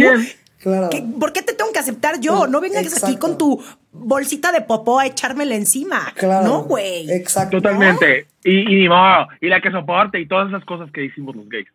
Claro. 0.60 0.90
¿Qué- 0.90 1.02
¿Por 1.20 1.32
qué 1.34 1.42
te 1.42 1.54
tengo 1.54 1.72
que 1.72 1.80
aceptar 1.80 2.20
yo? 2.20 2.48
No 2.48 2.60
vengas 2.62 3.02
aquí 3.04 3.16
con 3.18 3.38
tu 3.38 3.62
bolsita 3.94 4.52
de 4.52 4.62
popó 4.62 5.00
a 5.00 5.06
echármela 5.06 5.56
encima. 5.56 6.12
Claro. 6.16 6.46
No, 6.48 6.64
güey. 6.64 7.10
Exacto. 7.12 7.58
Totalmente. 7.62 8.26
Y, 8.44 8.60
y 8.62 8.76
ni 8.82 8.90
modo, 8.90 9.28
y 9.40 9.48
la 9.48 9.62
que 9.62 9.72
soporte 9.72 10.20
y 10.20 10.26
todas 10.28 10.50
esas 10.50 10.66
cosas 10.66 10.92
que 10.92 11.06
hicimos 11.06 11.36
los 11.36 11.48
gays. 11.48 11.68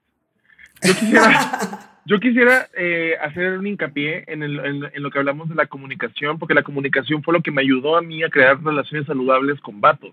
Yo 0.82 0.94
quisiera, 0.94 1.50
yo 2.04 2.20
quisiera 2.20 2.68
eh, 2.76 3.14
hacer 3.22 3.58
un 3.58 3.66
hincapié 3.66 4.24
en, 4.26 4.42
el- 4.42 4.58
en- 4.64 4.90
en 4.92 5.02
lo 5.02 5.10
que 5.10 5.18
hablamos 5.18 5.48
de 5.48 5.54
la 5.54 5.66
comunicación, 5.66 6.38
porque 6.38 6.54
la 6.54 6.62
comunicación 6.62 7.22
fue 7.22 7.34
lo 7.34 7.42
que 7.42 7.50
me 7.50 7.62
ayudó 7.62 7.96
a 7.96 8.02
mí 8.02 8.22
a 8.22 8.28
crear 8.30 8.62
relaciones 8.62 9.06
saludables 9.06 9.60
con 9.60 9.80
vatos, 9.80 10.12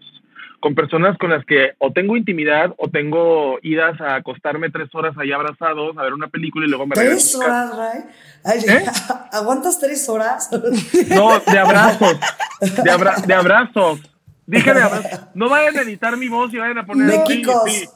con 0.65 0.73
personas 0.73 1.15
con 1.19 1.30
las 1.30 1.45
que 1.45 1.73
o 1.78 1.93
tengo 1.93 2.17
intimidad 2.17 2.73
o 2.80 2.89
tengo 2.89 3.60
idas 3.62 4.01
a 4.01 4.15
acostarme 4.15 4.71
tres 4.71 4.89
horas 4.95 5.15
ahí 5.15 5.32
abrazados 5.32 5.95
a 5.95 6.01
ver 6.01 6.12
una 6.13 6.28
película 6.28 6.65
y 6.65 6.69
luego 6.69 6.88
me. 6.88 6.95
¿Tres 6.95 7.36
horas, 7.36 7.78
Ray? 7.78 7.99
Ay, 8.43 8.60
¿Eh? 8.67 8.84
¿Aguantas 9.32 9.80
tres 9.80 10.10
horas? 10.10 10.49
No, 11.10 11.39
de 11.39 11.60
abrazos, 11.60 12.17
de, 12.84 12.89
abra- 12.89 13.17
de 13.28 13.34
abrazos. 13.36 13.99
Dije 14.47 14.73
de 14.73 14.82
abrazos. 14.82 15.19
No 15.36 15.49
vayan 15.49 15.78
a 15.78 15.82
editar 15.84 16.17
mi 16.17 16.30
voz 16.30 16.51
y 16.51 16.58
vayan 16.58 16.80
a 16.80 16.86
poner... 16.88 17.06
Méxicos. 17.15 17.62
sí, 17.67 17.82
sí. 17.82 17.89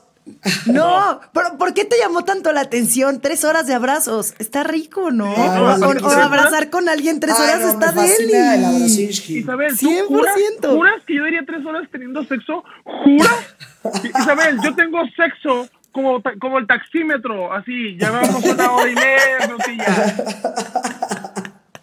No, 0.65 1.19
pero 1.33 1.57
¿por 1.57 1.73
qué 1.73 1.85
te 1.85 1.97
llamó 1.97 2.23
tanto 2.23 2.51
la 2.51 2.61
atención? 2.61 3.21
Tres 3.21 3.43
horas 3.43 3.67
de 3.67 3.73
abrazos. 3.73 4.33
Está 4.39 4.63
rico, 4.63 5.11
¿no? 5.11 5.33
O, 5.33 5.77
no, 5.77 6.09
abrazar 6.09 6.69
con 6.69 6.89
alguien 6.89 7.19
tres 7.19 7.35
Ay, 7.37 7.43
horas 7.43 7.61
no, 7.61 7.69
está 7.69 7.89
abrazinski. 7.89 9.39
Isabel, 9.39 9.77
¿tú 9.77 9.87
100%. 9.87 10.07
juras, 10.07 10.35
juras 10.61 11.03
que 11.05 11.15
yo 11.15 11.23
diría 11.25 11.43
tres 11.45 11.65
horas 11.65 11.87
teniendo 11.91 12.23
sexo? 12.25 12.63
¿Juras? 12.83 13.55
Isabel, 14.03 14.59
yo 14.63 14.75
tengo 14.75 14.99
sexo 15.15 15.69
como, 15.91 16.21
como 16.39 16.59
el 16.59 16.67
taxímetro, 16.67 17.51
así, 17.51 17.97
llevamos 17.97 18.43
una 18.43 18.71
hora 18.71 18.91
y 18.91 18.95
media, 18.95 19.57
ya. 19.77 20.98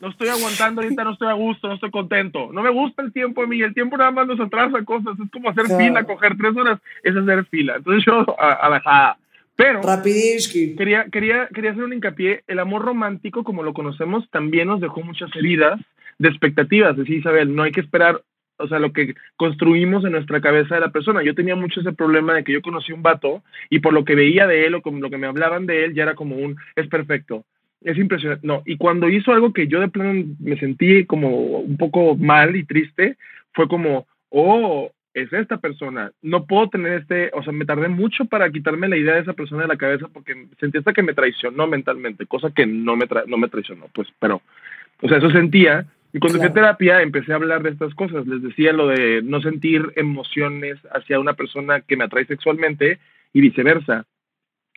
No 0.01 0.09
estoy 0.09 0.29
aguantando 0.29 0.83
ahorita, 0.83 1.05
no 1.05 1.13
estoy 1.13 1.29
a 1.29 1.33
gusto, 1.35 1.69
no 1.69 1.75
estoy 1.75 1.91
contento. 1.91 2.51
No 2.53 2.63
me 2.63 2.71
gusta 2.71 3.03
el 3.03 3.13
tiempo 3.13 3.43
a 3.43 3.47
mí, 3.47 3.61
el 3.63 3.75
tiempo 3.75 3.97
nada 3.97 4.11
más 4.11 4.27
nos 4.27 4.41
atrasa 4.41 4.85
cosas, 4.85 5.19
es 5.23 5.31
como 5.31 5.51
hacer 5.51 5.65
Claro. 5.67 5.85
fila, 5.85 6.05
coger 6.05 6.37
tres 6.37 6.57
horas, 6.57 6.81
es 7.03 7.17
hacer 7.17 7.45
fila. 7.47 7.77
Entonces 7.77 8.05
yo, 8.05 8.25
a, 8.39 8.53
a 8.53 8.69
la 8.69 8.81
jada. 8.81 9.19
Pero 9.57 9.81
Rapidishki. 9.83 10.77
quería, 10.77 11.07
quería, 11.11 11.49
quería 11.53 11.71
hacer 11.71 11.83
un 11.85 11.93
hincapié. 11.95 12.43
El 12.47 12.59
amor 12.59 12.85
romántico, 12.85 13.43
como 13.43 13.63
lo 13.63 13.73
conocemos, 13.73 14.29
también 14.31 14.69
nos 14.69 14.81
dejó 14.81 15.01
muchas 15.03 15.35
heridas 15.35 15.81
de 16.19 16.29
expectativas. 16.29 16.97
Decía 16.97 17.17
Isabel, 17.17 17.55
no 17.55 17.63
hay 17.63 17.73
que 17.73 17.81
esperar 17.81 18.21
o 18.59 18.69
sea, 18.69 18.79
lo 18.79 18.93
que 18.93 19.15
construimos 19.37 20.05
en 20.05 20.13
nuestra 20.13 20.41
cabeza 20.41 20.75
de 20.75 20.81
la 20.81 20.91
persona. 20.91 21.23
Yo 21.23 21.35
tenía 21.35 21.57
mucho 21.57 21.81
ese 21.81 21.93
problema 21.93 22.35
de 22.35 22.45
que 22.45 22.53
yo 22.53 22.63
conocí 22.63 22.93
un 22.93 23.03
vato 23.03 23.43
y 23.71 23.81
por 23.81 23.93
lo 23.93 24.05
que 24.05 24.15
veía 24.15 24.47
de 24.47 24.67
él 24.67 24.75
o 24.75 24.83
como 24.83 25.01
lo 25.01 25.11
que 25.11 25.19
me 25.19 25.27
hablaban 25.27 25.67
de 25.67 25.85
él 25.85 25.95
ya 25.95 26.05
era 26.05 26.15
como 26.15 26.37
un, 26.37 26.57
es 26.75 26.89
perfecto, 26.89 27.45
es 27.83 27.99
impresionante. 27.99 28.47
No, 28.47 28.63
y 28.67 28.77
cuando 28.77 29.09
hizo 29.09 29.33
algo 29.33 29.53
que 29.53 29.69
yo 29.69 29.81
de 29.81 29.89
plano 29.89 30.25
me 30.41 30.59
sentí 30.59 31.05
como 31.05 31.61
un 31.61 31.77
poco 31.77 32.17
mal 32.17 32.57
y 32.57 32.65
triste, 32.65 33.17
fue 33.53 33.69
como, 33.69 34.07
oh, 34.31 34.91
es 35.15 35.33
esta 35.33 35.59
persona. 35.59 36.13
No 36.21 36.45
puedo 36.45 36.69
tener 36.69 37.01
este, 37.01 37.31
o 37.33 37.43
sea, 37.43 37.53
me 37.53 37.65
tardé 37.65 37.89
mucho 37.89 38.27
para 38.27 38.51
quitarme 38.51 38.89
la 38.89 38.99
idea 38.99 39.15
de 39.15 39.21
esa 39.21 39.33
persona 39.33 39.63
de 39.63 39.69
la 39.69 39.79
cabeza 39.79 40.09
porque 40.13 40.47
sentí 40.61 40.79
hasta 40.79 40.93
que 40.93 41.03
me 41.03 41.15
traicionó 41.15 41.67
mentalmente, 41.67 42.27
cosa 42.27 42.51
que 42.51 42.67
no 42.67 42.97
me, 42.97 43.07
no 43.27 43.39
me 43.39 43.49
traicionó, 43.49 43.87
pues, 43.95 44.09
pero, 44.19 44.43
o 45.01 45.09
sea, 45.09 45.19
eso 45.19 45.31
sentía. 45.31 45.87
Y 46.13 46.19
cuando 46.19 46.39
fui 46.39 46.49
a 46.49 46.53
terapia 46.53 47.03
empecé 47.03 47.33
a 47.33 47.37
hablar 47.37 47.63
de 47.63 47.71
estas 47.71 47.95
cosas. 47.95 48.27
Les 48.27 48.43
decía 48.43 48.73
lo 48.73 48.89
de 48.89 49.23
no 49.23 49.41
sentir 49.41 49.93
emociones 49.97 50.79
hacia 50.93 51.21
una 51.21 51.35
persona 51.35 51.81
que 51.81 51.97
me 51.97 52.05
atrae 52.05 52.27
sexualmente 52.27 52.99
y 53.33 53.41
viceversa 53.41 54.07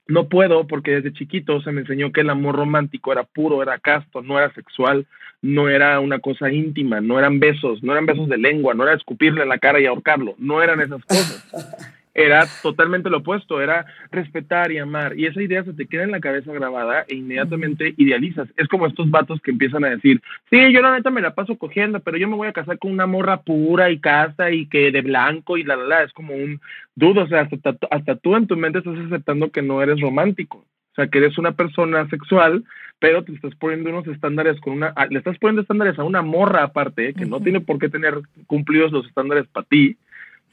no 0.10 0.28
puedo 0.28 0.68
porque 0.68 0.92
desde 0.92 1.14
chiquito 1.14 1.62
se 1.62 1.72
me 1.72 1.82
enseñó 1.82 2.12
que 2.12 2.22
el 2.22 2.30
amor 2.32 2.56
romántico 2.56 3.12
era 3.12 3.24
puro, 3.24 3.62
era 3.62 3.78
casto, 3.78 4.22
no 4.22 4.40
era 4.40 4.52
sexual, 4.54 5.06
no 5.42 5.70
era 5.70 6.00
una 6.00 6.20
cosa 6.20 6.52
íntima, 6.52 7.00
no 7.00 7.20
eran 7.20 7.40
besos, 7.40 7.82
no 7.84 7.94
eran 7.94 8.08
besos 8.08 8.28
de 8.28 8.38
lengua, 8.38 8.74
no 8.74 8.84
era 8.84 8.96
escupirle 8.96 9.46
la 9.46 9.60
cara 9.60 9.80
y 9.80 9.86
ahorcarlo, 9.86 10.36
no 10.40 10.62
eran 10.62 10.82
esas 10.82 11.06
cosas. 11.06 11.94
era 12.14 12.46
totalmente 12.62 13.10
lo 13.10 13.18
opuesto, 13.18 13.62
era 13.62 13.86
respetar 14.12 14.72
y 14.72 14.78
amar. 14.78 15.18
Y 15.18 15.26
esa 15.26 15.42
idea 15.42 15.64
se 15.64 15.74
te 15.74 15.86
queda 15.86 16.04
en 16.04 16.12
la 16.12 16.20
cabeza 16.20 16.52
grabada 16.52 17.06
e 17.08 17.16
inmediatamente 17.16 17.94
idealizas. 17.98 18.50
Es 18.58 18.68
como 18.68 18.88
estos 18.88 19.10
vatos 19.10 19.40
que 19.42 19.52
empiezan 19.52 19.86
a 19.86 19.90
decir, 19.90 20.22
sí, 20.50 20.74
yo 20.74 20.82
la 20.82 20.92
neta 20.92 21.12
me 21.12 21.22
la 21.22 21.36
paso 21.36 21.58
cogiendo, 21.58 22.00
pero 22.00 22.18
yo 22.18 22.28
me 22.28 22.36
voy 22.36 22.48
a 22.48 22.54
casar 22.54 22.80
con 22.80 22.92
una 22.92 23.06
morra 23.06 23.42
pura 23.42 23.90
y 23.92 24.00
casta 24.00 24.52
y 24.52 24.68
que 24.68 24.92
de 24.92 25.02
blanco 25.02 25.58
y 25.58 25.64
la, 25.64 25.76
la, 25.76 25.86
la. 25.86 26.04
Es 26.04 26.14
como 26.14 26.34
un 26.34 26.60
dudo, 26.96 27.24
o 27.24 27.28
sea, 27.28 27.42
hasta, 27.42 27.76
hasta 27.92 28.16
tú 28.16 28.36
en 28.36 28.48
tu 28.48 28.58
mente 28.58 28.80
estás 28.80 28.98
aceptando 28.98 29.52
que 29.52 29.62
no 29.62 29.82
eres 29.82 30.02
romántico. 30.02 30.66
O 30.92 30.96
sea, 30.96 31.08
que 31.08 31.20
eres 31.20 31.38
una 31.38 31.54
persona 31.54 32.10
sexual, 32.10 32.64
pero 32.98 33.24
te 33.24 33.32
estás 33.34 33.56
poniendo 33.56 33.92
unos 33.92 34.08
estándares 34.08 34.60
con 34.60 34.74
una, 34.74 34.94
le 35.10 35.20
estás 35.20 35.38
poniendo 35.38 35.62
estándares 35.62 35.98
a 36.00 36.04
una 36.04 36.22
morra 36.22 36.64
aparte, 36.64 37.14
que 37.14 37.26
no 37.26 37.40
tiene 37.40 37.62
por 37.62 37.80
qué 37.80 37.88
tener 37.88 38.20
cumplidos 38.48 38.92
los 38.92 39.08
estándares 39.08 39.48
para 39.48 39.66
ti 39.68 39.96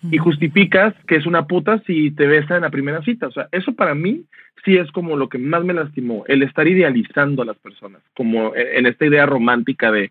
y 0.02 0.18
justificas 0.18 0.94
que 1.06 1.16
es 1.16 1.26
una 1.26 1.46
puta 1.46 1.82
si 1.86 2.10
te 2.10 2.26
besa 2.26 2.56
en 2.56 2.62
la 2.62 2.70
primera 2.70 3.02
cita. 3.02 3.26
O 3.26 3.32
sea, 3.32 3.48
eso 3.52 3.74
para 3.74 3.94
mí 3.94 4.24
sí 4.64 4.76
es 4.76 4.90
como 4.92 5.16
lo 5.16 5.28
que 5.28 5.38
más 5.38 5.64
me 5.64 5.74
lastimó, 5.74 6.24
el 6.26 6.42
estar 6.42 6.66
idealizando 6.66 7.42
a 7.42 7.46
las 7.46 7.56
personas, 7.58 8.02
como 8.14 8.54
en 8.54 8.86
esta 8.86 9.06
idea 9.06 9.26
romántica 9.26 9.90
de 9.90 10.10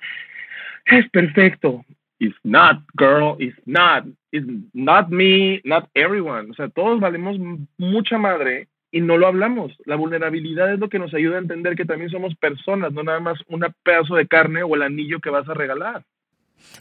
es 0.86 1.10
perfecto. 1.10 1.84
It's 2.20 2.38
not, 2.44 2.82
girl, 2.98 3.36
it's 3.40 3.60
not, 3.66 4.06
it's 4.32 4.48
not 4.74 5.10
me, 5.10 5.62
not 5.66 5.90
everyone. 5.94 6.50
O 6.52 6.54
sea, 6.54 6.70
todos 6.70 7.00
valemos 7.00 7.38
mucha 7.78 8.18
madre 8.18 8.68
y 8.92 9.02
no 9.02 9.18
lo 9.18 9.28
hablamos. 9.28 9.74
La 9.86 9.98
vulnerabilidad 9.98 10.72
es 10.74 10.80
lo 10.80 10.88
que 10.88 11.00
nos 11.00 11.14
ayuda 11.14 11.36
a 11.36 11.42
entender 11.42 11.76
que 11.76 11.84
también 11.84 12.10
somos 12.10 12.34
personas, 12.36 12.94
no 12.94 13.04
nada 13.04 13.20
más 13.20 13.38
un 13.48 13.66
pedazo 13.84 14.16
de 14.16 14.28
carne 14.28 14.64
o 14.64 14.76
el 14.76 14.84
anillo 14.84 15.20
que 15.20 15.30
vas 15.30 15.50
a 15.50 15.54
regalar. 15.54 16.04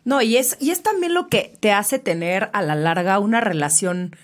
No, 0.05 0.21
y 0.23 0.37
es, 0.37 0.57
y 0.61 0.71
es 0.71 0.83
también 0.83 1.15
lo 1.15 1.29
que 1.29 1.57
te 1.61 1.73
hace 1.73 1.99
tener 1.99 2.51
a 2.53 2.63
la 2.63 2.75
larga 2.75 3.19
una 3.19 3.41
relación 3.41 4.17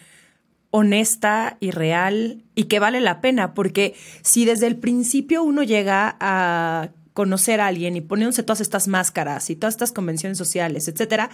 honesta 0.71 1.57
y 1.61 1.71
real 1.71 2.45
y 2.55 2.65
que 2.65 2.79
vale 2.79 3.01
la 3.01 3.21
pena, 3.21 3.55
porque 3.55 3.95
si 4.23 4.45
desde 4.45 4.67
el 4.67 4.77
principio 4.77 5.43
uno 5.43 5.63
llega 5.63 6.17
a 6.21 6.91
conocer 7.13 7.61
a 7.61 7.67
alguien 7.67 7.97
y 7.97 8.01
poniéndose 8.01 8.43
todas 8.43 8.61
estas 8.61 8.89
máscaras 8.89 9.51
y 9.51 9.57
todas 9.57 9.75
estas 9.75 9.93
convenciones 9.93 10.39
sociales, 10.39 10.89
etcétera, 10.89 11.31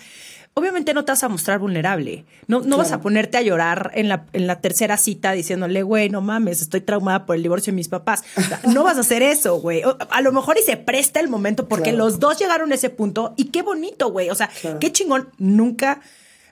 obviamente 0.55 0.95
no 0.95 1.05
te 1.05 1.13
vas 1.13 1.23
a 1.23 1.29
mostrar 1.29 1.59
vulnerable. 1.59 2.25
No, 2.47 2.61
no 2.61 2.79
vas 2.79 2.93
a 2.93 3.01
ponerte 3.01 3.37
a 3.37 3.43
llorar 3.43 3.91
en 3.95 4.09
la, 4.09 4.27
en 4.33 4.47
la 4.47 4.61
tercera 4.61 4.97
cita 4.97 5.33
diciéndole, 5.33 5.83
güey, 5.83 6.09
no 6.09 6.23
mames, 6.23 6.63
estoy 6.63 6.81
traumada 6.81 7.27
por 7.27 7.37
el 7.37 7.43
divorcio 7.43 7.73
de 7.73 7.77
mis 7.77 7.89
papás. 7.89 8.25
no 8.73 8.85
vas 8.85 8.97
a 8.97 9.01
hacer 9.01 9.23
eso, 9.23 9.61
güey. 9.61 9.83
A 10.11 10.21
lo 10.23 10.33
mejor 10.33 10.57
y 10.59 10.63
se 10.63 10.77
presta 10.77 11.21
el 11.21 11.29
momento 11.29 11.69
porque 11.69 11.93
los 11.93 12.19
dos 12.21 12.39
llegaron 12.39 12.73
a 12.73 12.75
ese 12.75 12.91
punto 12.91 13.35
y 13.37 13.47
qué 13.47 13.63
bonito, 13.63 14.11
güey. 14.11 14.31
O 14.31 14.35
sea, 14.35 14.51
qué 14.81 14.91
chingón. 14.93 15.29
Nunca 15.39 16.01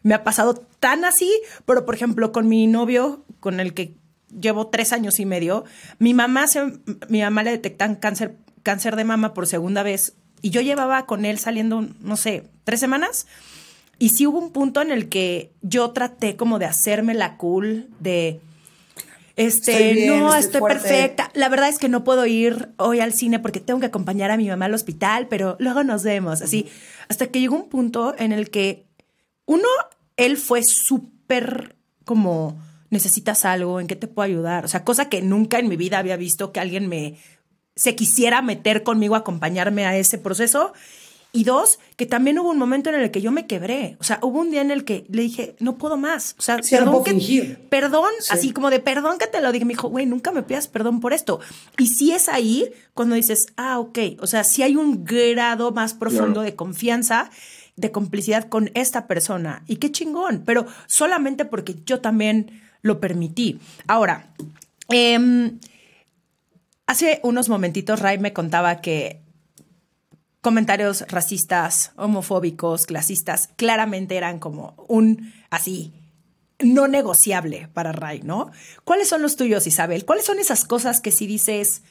me 0.02 0.14
ha 0.14 0.22
pasado 0.22 0.54
tan 0.80 1.04
así, 1.04 1.32
pero 1.64 1.86
por 1.86 1.94
ejemplo, 1.94 2.30
con 2.30 2.46
mi 2.46 2.66
novio, 2.66 3.24
con 3.40 3.58
el 3.58 3.72
que 3.72 3.96
llevo 4.38 4.68
tres 4.68 4.92
años 4.92 5.18
y 5.18 5.26
medio, 5.26 5.64
mi 5.98 6.14
mamá, 6.14 6.46
se, 6.46 6.72
mi 7.08 7.22
mamá 7.22 7.42
le 7.42 7.52
detectan 7.52 7.96
cáncer, 7.96 8.36
cáncer 8.64 8.96
de 8.96 9.04
mama 9.04 9.34
por 9.34 9.46
segunda 9.46 9.84
vez 9.84 10.14
y 10.42 10.50
yo 10.50 10.60
llevaba 10.60 11.06
con 11.06 11.24
él 11.24 11.38
saliendo, 11.38 11.86
no 12.00 12.16
sé, 12.16 12.42
tres 12.64 12.80
semanas 12.80 13.26
y 13.98 14.10
sí 14.10 14.26
hubo 14.26 14.38
un 14.38 14.50
punto 14.50 14.82
en 14.82 14.90
el 14.90 15.08
que 15.08 15.52
yo 15.62 15.90
traté 15.92 16.36
como 16.36 16.58
de 16.58 16.66
hacerme 16.66 17.14
la 17.14 17.36
cool, 17.36 17.88
de... 18.00 18.40
Este, 19.36 20.06
no, 20.06 20.32
estoy, 20.34 20.60
perfecta. 20.60 21.30
La 21.34 21.48
verdad 21.48 21.68
es 21.68 21.78
que 21.78 21.88
no 21.88 22.04
puedo 22.04 22.24
ir 22.24 22.68
hoy 22.76 23.00
al 23.00 23.12
cine 23.12 23.40
porque 23.40 23.58
tengo 23.58 23.80
que 23.80 23.86
acompañar 23.86 24.30
a 24.30 24.36
mi 24.36 24.48
mamá 24.48 24.66
al 24.66 24.74
hospital, 24.74 25.26
pero 25.28 25.56
luego 25.58 25.82
nos 25.82 26.04
vemos, 26.04 26.40
así. 26.40 26.68
Hasta 27.08 27.26
que 27.26 27.40
llegó 27.40 27.56
un 27.56 27.68
punto 27.68 28.14
en 28.16 28.32
el 28.32 28.50
que 28.50 28.86
uno, 29.44 29.66
él 30.16 30.36
fue 30.36 30.62
súper 30.62 31.74
como, 32.04 32.56
necesitas 32.90 33.44
algo, 33.44 33.80
¿en 33.80 33.88
qué 33.88 33.96
te 33.96 34.06
puedo 34.06 34.24
ayudar? 34.26 34.64
O 34.64 34.68
sea, 34.68 34.84
cosa 34.84 35.08
que 35.08 35.20
nunca 35.20 35.58
en 35.58 35.68
mi 35.68 35.76
vida 35.76 35.98
había 35.98 36.16
visto 36.16 36.52
que 36.52 36.60
alguien 36.60 36.88
me 36.88 37.16
se 37.76 37.96
quisiera 37.96 38.42
meter 38.42 38.82
conmigo, 38.82 39.16
acompañarme 39.16 39.86
a 39.86 39.96
ese 39.96 40.18
proceso. 40.18 40.72
Y 41.36 41.42
dos, 41.42 41.80
que 41.96 42.06
también 42.06 42.38
hubo 42.38 42.50
un 42.50 42.58
momento 42.58 42.90
en 42.90 42.94
el 42.94 43.10
que 43.10 43.20
yo 43.20 43.32
me 43.32 43.48
quebré. 43.48 43.96
O 43.98 44.04
sea, 44.04 44.20
hubo 44.22 44.38
un 44.38 44.52
día 44.52 44.60
en 44.60 44.70
el 44.70 44.84
que 44.84 45.04
le 45.08 45.22
dije, 45.22 45.56
no 45.58 45.78
puedo 45.78 45.96
más. 45.96 46.36
O 46.38 46.42
sea, 46.42 46.58
perdón, 46.58 47.02
que, 47.02 47.58
perdón 47.68 48.12
así 48.30 48.52
como 48.52 48.70
de 48.70 48.78
perdón 48.78 49.18
que 49.18 49.26
te 49.26 49.40
lo 49.40 49.50
dije. 49.50 49.64
Me 49.64 49.72
dijo, 49.72 49.88
güey, 49.88 50.06
nunca 50.06 50.30
me 50.30 50.44
pidas 50.44 50.68
perdón 50.68 51.00
por 51.00 51.12
esto. 51.12 51.40
Y 51.76 51.88
sí 51.88 52.12
es 52.12 52.28
ahí 52.28 52.70
cuando 52.94 53.16
dices, 53.16 53.48
ah, 53.56 53.80
ok. 53.80 53.98
O 54.20 54.28
sea, 54.28 54.44
sí 54.44 54.62
hay 54.62 54.76
un 54.76 55.04
grado 55.04 55.72
más 55.72 55.92
profundo 55.94 56.40
de 56.40 56.54
confianza, 56.54 57.30
de 57.74 57.90
complicidad 57.90 58.48
con 58.48 58.70
esta 58.74 59.08
persona. 59.08 59.64
Y 59.66 59.78
qué 59.78 59.90
chingón. 59.90 60.44
Pero 60.46 60.66
solamente 60.86 61.44
porque 61.44 61.74
yo 61.84 62.00
también 62.00 62.62
lo 62.80 63.00
permití. 63.00 63.58
Ahora, 63.88 64.32
em, 64.88 65.58
hace 66.86 67.20
unos 67.22 67.48
momentitos 67.48 68.00
Ray 68.00 68.18
me 68.18 68.32
contaba 68.32 68.80
que 68.80 69.22
comentarios 70.40 71.04
racistas, 71.08 71.92
homofóbicos, 71.96 72.86
clasistas, 72.86 73.48
claramente 73.56 74.16
eran 74.16 74.38
como 74.38 74.74
un 74.88 75.32
así 75.50 75.94
no 76.60 76.86
negociable 76.86 77.68
para 77.72 77.92
Ray, 77.92 78.20
¿no? 78.22 78.50
¿Cuáles 78.84 79.08
son 79.08 79.22
los 79.22 79.36
tuyos, 79.36 79.66
Isabel? 79.66 80.04
¿Cuáles 80.04 80.24
son 80.24 80.38
esas 80.38 80.64
cosas 80.64 81.00
que 81.00 81.10
si 81.10 81.26
dices, 81.26 81.82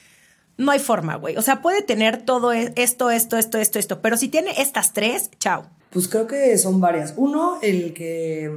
no 0.58 0.72
hay 0.72 0.80
forma, 0.80 1.16
güey? 1.16 1.36
O 1.38 1.42
sea, 1.42 1.62
puede 1.62 1.82
tener 1.82 2.24
todo 2.24 2.54
e-, 2.54 2.74
esto, 2.76 3.10
esto, 3.10 3.38
esto, 3.38 3.58
esto, 3.58 3.80
esto, 3.80 4.02
pero 4.02 4.18
si 4.18 4.30
tiene 4.30 4.62
estas 4.62 4.94
tres, 4.94 5.30
chao. 5.40 5.66
Pues 5.90 6.08
creo 6.08 6.28
que 6.28 6.58
son 6.58 6.80
varias. 6.80 7.14
Uno, 7.18 7.60
el 7.62 7.94
que, 7.94 8.52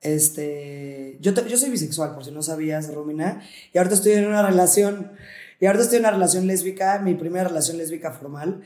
este, 0.00 1.18
yo, 1.20 1.32
yo 1.46 1.58
soy 1.58 1.70
bisexual, 1.70 2.14
por 2.14 2.24
si 2.24 2.30
no 2.30 2.42
sabías, 2.42 2.92
Romina, 2.92 3.42
y 3.72 3.78
ahorita 3.78 3.94
estoy 3.94 4.12
en 4.12 4.26
una 4.26 4.46
relación, 4.46 5.12
y 5.60 5.66
ahorita 5.66 5.84
estoy 5.84 5.98
en 5.98 6.04
una 6.04 6.12
relación 6.12 6.46
lésbica, 6.46 6.98
mi 6.98 7.14
primera 7.14 7.48
relación 7.48 7.78
lésbica 7.78 8.12
formal, 8.12 8.62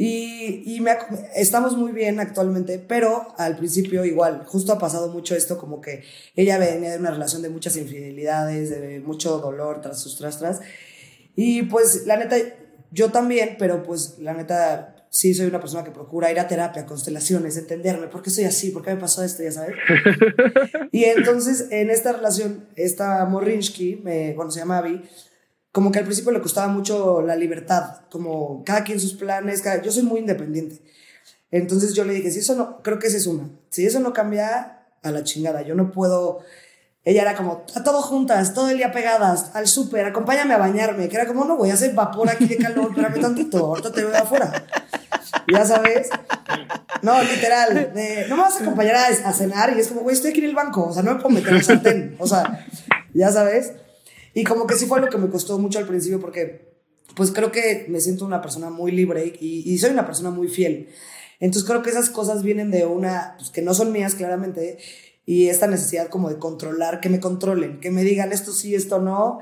y, 0.00 0.62
y 0.64 0.80
me, 0.80 0.92
estamos 1.34 1.76
muy 1.76 1.90
bien 1.90 2.20
actualmente, 2.20 2.78
pero 2.78 3.34
al 3.36 3.56
principio 3.56 4.04
igual, 4.04 4.44
justo 4.46 4.72
ha 4.72 4.78
pasado 4.78 5.08
mucho 5.08 5.34
esto, 5.34 5.58
como 5.58 5.80
que 5.80 6.04
ella 6.36 6.56
venía 6.56 6.92
de 6.92 6.98
una 6.98 7.10
relación 7.10 7.42
de 7.42 7.48
muchas 7.48 7.76
infidelidades, 7.76 8.70
de 8.70 9.00
mucho 9.00 9.38
dolor 9.38 9.80
tras 9.80 10.00
sus 10.00 10.16
tras 10.16 10.38
tras. 10.38 10.60
Y 11.34 11.62
pues 11.62 12.06
la 12.06 12.16
neta, 12.16 12.36
yo 12.92 13.10
también, 13.10 13.56
pero 13.58 13.82
pues 13.82 14.20
la 14.20 14.34
neta, 14.34 14.97
sí 15.10 15.34
soy 15.34 15.46
una 15.46 15.60
persona 15.60 15.84
que 15.84 15.90
procura 15.90 16.30
ir 16.30 16.38
a 16.38 16.48
terapia, 16.48 16.86
constelaciones, 16.86 17.56
entenderme, 17.56 18.08
¿por 18.08 18.22
qué 18.22 18.30
soy 18.30 18.44
así? 18.44 18.70
¿Por 18.70 18.82
qué 18.82 18.94
me 18.94 19.00
pasó 19.00 19.22
esto? 19.22 19.42
Ya 19.42 19.52
sabes. 19.52 19.74
y 20.92 21.04
entonces 21.04 21.68
en 21.70 21.90
esta 21.90 22.12
relación, 22.12 22.68
esta 22.76 23.24
Morinsky, 23.24 24.00
me, 24.02 24.34
bueno, 24.34 24.50
se 24.50 24.60
llama 24.60 24.78
Abby, 24.78 25.02
como 25.72 25.92
que 25.92 25.98
al 25.98 26.04
principio 26.04 26.32
le 26.32 26.40
costaba 26.40 26.68
mucho 26.68 27.22
la 27.22 27.36
libertad, 27.36 28.02
como 28.10 28.64
cada 28.64 28.84
quien 28.84 29.00
sus 29.00 29.14
planes, 29.14 29.62
cada, 29.62 29.82
yo 29.82 29.92
soy 29.92 30.02
muy 30.02 30.20
independiente. 30.20 30.82
Entonces 31.50 31.94
yo 31.94 32.04
le 32.04 32.14
dije, 32.14 32.30
si 32.30 32.40
eso 32.40 32.54
no, 32.54 32.82
creo 32.82 32.98
que 32.98 33.06
esa 33.06 33.16
es 33.16 33.26
una, 33.26 33.50
si 33.70 33.86
eso 33.86 34.00
no 34.00 34.12
cambia, 34.12 34.78
a 35.02 35.10
la 35.10 35.24
chingada, 35.24 35.62
yo 35.62 35.74
no 35.74 35.90
puedo, 35.90 36.40
ella 37.04 37.22
era 37.22 37.36
como, 37.36 37.64
a 37.74 37.84
todo 37.84 38.02
juntas, 38.02 38.54
todo 38.54 38.68
el 38.68 38.78
día 38.78 38.92
pegadas, 38.92 39.50
al 39.54 39.66
súper, 39.66 40.06
acompáñame 40.06 40.54
a 40.54 40.58
bañarme, 40.58 41.08
que 41.08 41.16
era 41.16 41.26
como, 41.26 41.44
no 41.44 41.56
voy 41.56 41.70
a 41.70 41.74
hacer 41.74 41.94
vapor 41.94 42.28
aquí 42.28 42.46
de 42.46 42.56
calor, 42.56 42.88
espérame 42.90 43.20
tantito, 43.20 43.66
ahorita 43.66 43.92
te 43.92 44.04
veo 44.04 44.16
afuera. 44.16 44.66
Ya 45.52 45.64
sabes. 45.64 46.08
No, 47.02 47.22
literal. 47.22 47.92
no 48.28 48.36
me 48.36 48.42
vas 48.42 48.56
a 48.58 48.62
acompañar 48.62 48.96
a, 48.96 49.06
a, 49.06 49.32
cenar 49.32 49.74
y 49.76 49.80
es 49.80 49.88
como, 49.88 50.00
güey, 50.00 50.14
estoy 50.14 50.30
aquí 50.30 50.40
en 50.40 50.46
el 50.46 50.54
banco. 50.54 50.86
O 50.86 50.92
sea, 50.92 51.02
no 51.02 51.14
me 51.14 51.20
puedo 51.20 51.34
meter 51.34 51.54
el 51.54 51.62
sartén. 51.62 52.16
O 52.18 52.26
sea, 52.26 52.66
ya 53.14 53.30
sabes. 53.30 53.72
Y 54.34 54.44
como 54.44 54.66
que 54.66 54.74
sí 54.74 54.86
fue 54.86 55.00
lo 55.00 55.08
que 55.08 55.18
me 55.18 55.28
costó 55.28 55.58
mucho 55.58 55.78
al 55.78 55.86
principio 55.86 56.20
porque 56.20 56.68
pues 57.14 57.32
creo 57.32 57.50
que 57.50 57.86
me 57.88 58.00
siento 58.00 58.24
una 58.24 58.40
persona 58.40 58.70
muy 58.70 58.92
libre 58.92 59.32
y, 59.40 59.72
y 59.72 59.78
soy 59.78 59.90
una 59.90 60.06
persona 60.06 60.30
muy 60.30 60.48
fiel. 60.48 60.88
Entonces 61.40 61.68
creo 61.68 61.82
que 61.82 61.90
esas 61.90 62.10
cosas 62.10 62.42
vienen 62.42 62.70
de 62.70 62.86
una, 62.86 63.34
pues 63.38 63.50
que 63.50 63.62
no 63.62 63.74
son 63.74 63.92
mías 63.92 64.14
claramente, 64.14 64.78
y 65.28 65.48
esta 65.48 65.66
necesidad 65.66 66.08
como 66.08 66.30
de 66.30 66.38
controlar, 66.38 67.00
que 67.00 67.10
me 67.10 67.20
controlen, 67.20 67.80
que 67.80 67.90
me 67.90 68.02
digan 68.02 68.32
esto 68.32 68.50
sí, 68.50 68.74
esto 68.74 68.98
no, 68.98 69.40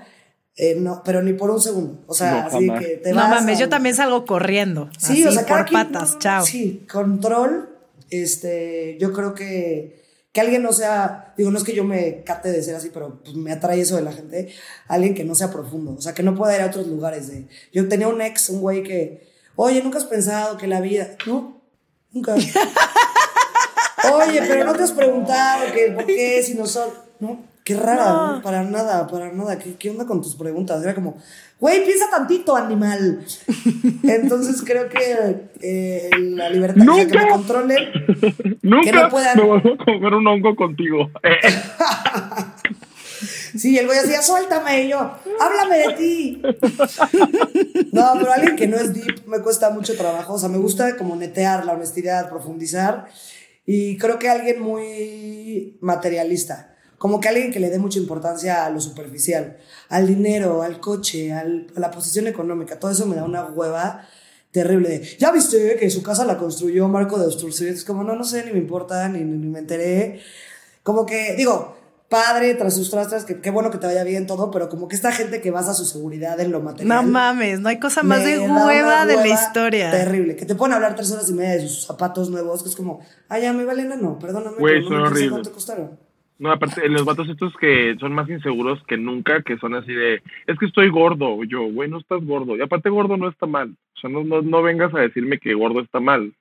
eh, 0.56 0.74
no, 0.78 1.02
pero 1.04 1.22
ni 1.22 1.32
por 1.34 1.50
un 1.50 1.60
segundo. 1.60 2.02
O 2.06 2.14
sea, 2.14 2.30
No, 2.42 2.46
así 2.56 2.66
jamás. 2.66 2.84
que 2.84 2.96
te 2.96 3.10
No 3.10 3.16
vas 3.16 3.28
mames, 3.30 3.56
a- 3.56 3.60
yo 3.60 3.68
también 3.68 3.94
salgo 3.94 4.24
corriendo. 4.24 4.88
Sí, 4.98 5.12
así, 5.12 5.26
o 5.26 5.32
sea, 5.32 5.46
por 5.46 5.70
patas, 5.70 6.14
no, 6.14 6.18
chao. 6.18 6.44
Sí, 6.46 6.86
control. 6.90 7.70
Este, 8.10 8.96
yo 9.00 9.12
creo 9.12 9.34
que 9.34 10.04
que 10.32 10.40
alguien 10.42 10.62
no 10.62 10.74
sea, 10.74 11.32
digo, 11.38 11.50
no 11.50 11.56
es 11.56 11.64
que 11.64 11.72
yo 11.74 11.82
me 11.82 12.22
cate 12.22 12.52
de 12.52 12.62
ser 12.62 12.74
así, 12.76 12.90
pero 12.92 13.20
pues, 13.24 13.34
me 13.36 13.52
atrae 13.52 13.80
eso 13.80 13.96
de 13.96 14.02
la 14.02 14.12
gente, 14.12 14.52
alguien 14.86 15.14
que 15.14 15.24
no 15.24 15.34
sea 15.34 15.50
profundo, 15.50 15.94
o 15.96 16.00
sea, 16.02 16.12
que 16.12 16.22
no 16.22 16.34
pueda 16.34 16.54
ir 16.54 16.60
a 16.60 16.66
otros 16.66 16.86
lugares. 16.88 17.28
De, 17.28 17.46
yo 17.72 17.88
tenía 17.88 18.06
un 18.08 18.20
ex, 18.20 18.50
un 18.50 18.60
güey 18.60 18.82
que, 18.82 19.26
oye, 19.54 19.82
nunca 19.82 19.96
has 19.96 20.04
pensado 20.04 20.58
que 20.58 20.66
la 20.66 20.82
vida, 20.82 21.16
no, 21.26 21.62
nunca. 22.12 22.34
Oye, 24.12 24.40
pero 24.46 24.64
no 24.64 24.74
te 24.74 24.82
has 24.82 24.92
preguntado 24.92 25.72
que 25.72 25.90
por 25.92 26.06
qué 26.06 26.42
si 26.42 26.54
no 26.54 26.66
son, 26.66 26.90
no, 27.18 27.40
qué 27.66 27.74
rara, 27.74 28.40
para 28.44 28.62
nada, 28.62 29.08
para 29.08 29.32
nada, 29.32 29.58
¿Qué, 29.58 29.74
qué 29.74 29.90
onda 29.90 30.06
con 30.06 30.22
tus 30.22 30.36
preguntas? 30.36 30.80
Era 30.84 30.94
como, 30.94 31.16
güey, 31.58 31.84
piensa 31.84 32.08
tantito, 32.08 32.54
animal. 32.54 33.18
Entonces 34.04 34.62
creo 34.64 34.88
que 34.88 35.48
eh, 35.60 36.08
la 36.16 36.48
libertad, 36.48 36.88
o 36.88 36.94
sea, 36.94 37.06
que 37.08 37.12
me 37.12 37.20
¡Nunca! 37.24 37.32
controlen, 37.34 37.84
Nunca 38.62 38.92
no 38.92 39.08
puedan- 39.10 39.36
me 39.36 39.42
voy 39.42 39.58
a 39.58 39.84
comer 39.84 40.14
un 40.14 40.26
hongo 40.28 40.54
contigo. 40.54 41.10
Sí, 43.56 43.78
el 43.78 43.86
güey 43.86 43.98
decía, 44.00 44.20
suéltame, 44.20 44.82
y 44.84 44.88
yo, 44.90 44.98
háblame 45.40 45.78
de 45.78 45.92
ti. 45.94 46.42
No, 47.90 48.12
pero 48.18 48.30
alguien 48.30 48.54
que 48.56 48.66
no 48.68 48.76
es 48.76 48.92
deep 48.92 49.26
me 49.26 49.40
cuesta 49.40 49.70
mucho 49.70 49.96
trabajo. 49.96 50.34
O 50.34 50.38
sea, 50.38 50.50
me 50.50 50.58
gusta 50.58 50.94
como 50.98 51.16
netear 51.16 51.64
la 51.64 51.72
honestidad, 51.72 52.28
profundizar. 52.28 53.06
Y 53.64 53.96
creo 53.96 54.18
que 54.18 54.28
alguien 54.28 54.60
muy 54.60 55.78
materialista. 55.80 56.75
Como 56.98 57.20
que 57.20 57.28
alguien 57.28 57.52
que 57.52 57.60
le 57.60 57.68
dé 57.70 57.78
mucha 57.78 57.98
importancia 57.98 58.64
a 58.64 58.70
lo 58.70 58.80
superficial, 58.80 59.58
al 59.90 60.06
dinero, 60.06 60.62
al 60.62 60.80
coche, 60.80 61.32
al- 61.32 61.66
a 61.76 61.80
la 61.80 61.90
posición 61.90 62.26
económica. 62.26 62.78
Todo 62.78 62.90
eso 62.90 63.06
me 63.06 63.16
da 63.16 63.24
una 63.24 63.44
hueva 63.44 64.06
terrible 64.50 64.88
de, 64.88 65.16
ya 65.18 65.30
viste 65.30 65.76
que 65.78 65.90
su 65.90 66.02
casa 66.02 66.24
la 66.24 66.38
construyó 66.38 66.88
Marco 66.88 67.18
de 67.18 67.26
Osturce. 67.26 67.68
Es 67.68 67.84
como, 67.84 68.02
no, 68.02 68.16
no 68.16 68.24
sé, 68.24 68.44
ni 68.46 68.52
me 68.52 68.58
importa, 68.58 69.08
ni, 69.08 69.20
ni 69.20 69.46
me 69.48 69.58
enteré. 69.58 70.20
Como 70.82 71.04
que, 71.04 71.34
digo, 71.36 71.76
padre, 72.08 72.54
tras 72.54 72.74
sus 72.74 72.88
trastras, 72.90 73.24
que 73.26 73.40
qué 73.42 73.50
bueno 73.50 73.70
que 73.70 73.76
te 73.76 73.86
vaya 73.86 74.02
bien 74.04 74.26
todo, 74.26 74.50
pero 74.50 74.70
como 74.70 74.88
que 74.88 74.96
esta 74.96 75.12
gente 75.12 75.42
que 75.42 75.50
basa 75.50 75.74
su 75.74 75.84
seguridad 75.84 76.40
en 76.40 76.52
lo 76.52 76.60
material. 76.62 76.88
No 77.04 77.10
mames, 77.10 77.60
no 77.60 77.68
hay 77.68 77.78
cosa 77.78 78.02
más 78.02 78.24
de 78.24 78.38
hueva 78.38 79.04
de 79.04 79.16
la 79.16 79.28
historia. 79.28 79.90
Terrible. 79.90 80.36
Que 80.36 80.46
te 80.46 80.54
pueden 80.54 80.72
hablar 80.72 80.94
tres 80.96 81.10
horas 81.12 81.28
y 81.28 81.34
media 81.34 81.50
de 81.56 81.68
sus 81.68 81.84
zapatos 81.84 82.30
nuevos, 82.30 82.62
que 82.62 82.70
es 82.70 82.76
como, 82.76 83.00
ay, 83.28 83.42
ya 83.42 83.52
me 83.52 83.64
valen 83.66 83.88
no, 84.00 84.18
perdóname, 84.18 84.56
pero 84.56 84.80
no 84.80 84.88
son 84.88 84.96
me 85.02 85.08
horribles. 85.08 85.30
cuánto 85.30 85.52
costaron. 85.52 86.05
No, 86.38 86.50
aparte, 86.50 86.86
los 86.88 87.04
vatos 87.04 87.28
estos 87.28 87.56
que 87.56 87.96
son 87.98 88.12
más 88.12 88.28
inseguros 88.28 88.82
que 88.84 88.98
nunca, 88.98 89.42
que 89.42 89.56
son 89.56 89.74
así 89.74 89.92
de, 89.92 90.22
es 90.46 90.58
que 90.58 90.66
estoy 90.66 90.90
gordo. 90.90 91.42
Yo, 91.44 91.62
güey, 91.62 91.88
no 91.88 91.98
estás 91.98 92.22
gordo. 92.24 92.56
Y 92.56 92.60
aparte, 92.60 92.90
gordo 92.90 93.16
no 93.16 93.28
está 93.28 93.46
mal. 93.46 93.74
O 93.96 94.00
sea, 94.00 94.10
no, 94.10 94.22
no, 94.22 94.42
no 94.42 94.62
vengas 94.62 94.94
a 94.94 95.00
decirme 95.00 95.38
que 95.38 95.54
gordo 95.54 95.80
está 95.80 95.98
mal. 95.98 96.32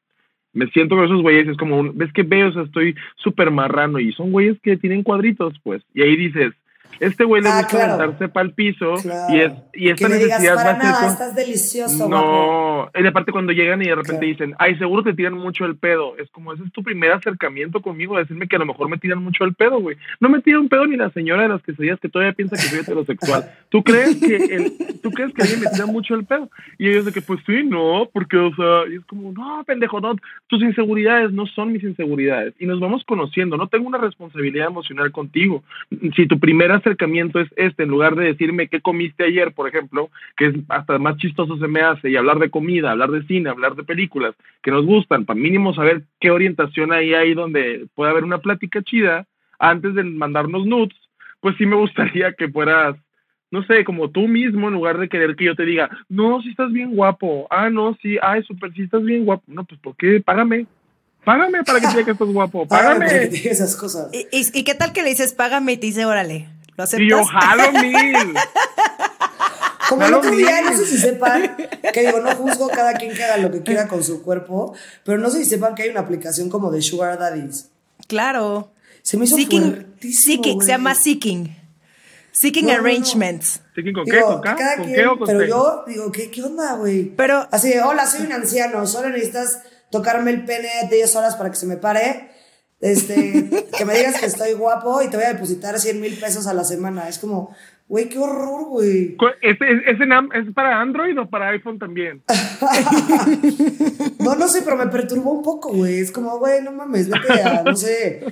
Me 0.52 0.68
siento 0.68 0.96
con 0.96 1.06
esos 1.06 1.22
güeyes, 1.22 1.48
es 1.48 1.58
como, 1.58 1.78
un, 1.78 1.98
ves 1.98 2.12
que 2.14 2.24
veo, 2.24 2.50
o 2.50 2.52
sea, 2.52 2.64
estoy 2.64 2.96
súper 3.16 3.52
marrano. 3.52 4.00
Y 4.00 4.12
son 4.14 4.32
güeyes 4.32 4.60
que 4.62 4.76
tienen 4.78 5.04
cuadritos, 5.04 5.54
pues. 5.64 5.82
Y 5.94 6.02
ahí 6.02 6.16
dices, 6.18 6.54
este 7.00 7.24
güey 7.24 7.42
le 7.42 7.50
Ah, 7.50 7.58
gusta 7.62 7.68
claro. 7.78 7.94
aventarse 7.94 8.30
para 8.30 8.46
el 8.48 8.54
piso. 8.54 8.94
Claro. 9.02 9.34
Y, 9.36 9.40
es, 9.42 9.52
y 9.74 9.90
esta 9.90 10.08
que 10.08 10.14
le 10.14 10.20
digas, 10.24 10.40
necesidad 10.42 10.56
para 10.56 10.66
va 10.66 10.78
a 10.78 10.82
ser 10.82 10.92
nada, 10.92 11.08
estás 11.14 11.36
delicioso, 11.36 12.10
no, 12.10 12.90
y 12.94 13.08
aparte 13.08 13.32
cuando 13.32 13.52
llegan 13.52 13.82
y 13.82 13.86
de 13.86 13.96
repente 13.96 14.12
Claro. 14.20 14.28
dicen, 14.28 14.56
ay, 14.60 14.76
seguro 14.78 15.04
te 15.04 15.14
tiran 15.14 15.34
mucho 15.34 15.66
el 15.66 15.76
pedo. 15.78 16.16
Es 16.18 16.30
como, 16.32 16.54
ese 16.54 16.64
es 16.64 16.72
tu 16.72 16.84
primer 16.84 17.12
acercamiento 17.12 17.82
conmigo, 17.82 18.18
decirme 18.18 18.48
que 18.48 18.56
a 18.56 18.60
lo 18.60 18.66
mejor 18.66 18.90
me 18.90 18.98
tiran 18.98 19.22
mucho 19.24 19.44
el 19.44 19.54
pedo, 19.54 19.80
güey. 19.80 19.98
No 20.20 20.30
me 20.30 20.42
tira 20.42 20.60
un 20.60 20.70
pedo 20.70 20.86
ni 20.88 20.96
la 20.98 21.10
señora 21.12 21.44
de 21.44 21.50
las 21.50 21.62
quesadillas 21.64 22.00
que 22.00 22.10
todavía 22.10 22.34
piensa 22.34 22.56
que 22.56 22.62
soy 22.64 22.80
heterosexual. 22.80 23.50
¿Tú 23.70 23.84
crees 23.84 24.16
que 24.18 24.36
el, 24.36 24.74
tú 25.02 25.12
crees 25.12 25.34
que 25.34 25.42
alguien 25.42 25.60
me 25.62 25.68
tira 25.72 25.86
mucho 25.86 26.16
el 26.16 26.26
pedo? 26.26 26.50
Y 26.78 26.90
ellos 26.90 27.06
de 27.06 27.12
que, 27.12 27.22
pues 27.22 27.40
sí, 27.46 27.64
no, 27.64 28.10
porque, 28.14 28.38
o 28.38 28.54
sea, 28.56 28.84
y 28.92 28.96
es 28.98 29.06
como, 29.06 29.32
no, 29.32 29.64
pendejo, 29.66 30.00
no, 30.00 30.16
tus 30.48 30.62
inseguridades 30.62 31.32
no 31.32 31.46
son 31.48 31.72
mis 31.72 31.84
inseguridades. 31.84 32.54
Y 32.60 32.66
nos 32.66 32.80
vamos 32.80 33.04
conociendo, 33.06 33.58
no 33.58 33.68
tengo 33.68 33.88
una 33.88 33.98
responsabilidad 33.98 34.68
emocional 34.68 35.12
contigo. 35.12 35.64
Si 36.16 36.28
tu 36.28 36.40
primer 36.40 36.72
acercamiento 36.86 37.40
es 37.40 37.50
este, 37.56 37.84
en 37.84 37.90
lugar 37.90 38.16
de 38.16 38.26
decirme 38.26 38.68
qué 38.68 38.80
comiste 38.80 39.24
ayer, 39.24 39.52
por 39.54 39.68
ejemplo, 39.68 40.10
que 40.38 40.48
es 40.48 40.56
hasta 40.70 41.00
más 41.00 41.18
chistoso 41.18 41.58
se 41.58 41.68
me 41.68 41.82
hace, 41.82 42.10
y 42.10 42.16
hablar 42.16 42.40
de 42.40 42.50
comida, 42.50 42.92
hablar 42.92 43.10
de 43.10 43.24
cine, 43.24 43.50
hablar 43.50 43.76
de 43.76 43.84
películas 43.84 44.36
que 44.62 44.72
nos 44.72 44.86
gustan, 44.86 45.26
para 45.26 45.40
mínimo 45.40 45.74
saber 45.74 46.04
qué 46.20 46.30
orientación 46.32 46.94
ahí 46.94 47.14
hay 47.14 47.34
donde 47.34 47.88
puede 47.96 48.12
haber 48.12 48.24
una 48.24 48.38
plática 48.38 48.84
chida 48.84 49.26
antes 49.60 49.96
de 49.96 50.04
mandarnos 50.04 50.66
nudes, 50.66 50.96
pues 51.40 51.56
sí 51.58 51.66
me 51.66 51.76
gustaría 51.76 52.34
que 52.34 52.50
fueras, 52.50 52.96
no 53.52 53.64
sé, 53.66 53.84
como 53.84 54.10
tú 54.10 54.28
mismo, 54.28 54.68
en 54.68 54.74
lugar 54.74 54.98
de 54.98 55.10
querer 55.10 55.36
que 55.36 55.46
yo 55.46 55.56
te 55.56 55.66
diga, 55.66 55.90
no, 56.10 56.42
si 56.42 56.50
estás 56.50 56.72
bien 56.72 56.96
guapo, 56.96 57.48
ah, 57.50 57.70
no, 57.70 57.98
sí, 58.02 58.18
ay, 58.22 58.44
súper, 58.44 58.74
si 58.74 58.84
estás 58.84 59.04
bien 59.04 59.26
guapo, 59.26 59.44
no, 59.48 59.64
pues 59.64 59.80
¿por 59.80 59.96
qué? 59.96 60.22
Págame, 60.24 60.68
págame 61.24 61.64
para 61.64 61.80
que 61.80 61.88
te 61.88 61.94
diga 61.94 62.06
que 62.06 62.12
estás 62.12 62.28
guapo, 62.28 62.68
Págame 62.68 63.28
diga 63.28 63.52
esas 63.52 63.76
cosas. 63.76 64.10
¿Y, 64.14 64.28
y, 64.32 64.46
y 64.54 64.64
qué 64.64 64.76
tal 64.76 64.94
que 64.94 65.04
le 65.04 65.10
dices, 65.10 65.34
págame 65.34 65.74
y 65.74 65.78
te 65.78 65.88
dice, 65.88 66.06
órale? 66.06 66.48
¿Lo 66.78 66.84
aceptas? 66.84 67.06
Y 67.06 67.10
yo 67.10 67.24
jalo 67.26 67.72
mil. 67.74 68.16
Como 69.90 70.04
el 70.04 70.14
otro 70.16 70.32
día, 70.32 70.62
no 70.62 70.76
sé 70.76 70.86
si 70.88 70.98
sepan, 70.98 71.56
que 71.94 72.02
digo, 72.06 72.20
no 72.20 72.36
juzgo 72.36 72.68
cada 72.70 72.94
quien 72.94 73.14
que 73.14 73.24
haga 73.24 73.38
lo 73.38 73.52
que 73.52 73.62
quiera 73.62 73.88
con 73.88 74.04
su 74.04 74.24
cuerpo, 74.24 74.74
pero 75.04 75.20
no 75.20 75.30
sé 75.30 75.44
si 75.44 75.46
sepan 75.50 75.76
que 75.76 75.84
hay 75.84 75.90
una 75.90 76.00
aplicación 76.00 76.50
como 76.50 76.72
de 76.72 76.82
Sugar 76.82 77.20
Daddies. 77.20 77.70
Claro. 78.08 78.72
Se 79.04 79.16
me 79.18 79.26
hizo 79.26 79.36
Seeking, 79.36 79.94
seeking, 80.02 80.62
se 80.62 80.68
llama 80.70 80.96
Seeking. 80.96 81.56
Seeking 82.32 82.66
No, 82.66 82.72
no, 82.72 82.78
no. 82.82 82.84
Arrangements. 82.84 83.62
¿Sí, 83.76 83.94
¿Con 83.94 84.06
qué? 84.06 84.12
Digo, 84.16 84.28
¿Con 84.28 84.42
K? 84.42 84.56
cada 84.56 84.76
¿Con 84.78 84.86
quien, 84.86 84.96
qué 84.96 85.08
o 85.08 85.18
con 85.20 85.28
pero 85.28 85.40
qué? 85.42 85.48
yo 85.50 85.84
digo, 85.88 86.12
¿qué, 86.12 86.32
qué 86.32 86.42
onda, 86.44 86.74
güey? 86.74 87.04
Pero- 87.16 87.48
Así 87.52 87.70
de, 87.70 87.82
hola, 87.84 88.08
soy 88.08 88.26
un 88.26 88.32
anciano, 88.34 88.88
solo 88.88 89.10
necesitas 89.10 89.60
tocarme 89.92 90.32
el 90.32 90.46
pene 90.46 90.68
10 90.90 91.16
horas 91.16 91.36
para 91.36 91.52
que 91.52 91.58
se 91.58 91.68
me 91.68 91.78
pare. 91.78 92.32
Este, 92.86 93.50
que 93.76 93.84
me 93.84 93.96
digas 93.96 94.20
que 94.20 94.28
estoy 94.28 94.54
guapo 94.54 95.02
y 95.02 95.10
te 95.10 95.18
voy 95.18 95.26
a 95.26 95.34
depositar 95.34 95.80
100 95.80 96.00
mil 96.00 96.20
pesos 96.20 96.46
a 96.46 96.54
la 96.54 96.64
semana. 96.64 97.10
Es 97.10 97.18
como, 97.18 97.56
güey, 97.88 98.10
qué 98.10 98.18
horror, 98.18 98.66
güey. 98.70 99.16
Cu- 99.16 99.28
¿Ese, 99.42 99.66
ese 99.86 100.04
nam- 100.06 100.30
¿Es 100.34 100.52
para 100.54 100.82
Android 100.82 101.20
o 101.20 101.30
para 101.30 101.50
iPhone 101.50 101.80
también? 101.80 102.22
No, 104.20 104.36
no 104.36 104.48
sé, 104.48 104.62
pero 104.64 104.76
me 104.76 104.88
perturbó 104.88 105.32
un 105.34 105.44
poco, 105.44 105.72
güey. 105.72 106.00
Es 106.00 106.12
como, 106.12 106.40
güey, 106.40 106.62
no 106.64 106.72
mames, 106.72 107.10
vete 107.10 107.42
a, 107.44 107.62
no 107.64 107.76
sé, 107.76 108.24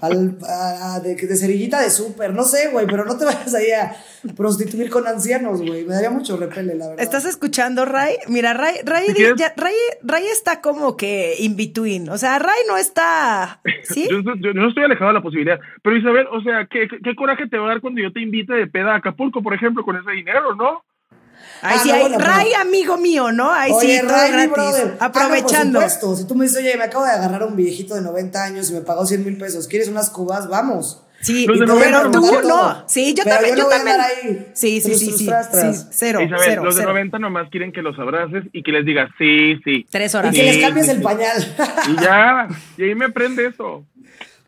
al, 0.00 0.38
a, 0.48 0.94
a- 0.94 1.00
de, 1.00 1.14
de 1.14 1.36
cerillita 1.36 1.80
de 1.82 1.90
súper, 1.90 2.32
no 2.32 2.44
sé, 2.44 2.68
güey, 2.68 2.86
pero 2.86 3.04
no 3.04 3.16
te 3.18 3.24
vayas 3.26 3.54
ahí 3.54 3.70
a 3.70 3.94
prostituir 4.34 4.88
con 4.88 5.06
ancianos, 5.06 5.60
güey. 5.60 5.84
Me 5.84 5.94
daría 5.94 6.10
mucho 6.10 6.36
repele, 6.38 6.74
la 6.74 6.88
verdad. 6.88 7.02
¿Estás 7.04 7.26
escuchando, 7.26 7.84
Ray? 7.84 8.14
Mira, 8.28 8.54
Ray, 8.54 8.76
Ray, 8.84 9.08
ya- 9.36 9.52
Ray, 9.56 9.74
Ray 10.02 10.24
está 10.32 10.60
como 10.62 10.96
que 10.96 11.34
in 11.38 11.56
between. 11.56 12.08
O 12.08 12.16
sea, 12.16 12.38
Ray 12.38 12.60
no 12.66 12.78
está. 12.78 13.60
¿Sí? 13.84 14.08
Yo, 14.10 14.22
no 14.22 14.68
estoy 14.68 14.84
alejado 14.84 15.08
de 15.08 15.14
la 15.14 15.22
posibilidad. 15.22 15.60
Pero 15.82 15.96
Isabel, 15.98 16.26
o 16.32 16.40
sea, 16.42 16.66
¿qué, 16.70 16.88
qué, 16.88 16.98
qué 17.04 17.14
coraje 17.14 17.46
te 17.48 17.58
va 17.58 17.66
a 17.66 17.68
dar 17.68 17.80
cuando 17.82 18.00
yo 18.00 18.10
te 18.12 18.20
invite 18.20 18.54
de 18.54 18.66
peda 18.68 19.00
Acapulco, 19.02 19.42
por 19.42 19.52
ejemplo, 19.54 19.82
con 19.84 19.96
ese 19.96 20.10
dinero, 20.12 20.54
no? 20.54 20.84
Ahí 21.60 21.76
Ah, 21.78 21.80
sí, 21.82 21.88
no, 21.88 21.94
hay- 21.94 22.00
bueno, 22.02 22.18
pero- 22.18 22.30
Ray, 22.30 22.54
amigo 22.54 22.96
mío, 22.96 23.32
¿no? 23.32 23.52
Ahí 23.52 23.72
Oye, 23.72 24.00
sí, 24.00 24.06
todo 24.06 24.16
Ray, 24.16 24.30
gratis. 24.32 24.52
brother. 24.52 24.86
Ah, 24.94 24.96
no, 25.00 25.06
Aprovechando. 25.06 25.80
por 25.80 25.90
supuesto. 25.90 26.16
Si 26.22 26.26
tú 26.28 26.34
me 26.34 26.44
dices, 26.44 26.58
oye, 26.58 26.76
me 26.76 26.84
acabo 26.84 27.04
de 27.04 27.10
agarrar 27.12 27.42
a 27.42 27.46
un 27.46 27.56
viejito 27.56 27.94
de 27.94 28.00
90 28.02 28.42
años 28.44 28.70
y 28.70 28.74
me 28.74 28.80
pagó 28.80 29.06
100 29.06 29.24
mil 29.24 29.36
pesos, 29.36 29.66
¿quieres 29.68 29.88
unas 29.88 30.10
cubas? 30.10 30.48
Vamos. 30.48 31.02
sí, 31.20 31.46
de 31.46 31.52
pero 31.52 31.66
90 31.66 32.10
tú 32.10 32.20
no. 32.48 32.82
Sí, 32.88 33.14
yo 33.14 33.22
Pero 33.22 33.36
también, 33.36 33.56
yo 33.56 33.62
no 33.62 33.68
también. 33.68 34.00
ahí. 34.00 34.50
Sí, 34.54 34.80
sí, 34.80 34.94
sí, 34.96 35.12
sí. 35.12 35.18
sí, 35.18 35.30
Cero, 35.92 36.20
Isabel, 36.20 36.40
cero, 36.44 36.64
los 36.64 36.74
de 36.74 36.80
cero. 36.82 36.92
90 36.92 37.18
nomás 37.20 37.48
quieren 37.48 37.70
que 37.70 37.80
los 37.80 37.96
abraces 37.96 38.42
y 38.52 38.64
que 38.64 38.72
les 38.72 38.84
digas, 38.84 39.08
sí, 39.18 39.54
sí. 39.64 39.86
Tres 39.88 40.14
Y 40.14 40.16
horas. 40.16 40.34
que 40.34 40.42
les 40.42 40.56
Sí, 40.56 40.60
cambies 40.60 40.86
sí, 40.86 40.92
el 40.92 40.98
sí. 40.98 41.02
pañal. 41.04 41.56
Y 41.90 42.02
ya, 42.02 42.48
y 42.76 42.82
ahí 42.82 42.94
me 42.96 43.08
prende 43.10 43.46
eso. 43.46 43.84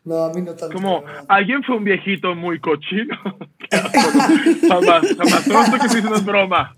No, 0.05 0.23
a 0.25 0.33
mí 0.33 0.41
no 0.41 0.53
tanto. 0.53 0.73
Como, 0.75 1.03
alguien 1.27 1.63
fue 1.63 1.75
un 1.77 1.83
viejito 1.83 2.33
muy 2.35 2.59
cochino. 2.59 3.17
jamás, 4.69 5.05
jamás. 5.17 5.71
Sé 5.71 5.79
que 5.79 5.89
sí, 5.89 5.97
es 6.15 6.25
broma. 6.25 6.75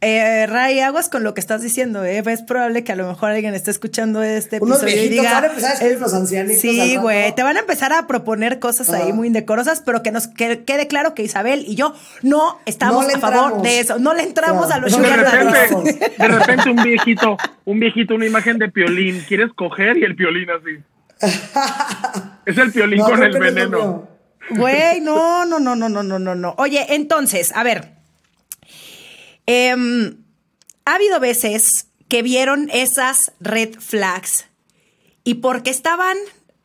Eh, 0.00 0.46
Ray, 0.46 0.78
aguas 0.78 1.08
con 1.08 1.24
lo 1.24 1.34
que 1.34 1.40
estás 1.40 1.60
diciendo, 1.60 2.04
¿eh? 2.04 2.22
Es 2.24 2.42
probable 2.42 2.84
que 2.84 2.92
a 2.92 2.94
lo 2.94 3.08
mejor 3.08 3.30
alguien 3.32 3.52
esté 3.54 3.72
escuchando 3.72 4.22
este 4.22 4.58
Unos 4.60 4.80
episodio 4.80 5.04
y 5.04 5.08
diga... 5.08 5.32
van 5.32 5.42
a 5.42 5.46
empezar 5.48 5.70
a 5.70 5.74
escribir 5.74 5.96
unos 5.96 6.14
ancianitos 6.14 6.60
Sí, 6.60 6.96
güey, 6.98 7.34
te 7.34 7.42
van 7.42 7.56
a 7.56 7.60
empezar 7.60 7.92
a 7.92 8.06
proponer 8.06 8.60
cosas 8.60 8.90
ahí 8.90 9.12
muy 9.12 9.26
indecorosas, 9.26 9.82
pero 9.84 10.04
que 10.04 10.12
nos 10.12 10.28
que- 10.28 10.62
quede 10.64 10.86
claro 10.86 11.14
que 11.14 11.24
Isabel 11.24 11.64
y 11.66 11.74
yo 11.74 11.94
no 12.22 12.60
estamos 12.64 13.08
No 13.08 13.12
a 13.16 13.18
favor 13.18 13.62
de 13.62 13.80
eso. 13.80 13.98
No 13.98 14.14
le 14.14 14.22
entramos 14.22 14.66
Claro. 14.66 14.82
a 14.86 14.88
los 14.88 14.96
No 14.96 15.02
De 15.02 15.16
repente, 15.16 16.12
de 16.16 16.28
repente 16.28 16.70
un 16.70 16.76
viejito, 16.80 17.36
un 17.64 17.80
viejito, 17.80 18.14
una 18.14 18.26
imagen 18.26 18.58
de 18.58 18.68
piolín. 18.68 19.24
¿Quieres 19.26 19.50
coger? 19.52 19.96
Y 19.96 20.04
el 20.04 20.14
piolín 20.14 20.48
así. 20.50 20.78
Es 21.20 22.58
el 22.58 22.72
piolín 22.72 22.98
No, 22.98 23.04
con 23.06 23.22
el 23.22 23.38
veneno. 23.38 24.08
Güey, 24.50 25.00
no, 25.00 25.44
no, 25.44 25.58
no, 25.58 25.76
no, 25.76 25.88
no, 25.88 26.02
no, 26.02 26.18
no, 26.18 26.34
no. 26.34 26.54
Oye, 26.58 26.94
entonces, 26.94 27.52
a 27.54 27.62
ver. 27.62 27.92
Em, 29.46 30.22
ha 30.84 30.94
habido 30.94 31.20
veces 31.20 31.88
que 32.08 32.22
vieron 32.22 32.70
esas 32.72 33.32
red 33.40 33.74
flags 33.78 34.46
y 35.24 35.34
porque 35.34 35.70
estaban 35.70 36.16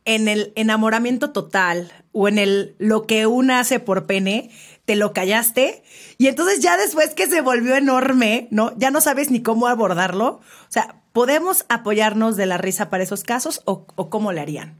en 0.05 0.27
el 0.27 0.53
enamoramiento 0.55 1.31
total 1.31 1.91
o 2.11 2.27
en 2.27 2.37
el 2.37 2.75
lo 2.77 3.05
que 3.05 3.25
una 3.25 3.59
hace 3.59 3.79
por 3.79 4.05
pene, 4.05 4.51
te 4.85 4.95
lo 4.95 5.13
callaste 5.13 5.83
y 6.17 6.27
entonces 6.27 6.59
ya 6.61 6.77
después 6.77 7.13
que 7.13 7.27
se 7.27 7.41
volvió 7.41 7.75
enorme, 7.75 8.47
¿no? 8.51 8.73
Ya 8.77 8.91
no 8.91 9.01
sabes 9.01 9.31
ni 9.31 9.41
cómo 9.41 9.67
abordarlo. 9.67 10.27
O 10.27 10.69
sea, 10.69 11.01
¿podemos 11.13 11.65
apoyarnos 11.69 12.35
de 12.35 12.45
la 12.45 12.57
risa 12.57 12.89
para 12.89 13.03
esos 13.03 13.23
casos 13.23 13.61
o, 13.65 13.87
o 13.95 14.09
cómo 14.09 14.31
le 14.31 14.41
harían? 14.41 14.77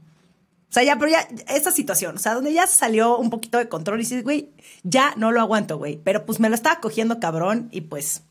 O 0.68 0.72
sea, 0.74 0.82
ya, 0.82 0.98
pero 0.98 1.10
ya, 1.10 1.20
esta 1.54 1.70
situación, 1.70 2.16
o 2.16 2.18
sea, 2.18 2.34
donde 2.34 2.52
ya 2.52 2.66
salió 2.66 3.16
un 3.16 3.30
poquito 3.30 3.58
de 3.58 3.68
control 3.68 4.00
y 4.00 4.02
dices, 4.02 4.24
güey, 4.24 4.48
ya 4.82 5.14
no 5.16 5.30
lo 5.30 5.40
aguanto, 5.40 5.78
güey. 5.78 6.00
Pero 6.02 6.26
pues 6.26 6.40
me 6.40 6.48
lo 6.48 6.56
estaba 6.56 6.80
cogiendo 6.80 7.20
cabrón 7.20 7.68
y 7.70 7.82
pues, 7.82 8.28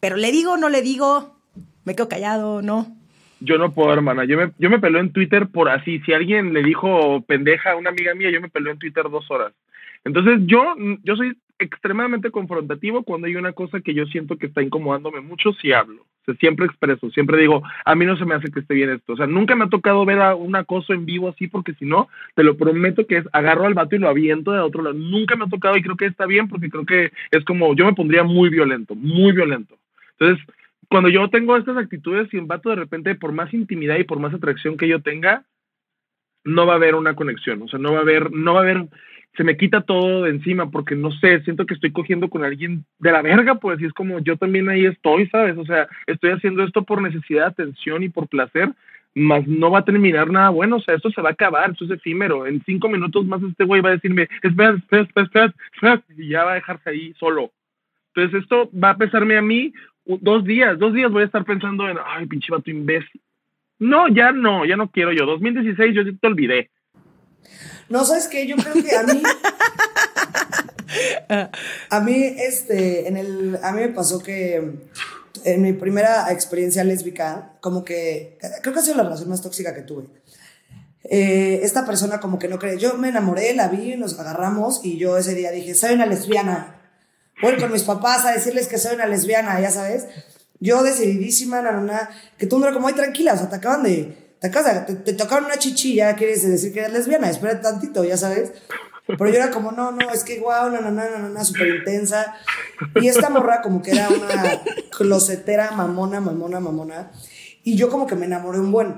pero 0.00 0.16
le 0.16 0.32
digo, 0.32 0.56
no 0.56 0.68
le 0.68 0.82
digo, 0.82 1.36
me 1.84 1.94
quedo 1.94 2.08
callado, 2.08 2.60
¿no? 2.60 2.96
Yo 3.38 3.56
no 3.56 3.72
puedo, 3.72 3.92
hermana. 3.92 4.24
Yo 4.24 4.36
me, 4.36 4.50
yo 4.58 4.68
me 4.68 4.80
peleo 4.80 5.00
en 5.00 5.12
Twitter 5.12 5.46
por 5.46 5.70
así. 5.70 6.00
Si 6.00 6.12
alguien 6.12 6.52
le 6.52 6.62
dijo 6.62 7.22
pendeja 7.22 7.70
a 7.70 7.76
una 7.76 7.90
amiga 7.90 8.14
mía, 8.14 8.30
yo 8.30 8.40
me 8.40 8.50
peleo 8.50 8.72
en 8.72 8.78
Twitter 8.78 9.04
dos 9.08 9.30
horas. 9.30 9.52
Entonces 10.04 10.40
yo, 10.46 10.74
yo 11.02 11.16
soy 11.16 11.36
extremadamente 11.58 12.30
confrontativo 12.30 13.02
cuando 13.02 13.26
hay 13.26 13.36
una 13.36 13.52
cosa 13.52 13.80
que 13.80 13.94
yo 13.94 14.06
siento 14.06 14.36
que 14.36 14.46
está 14.46 14.62
incomodándome 14.62 15.20
mucho, 15.20 15.52
si 15.52 15.72
hablo. 15.72 16.02
O 16.02 16.24
sea, 16.24 16.34
siempre 16.36 16.66
expreso, 16.66 17.10
siempre 17.10 17.38
digo, 17.38 17.62
a 17.84 17.94
mí 17.94 18.06
no 18.06 18.16
se 18.16 18.24
me 18.24 18.34
hace 18.34 18.50
que 18.50 18.60
esté 18.60 18.74
bien 18.74 18.90
esto. 18.90 19.12
O 19.12 19.16
sea, 19.16 19.26
nunca 19.26 19.54
me 19.54 19.64
ha 19.64 19.68
tocado 19.68 20.04
ver 20.04 20.20
a 20.20 20.34
un 20.34 20.56
acoso 20.56 20.94
en 20.94 21.04
vivo 21.04 21.28
así, 21.28 21.48
porque 21.48 21.74
si 21.74 21.84
no, 21.84 22.08
te 22.34 22.42
lo 22.42 22.56
prometo 22.56 23.06
que 23.06 23.18
es 23.18 23.24
agarro 23.32 23.66
al 23.66 23.74
vato 23.74 23.94
y 23.94 23.98
lo 23.98 24.08
aviento 24.08 24.52
de 24.52 24.60
otro 24.60 24.82
lado. 24.82 24.96
Nunca 24.96 25.36
me 25.36 25.44
ha 25.44 25.48
tocado 25.48 25.76
y 25.76 25.82
creo 25.82 25.96
que 25.96 26.06
está 26.06 26.26
bien 26.26 26.48
porque 26.48 26.70
creo 26.70 26.86
que 26.86 27.12
es 27.30 27.44
como, 27.44 27.74
yo 27.74 27.84
me 27.84 27.94
pondría 27.94 28.24
muy 28.24 28.48
violento, 28.48 28.94
muy 28.94 29.32
violento. 29.32 29.78
Entonces, 30.18 30.44
cuando 30.88 31.08
yo 31.10 31.28
tengo 31.28 31.56
estas 31.56 31.76
actitudes 31.76 32.32
y 32.32 32.38
un 32.38 32.48
vato 32.48 32.70
de 32.70 32.76
repente, 32.76 33.14
por 33.14 33.32
más 33.32 33.52
intimidad 33.52 33.98
y 33.98 34.04
por 34.04 34.18
más 34.18 34.34
atracción 34.34 34.76
que 34.76 34.88
yo 34.88 35.00
tenga, 35.00 35.44
no 36.44 36.66
va 36.66 36.72
a 36.72 36.76
haber 36.76 36.94
una 36.94 37.14
conexión. 37.14 37.62
O 37.62 37.68
sea, 37.68 37.78
no 37.78 37.92
va 37.92 37.98
a 37.98 38.02
haber, 38.02 38.32
no 38.32 38.54
va 38.54 38.60
a 38.60 38.62
haber 38.62 38.88
se 39.36 39.44
me 39.44 39.56
quita 39.56 39.82
todo 39.82 40.24
de 40.24 40.30
encima 40.30 40.70
porque 40.70 40.94
no 40.94 41.12
sé, 41.12 41.40
siento 41.42 41.66
que 41.66 41.74
estoy 41.74 41.92
cogiendo 41.92 42.28
con 42.28 42.44
alguien 42.44 42.84
de 42.98 43.12
la 43.12 43.22
verga, 43.22 43.56
pues, 43.56 43.80
y 43.80 43.86
es 43.86 43.92
como 43.92 44.18
yo 44.18 44.36
también 44.36 44.68
ahí 44.68 44.86
estoy, 44.86 45.28
¿sabes? 45.28 45.56
O 45.56 45.64
sea, 45.64 45.88
estoy 46.06 46.30
haciendo 46.30 46.64
esto 46.64 46.82
por 46.82 47.00
necesidad, 47.00 47.46
atención 47.46 48.02
y 48.02 48.08
por 48.08 48.28
placer, 48.28 48.70
más 49.14 49.46
no 49.46 49.70
va 49.70 49.80
a 49.80 49.84
terminar 49.84 50.30
nada 50.30 50.50
bueno, 50.50 50.76
o 50.76 50.80
sea, 50.80 50.94
esto 50.94 51.10
se 51.10 51.22
va 51.22 51.30
a 51.30 51.32
acabar, 51.32 51.70
esto 51.70 51.84
es 51.84 51.90
efímero, 51.92 52.46
en 52.46 52.62
cinco 52.64 52.88
minutos 52.88 53.24
más 53.26 53.42
este 53.42 53.64
güey 53.64 53.80
va 53.80 53.90
a 53.90 53.94
decirme, 53.94 54.28
espera, 54.42 54.76
espera, 54.76 55.02
espera, 55.02 55.54
espera, 55.74 56.02
y 56.16 56.28
ya 56.28 56.44
va 56.44 56.52
a 56.52 56.56
dejarse 56.56 56.90
ahí 56.90 57.14
solo. 57.18 57.50
Entonces 58.14 58.42
esto 58.42 58.70
va 58.72 58.90
a 58.90 58.96
pesarme 58.96 59.36
a 59.36 59.42
mí 59.42 59.72
dos 60.04 60.44
días, 60.44 60.78
dos 60.78 60.92
días 60.92 61.10
voy 61.10 61.22
a 61.22 61.26
estar 61.26 61.44
pensando 61.44 61.88
en, 61.88 61.98
ay, 62.04 62.26
pinche 62.26 62.52
vato 62.52 62.70
imbécil. 62.70 63.20
No, 63.78 64.08
ya 64.08 64.32
no, 64.32 64.64
ya 64.64 64.76
no 64.76 64.90
quiero 64.90 65.12
yo. 65.12 65.24
2016 65.26 65.94
yo 65.94 66.02
te 66.04 66.26
olvidé. 66.26 66.70
No, 67.88 68.04
¿sabes 68.04 68.28
qué? 68.28 68.46
Yo 68.46 68.56
creo 68.56 68.74
que 68.84 68.96
a 68.96 69.02
mí. 69.02 69.22
a 71.90 72.00
mí, 72.00 72.34
este, 72.38 73.08
en 73.08 73.16
el. 73.16 73.58
A 73.62 73.72
mí 73.72 73.80
me 73.82 73.88
pasó 73.88 74.20
que 74.20 74.88
en 75.44 75.62
mi 75.62 75.72
primera 75.72 76.30
experiencia 76.32 76.84
lésbica, 76.84 77.56
como 77.60 77.84
que. 77.84 78.38
Creo 78.62 78.72
que 78.72 78.80
ha 78.80 78.82
sido 78.82 78.96
la 78.96 79.04
relación 79.04 79.28
más 79.28 79.42
tóxica 79.42 79.74
que 79.74 79.82
tuve. 79.82 80.08
Eh, 81.04 81.60
esta 81.62 81.84
persona, 81.86 82.20
como 82.20 82.38
que 82.38 82.48
no 82.48 82.58
cree. 82.58 82.78
Yo 82.78 82.94
me 82.94 83.08
enamoré, 83.08 83.54
la 83.54 83.68
vi, 83.68 83.96
nos 83.96 84.18
agarramos 84.18 84.80
y 84.84 84.98
yo 84.98 85.16
ese 85.16 85.34
día 85.34 85.50
dije, 85.50 85.74
soy 85.74 85.94
una 85.94 86.06
lesbiana. 86.06 86.76
Voy 87.42 87.56
con 87.56 87.72
mis 87.72 87.84
papás 87.84 88.24
a 88.26 88.32
decirles 88.32 88.68
que 88.68 88.78
soy 88.78 88.94
una 88.94 89.06
lesbiana, 89.06 89.60
ya 89.60 89.70
sabes. 89.70 90.06
Yo 90.60 90.82
decididísima, 90.82 91.62
nana, 91.62 92.10
que 92.36 92.46
tú 92.46 92.58
no 92.58 92.72
como, 92.72 92.86
ay, 92.86 92.94
tranquila, 92.94 93.32
o 93.32 93.36
sea, 93.38 93.48
te 93.48 93.56
acaban 93.56 93.82
de 93.82 94.29
te, 94.40 94.48
te, 94.48 94.94
te 94.94 95.12
tocaron 95.12 95.44
una 95.44 95.58
chichilla, 95.58 96.16
quieres 96.16 96.48
decir 96.48 96.72
que 96.72 96.80
eres 96.80 96.92
lesbiana, 96.92 97.28
espera 97.28 97.60
tantito, 97.60 98.04
ya 98.04 98.16
sabes. 98.16 98.52
Pero 99.06 99.28
yo 99.28 99.36
era 99.36 99.50
como, 99.50 99.72
no, 99.72 99.90
no, 99.92 100.10
es 100.10 100.24
que 100.24 100.38
guau, 100.38 100.70
no, 100.70 100.80
no, 100.80 100.90
no, 100.90 101.18
no, 101.18 101.28
no, 101.28 101.44
súper 101.44 101.68
intensa. 101.68 102.34
Y 102.94 103.08
esta 103.08 103.28
morra 103.28 103.60
como 103.60 103.82
que 103.82 103.90
era 103.90 104.08
una 104.08 104.62
closetera 104.96 105.72
mamona, 105.72 106.20
mamona, 106.20 106.60
mamona. 106.60 107.10
Y 107.64 107.76
yo 107.76 107.90
como 107.90 108.06
que 108.06 108.14
me 108.14 108.26
enamoré 108.26 108.60
un 108.60 108.72
buen. 108.72 108.96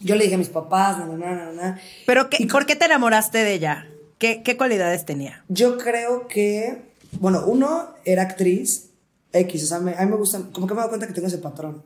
Yo 0.00 0.14
le 0.14 0.24
dije 0.24 0.34
a 0.34 0.38
mis 0.38 0.48
papás, 0.48 0.98
no, 0.98 1.06
no, 1.06 1.16
no, 1.16 1.34
no, 1.34 1.52
no. 1.52 1.76
¿Pero 2.06 2.28
qué, 2.28 2.46
por 2.50 2.66
qué 2.66 2.76
te 2.76 2.84
enamoraste 2.84 3.38
de 3.38 3.54
ella? 3.54 3.86
¿Qué, 4.18 4.42
¿Qué 4.42 4.56
cualidades 4.56 5.04
tenía? 5.04 5.44
Yo 5.48 5.78
creo 5.78 6.26
que, 6.26 6.82
bueno, 7.12 7.44
uno 7.46 7.94
era 8.04 8.22
actriz, 8.22 8.90
X, 9.32 9.64
o 9.64 9.66
sea, 9.66 9.76
a 9.78 9.80
mí 9.80 10.10
me 10.10 10.16
gustan, 10.16 10.50
como 10.52 10.66
que 10.66 10.74
me 10.74 10.78
he 10.78 10.80
dado 10.80 10.88
cuenta 10.90 11.06
que 11.06 11.12
tengo 11.12 11.28
ese 11.28 11.38
patrón 11.38 11.82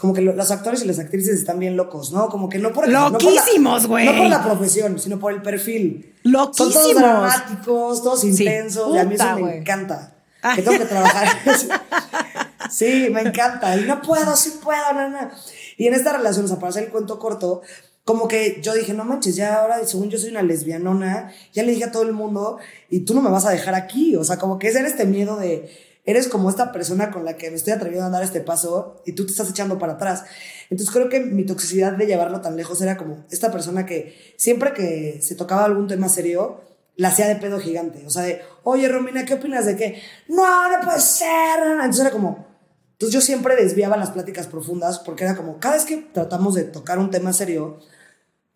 como 0.00 0.14
que 0.14 0.22
los 0.22 0.50
actores 0.50 0.82
y 0.82 0.86
las 0.86 0.98
actrices 0.98 1.38
están 1.38 1.58
bien 1.58 1.76
locos, 1.76 2.10
¿no? 2.10 2.30
Como 2.30 2.48
que 2.48 2.58
no 2.58 2.72
por... 2.72 2.88
Loquísimos, 2.88 3.86
güey. 3.86 4.06
No, 4.06 4.16
por 4.16 4.26
la 4.28 4.42
profesión, 4.42 4.98
sino 4.98 5.18
por 5.18 5.32
el 5.32 5.42
perfil. 5.42 6.14
Loquísimos. 6.22 6.72
Son 6.72 6.82
todos 6.82 6.94
dramáticos, 6.94 8.02
todos 8.02 8.24
intensos, 8.24 8.94
y 8.94 8.98
a 8.98 9.04
mí 9.04 9.14
eso 9.14 9.38
me 9.38 9.58
encanta. 9.58 10.14
Ah. 10.42 10.54
Que 10.56 10.62
tengo 10.62 10.78
que 10.78 10.86
trabajar. 10.86 11.28
sí, 12.70 13.08
me 13.12 13.20
encanta. 13.20 13.76
Y 13.76 13.82
no 13.82 14.00
puedo, 14.00 14.34
sí 14.36 14.58
puedo, 14.62 14.90
no, 14.94 15.10
no. 15.10 15.30
Y 15.76 15.86
en 15.86 15.92
esta 15.92 16.16
relación, 16.16 16.46
o 16.46 16.48
sea, 16.48 16.56
para 16.56 16.70
hacer 16.70 16.84
el 16.84 16.90
cuento 16.90 17.18
corto, 17.18 17.60
como 18.04 18.26
que 18.26 18.60
yo 18.62 18.72
dije, 18.72 18.94
no 18.94 19.04
manches, 19.04 19.36
ya 19.36 19.60
ahora, 19.60 19.84
según 19.84 20.08
yo 20.08 20.16
soy 20.16 20.30
una 20.30 20.42
lesbianona, 20.42 21.30
ya 21.52 21.62
le 21.62 21.72
dije 21.72 21.84
a 21.84 21.92
todo 21.92 22.04
el 22.04 22.12
mundo, 22.12 22.58
y 22.88 23.00
tú 23.00 23.14
no 23.14 23.20
me 23.20 23.28
vas 23.28 23.44
a 23.44 23.50
dejar 23.50 23.74
aquí. 23.74 24.16
O 24.16 24.24
sea, 24.24 24.38
como 24.38 24.58
que 24.58 24.68
es 24.68 24.76
este 24.76 25.04
miedo 25.04 25.36
de 25.36 25.89
eres 26.10 26.28
como 26.28 26.50
esta 26.50 26.72
persona 26.72 27.10
con 27.10 27.24
la 27.24 27.36
que 27.36 27.50
me 27.50 27.56
estoy 27.56 27.72
atreviendo 27.72 28.06
a 28.06 28.10
dar 28.10 28.22
este 28.22 28.40
paso 28.40 29.02
y 29.06 29.12
tú 29.12 29.24
te 29.24 29.32
estás 29.32 29.50
echando 29.50 29.78
para 29.78 29.94
atrás. 29.94 30.24
Entonces 30.68 30.92
creo 30.94 31.08
que 31.08 31.20
mi 31.20 31.44
toxicidad 31.44 31.92
de 31.92 32.06
llevarlo 32.06 32.40
tan 32.40 32.56
lejos 32.56 32.80
era 32.82 32.96
como 32.96 33.24
esta 33.30 33.50
persona 33.52 33.86
que 33.86 34.34
siempre 34.36 34.72
que 34.72 35.20
se 35.22 35.34
tocaba 35.34 35.64
algún 35.64 35.88
tema 35.88 36.08
serio, 36.08 36.60
la 36.96 37.08
hacía 37.08 37.28
de 37.28 37.36
pedo 37.36 37.58
gigante. 37.60 38.04
O 38.06 38.10
sea, 38.10 38.22
de, 38.22 38.42
oye, 38.62 38.88
Romina, 38.88 39.24
¿qué 39.24 39.34
opinas 39.34 39.66
de 39.66 39.76
qué? 39.76 40.02
No, 40.28 40.70
no 40.70 40.84
puede 40.84 41.00
ser. 41.00 41.60
Entonces 41.72 42.00
era 42.00 42.10
como, 42.10 42.46
entonces 42.92 43.14
yo 43.14 43.20
siempre 43.20 43.56
desviaba 43.56 43.96
las 43.96 44.10
pláticas 44.10 44.46
profundas 44.46 44.98
porque 44.98 45.24
era 45.24 45.36
como, 45.36 45.58
cada 45.58 45.74
vez 45.74 45.84
que 45.84 45.96
tratamos 46.12 46.54
de 46.54 46.64
tocar 46.64 46.98
un 46.98 47.10
tema 47.10 47.32
serio, 47.32 47.78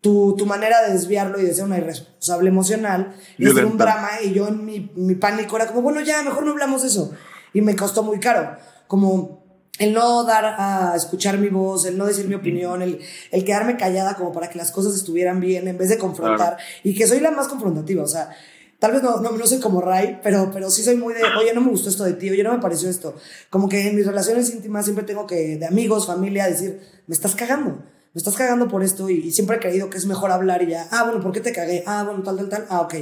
tu, 0.01 0.35
tu 0.37 0.45
manera 0.45 0.85
de 0.85 0.93
desviarlo 0.93 1.39
y 1.39 1.45
de 1.45 1.53
ser 1.53 1.63
una 1.63 1.79
irresponsable 1.79 2.49
emocional 2.49 3.15
es 3.39 3.53
un 3.55 3.77
drama 3.77 4.09
y 4.23 4.33
yo 4.33 4.47
en 4.47 4.63
mi, 4.63 4.91
mi 4.95 5.15
pánico 5.15 5.55
era 5.55 5.65
como, 5.65 5.81
bueno, 5.81 6.01
ya, 6.01 6.21
mejor 6.21 6.45
no 6.45 6.51
hablamos 6.51 6.83
de 6.83 6.89
eso 6.89 7.11
y 7.55 7.61
me 7.61 7.75
costó 7.75 8.03
muy 8.03 8.19
caro. 8.19 8.57
Como 8.85 9.45
el 9.79 9.93
no 9.93 10.25
dar 10.25 10.45
a 10.45 10.93
escuchar 10.95 11.37
mi 11.37 11.47
voz, 11.47 11.85
el 11.85 11.97
no 11.97 12.05
decir 12.05 12.27
mi 12.27 12.35
opinión, 12.35 12.81
el, 12.81 12.99
el 13.31 13.45
quedarme 13.45 13.77
callada 13.77 14.15
como 14.15 14.33
para 14.33 14.49
que 14.49 14.57
las 14.57 14.71
cosas 14.71 14.93
estuvieran 14.93 15.39
bien 15.39 15.67
en 15.69 15.77
vez 15.77 15.87
de 15.87 15.97
confrontar. 15.97 16.57
Y 16.83 16.93
que 16.93 17.07
soy 17.07 17.21
la 17.21 17.31
más 17.31 17.47
confrontativa, 17.47 18.03
o 18.03 18.07
sea, 18.07 18.29
tal 18.77 18.91
vez 18.91 19.01
no, 19.01 19.21
no, 19.21 19.31
no, 19.31 19.47
soy 19.47 19.61
como 19.61 19.79
Ray, 19.79 20.19
pero, 20.21 20.51
pero 20.53 20.69
sí 20.69 20.83
soy 20.83 20.97
muy 20.97 21.13
de, 21.13 21.21
oye, 21.39 21.53
no 21.53 21.61
me 21.61 21.69
gustó 21.69 21.89
esto 21.89 22.03
de 22.03 22.13
ti, 22.13 22.29
oye, 22.29 22.43
no 22.43 22.51
me 22.51 22.59
pareció 22.59 22.89
esto. 22.89 23.15
Como 23.49 23.69
que 23.69 23.87
en 23.87 23.95
mis 23.95 24.05
relaciones 24.05 24.53
íntimas 24.53 24.83
siempre 24.83 25.05
tengo 25.05 25.25
que, 25.25 25.57
de 25.57 25.65
amigos, 25.65 26.07
familia, 26.07 26.47
decir, 26.47 26.81
me 27.07 27.13
estás 27.13 27.35
cagando, 27.35 27.71
me 27.71 28.19
estás 28.19 28.35
cagando 28.35 28.67
por 28.67 28.83
esto 28.83 29.09
y, 29.09 29.27
y 29.27 29.31
siempre 29.31 29.55
he 29.55 29.59
creído 29.61 29.89
que 29.89 29.97
es 29.97 30.05
mejor 30.05 30.31
hablar 30.31 30.61
y 30.61 30.71
ya, 30.71 30.89
ah, 30.91 31.05
bueno, 31.05 31.21
¿por 31.21 31.31
qué 31.31 31.39
te 31.39 31.53
cagué? 31.53 31.85
Ah, 31.87 32.03
bueno, 32.03 32.21
tal, 32.21 32.35
tal, 32.35 32.49
tal, 32.49 32.65
ah, 32.69 32.81
ok. 32.81 32.95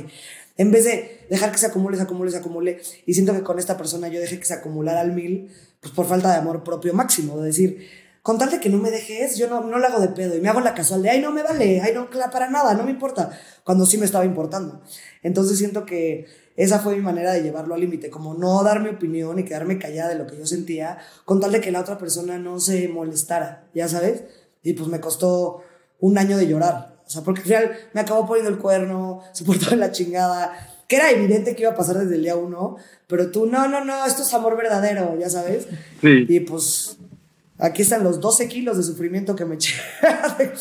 En 0.58 0.72
vez 0.72 0.84
de 0.86 1.26
dejar 1.30 1.52
que 1.52 1.58
se 1.58 1.66
acumule, 1.66 1.98
se 1.98 2.04
acumule, 2.04 2.32
se 2.32 2.38
acumule, 2.38 2.82
y 3.06 3.14
siento 3.14 3.34
que 3.34 3.42
con 3.42 3.58
esta 3.58 3.78
persona 3.78 4.08
yo 4.08 4.20
dejé 4.20 4.40
que 4.40 4.46
se 4.46 4.54
acumulara 4.54 5.02
al 5.02 5.14
mil, 5.14 5.50
pues 5.80 5.94
por 5.94 6.06
falta 6.06 6.32
de 6.32 6.38
amor 6.38 6.64
propio 6.64 6.94
máximo, 6.94 7.40
de 7.40 7.48
decir, 7.48 7.88
con 8.22 8.38
tal 8.38 8.52
de 8.52 8.60
que 8.60 8.70
no 8.70 8.78
me 8.78 8.90
dejes, 8.92 9.38
yo 9.38 9.50
no, 9.50 9.62
no 9.62 9.80
lo 9.80 9.88
hago 9.88 10.00
de 10.00 10.10
pedo 10.10 10.38
y 10.38 10.42
me 10.42 10.50
hago 10.50 10.62
la 10.62 10.74
casual 10.74 11.02
de, 11.02 11.10
ay, 11.10 11.22
no 11.22 11.32
me 11.32 11.44
vale, 11.44 11.82
ay, 11.82 11.94
no, 11.94 12.10
para 12.32 12.50
nada, 12.50 12.74
no 12.74 12.84
me 12.84 12.92
importa, 12.92 13.38
cuando 13.64 13.86
sí 13.86 13.98
me 13.98 14.06
estaba 14.06 14.26
importando. 14.26 14.82
Entonces 15.24 15.58
siento 15.58 15.86
que 15.86 16.26
esa 16.56 16.80
fue 16.80 16.96
mi 16.96 17.02
manera 17.02 17.34
de 17.34 17.42
llevarlo 17.42 17.74
al 17.74 17.82
límite, 17.82 18.10
como 18.10 18.34
no 18.36 18.64
dar 18.64 18.80
mi 18.82 18.90
opinión 18.90 19.40
y 19.40 19.44
quedarme 19.44 19.80
callada 19.80 20.10
de 20.10 20.16
lo 20.16 20.28
que 20.28 20.38
yo 20.38 20.46
sentía, 20.46 21.00
con 21.26 21.42
que 21.42 21.72
la 21.72 21.82
otra 21.82 21.98
persona 21.98 22.38
no 22.38 22.60
se 22.60 22.88
molestara, 22.88 23.68
ya 23.74 23.88
sabes. 23.88 24.24
Y 24.62 24.74
pues 24.74 24.88
me 24.88 25.02
costó 25.02 25.62
un 26.00 26.18
año 26.18 26.38
de 26.38 26.48
llorar, 26.48 26.93
o 27.06 27.10
sea, 27.10 27.22
porque 27.22 27.42
al 27.42 27.46
final 27.46 27.72
me 27.94 28.02
acabó 28.02 28.26
poniendo 28.26 28.50
el 28.50 28.58
cuerno, 28.58 29.22
se 29.34 29.44
portó 29.44 29.76
la 29.76 29.92
chingada, 29.92 30.54
que 30.88 30.96
era 30.96 31.12
evidente 31.12 31.56
que 31.56 31.64
iba 31.64 31.72
a 31.72 31.76
pasar 31.76 31.98
desde 31.98 32.16
el 32.16 32.24
día 32.24 32.36
uno, 32.36 32.78
pero 33.08 33.32
tú, 33.32 33.46
no, 33.46 33.68
no, 33.68 33.84
no, 33.84 34.06
esto 34.06 34.24
es 34.24 34.34
amor 34.34 34.58
verdadero, 34.58 35.18
ya 35.20 35.30
sabes. 35.30 35.68
Sí. 36.02 36.26
Y 36.28 36.40
pues 36.42 36.98
aquí 37.58 37.82
están 37.82 38.04
los 38.04 38.20
12 38.20 38.48
kilos 38.48 38.78
de 38.78 38.84
sufrimiento 38.84 39.36
que 39.36 39.46
me 39.46 39.56
eché. 39.56 39.76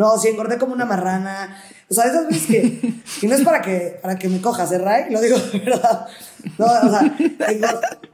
no, 0.00 0.16
sí, 0.16 0.28
engordé 0.28 0.56
como 0.56 0.72
una 0.72 0.86
marrana. 0.86 1.62
O 1.90 1.92
sea, 1.92 2.06
esas 2.06 2.26
veces 2.26 2.46
que, 2.46 2.92
y 3.20 3.26
no 3.26 3.34
es 3.34 3.42
para 3.42 3.60
que, 3.60 3.98
para 4.00 4.18
que 4.18 4.30
me 4.30 4.40
cojas, 4.40 4.72
¿eh, 4.72 4.78
Ray? 4.78 5.12
Lo 5.12 5.20
digo 5.20 5.36
de 5.38 5.58
verdad. 5.58 6.06
No, 6.56 6.64
o 6.64 6.88
sea, 6.88 7.14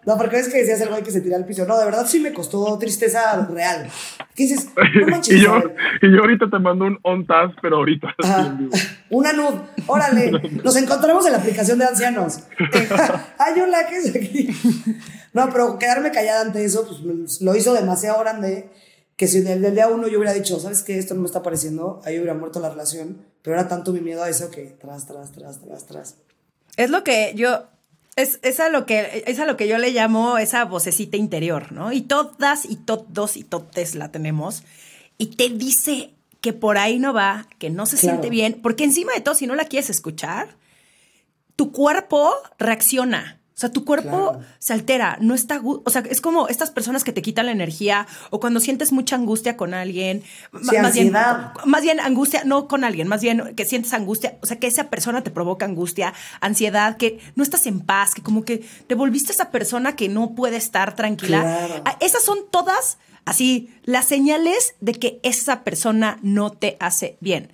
no, 0.05 0.17
porque 0.17 0.41
es 0.41 0.49
que 0.49 0.59
decías 0.59 0.81
el 0.81 0.89
güey 0.89 1.05
que 1.05 1.13
se 1.13 1.21
tira 1.21 1.37
al 1.37 1.45
piso. 1.45 1.65
No, 1.65 1.79
de 1.79 1.85
verdad 1.85 2.05
sí 2.05 2.19
me 2.19 2.33
costó 2.33 2.77
tristeza 2.77 3.47
real. 3.49 3.89
¿Qué 4.35 4.43
dices? 4.43 4.69
No 4.75 5.07
manches, 5.07 5.35
y, 5.37 5.41
yo, 5.41 5.63
y 6.03 6.13
yo 6.13 6.23
ahorita 6.23 6.51
te 6.51 6.59
mando 6.59 6.87
un 6.87 6.99
on 7.03 7.25
task, 7.25 7.57
pero 7.63 7.77
ahorita. 7.77 8.17
Una 9.11 9.33
nud. 9.33 9.55
Órale, 9.87 10.33
nos 10.65 10.75
encontramos 10.75 11.25
en 11.27 11.33
la 11.35 11.39
aplicación 11.39 11.79
de 11.79 11.85
ancianos. 11.85 12.41
Ay, 13.39 13.61
hola, 13.61 13.87
¿qué 13.89 13.99
es 13.99 14.09
aquí? 14.09 14.49
No, 15.35 15.49
pero 15.51 15.79
quedarme 15.79 16.11
callada 16.11 16.41
ante 16.41 16.65
eso, 16.65 16.85
pues 16.85 17.43
lo 17.43 17.55
hizo 17.55 17.75
demasiado 17.75 18.19
grande 18.19 18.71
que 19.17 19.27
si 19.29 19.41
del, 19.41 19.75
día 19.75 19.89
uno 19.89 20.09
yo 20.09 20.19
hubiera 20.19 20.35
dicho, 20.35 20.61
¿sabes 20.61 20.83
qué? 20.83 20.99
Esto 20.99 21.15
no 21.15 21.23
me 21.23 21.27
está 21.27 21.43
pareciendo, 21.43 22.01
ahí 22.05 22.19
hubiera 22.19 22.35
muerto 22.35 22.61
la 22.61 22.69
relación, 22.69 23.23
pero 23.43 23.59
era 23.59 23.69
tanto 23.69 23.93
mi 23.93 24.01
miedo 24.01 24.23
a 24.23 24.29
eso 24.29 24.51
que 24.51 24.77
tras, 24.81 25.07
tras, 25.07 25.33
tras, 25.33 25.61
tras, 25.61 25.87
tras. 25.87 26.15
Es 26.77 26.91
lo 26.91 27.03
que 27.03 27.33
yo, 27.35 27.65
es, 28.17 28.39
es, 28.43 28.61
a 28.61 28.69
lo 28.69 28.85
que, 28.85 29.25
es 29.27 29.39
a 29.39 29.47
lo 29.47 29.57
que 29.57 29.69
yo 29.69 29.79
le 29.79 29.91
llamo 29.91 30.37
esa 30.37 30.67
vocecita 30.67 31.17
interior, 31.17 31.73
¿no? 31.73 31.93
Y 31.93 32.03
todas 32.03 32.67
y 32.67 32.77
todos 32.77 33.39
y 33.39 33.45
totes 33.45 33.95
la 33.95 34.13
tenemos. 34.13 34.63
Y 35.17 35.37
te 35.37 35.49
dice 35.49 36.11
que 36.43 36.53
por 36.53 36.77
ahí 36.77 36.99
no 36.99 37.15
va, 37.15 37.49
que 37.59 37.71
no 37.71 37.87
se 37.87 37.97
siente 37.97 38.29
bien, 38.29 38.61
porque 38.63 38.85
encima 38.85 39.15
de 39.15 39.23
todo, 39.23 39.35
si 39.35 39.47
no 39.47 39.55
la 39.55 39.65
quieres 39.65 39.89
escuchar, 39.89 40.57
tu 41.57 41.73
cuerpo 41.73 42.35
reacciona. 42.59 43.36
O 43.57 43.59
sea, 43.59 43.71
tu 43.71 43.87
cuerpo 43.87 44.39
se 44.59 44.75
altera, 44.75 45.17
no 45.23 45.35
está, 45.35 45.63
o 45.65 45.89
sea, 45.89 46.03
es 46.11 46.21
como 46.21 46.47
estas 46.47 46.71
personas 46.71 47.05
que 47.05 47.13
te 47.13 47.23
quitan 47.23 47.47
la 47.47 47.53
energía 47.53 48.07
o 48.29 48.39
cuando 48.39 48.61
sientes 48.61 48.93
mucha 48.93 49.17
angustia 49.17 49.57
con 49.57 49.73
alguien, 49.73 50.23
más 50.53 50.93
bien 50.93 51.11
más 51.65 51.83
bien 51.83 51.99
angustia 51.99 52.43
no 52.45 52.69
con 52.69 52.85
alguien, 52.85 53.09
más 53.09 53.23
bien 53.23 53.55
que 53.57 53.65
sientes 53.65 53.95
angustia, 53.95 54.37
o 54.43 54.47
sea, 54.47 54.59
que 54.59 54.67
esa 54.67 54.91
persona 54.91 55.23
te 55.23 55.31
provoca 55.31 55.65
angustia, 55.65 56.13
ansiedad, 56.43 56.99
que 56.99 57.19
no 57.35 57.43
estás 57.43 57.65
en 57.65 57.81
paz, 57.81 58.13
que 58.15 58.23
como 58.23 58.45
que 58.45 58.63
te 58.87 58.95
volviste 58.95 59.33
esa 59.33 59.51
persona 59.51 59.97
que 59.97 60.11
no 60.11 60.35
puede 60.35 60.59
estar 60.59 60.95
tranquila. 60.95 61.81
Ah, 61.87 61.97
esas 62.01 62.23
son 62.23 62.41
todas 62.51 62.99
así 63.25 63.71
las 63.85 64.05
señales 64.05 64.75
de 64.83 64.93
que 64.93 65.19
esa 65.23 65.65
persona 65.65 66.19
no 66.21 66.53
te 66.53 66.77
hace 66.79 67.17
bien. 67.21 67.51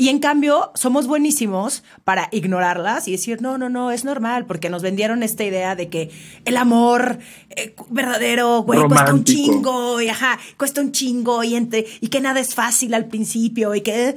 Y 0.00 0.08
en 0.08 0.18
cambio, 0.18 0.70
somos 0.74 1.06
buenísimos 1.06 1.84
para 2.04 2.30
ignorarlas 2.32 3.06
y 3.06 3.12
decir, 3.12 3.42
no, 3.42 3.58
no, 3.58 3.68
no, 3.68 3.90
es 3.90 4.06
normal, 4.06 4.46
porque 4.46 4.70
nos 4.70 4.80
vendieron 4.82 5.22
esta 5.22 5.44
idea 5.44 5.76
de 5.76 5.90
que 5.90 6.10
el 6.46 6.56
amor 6.56 7.18
eh, 7.50 7.74
verdadero, 7.90 8.62
güey, 8.62 8.80
cuesta 8.88 9.12
un 9.12 9.24
chingo, 9.24 10.00
y 10.00 10.08
ajá, 10.08 10.38
cuesta 10.56 10.80
un 10.80 10.92
chingo, 10.92 11.44
y, 11.44 11.54
entre, 11.54 11.84
y 12.00 12.08
que 12.08 12.22
nada 12.22 12.40
es 12.40 12.54
fácil 12.54 12.94
al 12.94 13.08
principio, 13.08 13.74
y 13.74 13.82
que... 13.82 14.16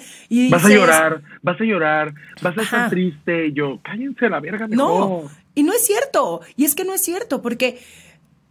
vas 0.49 0.63
a 0.63 0.69
llorar, 0.69 1.21
vas 1.41 1.59
a 1.59 1.65
llorar, 1.65 2.13
vas 2.41 2.57
a 2.57 2.61
estar 2.61 2.89
triste, 2.89 3.47
y 3.47 3.51
yo, 3.51 3.81
cállense 3.83 4.29
la 4.29 4.39
verga 4.39 4.69
mejor. 4.69 4.77
No, 4.77 5.31
y 5.53 5.63
no 5.63 5.73
es 5.73 5.85
cierto, 5.85 6.39
y 6.55 6.63
es 6.63 6.75
que 6.75 6.85
no 6.85 6.93
es 6.93 7.01
cierto, 7.01 7.41
porque 7.41 7.83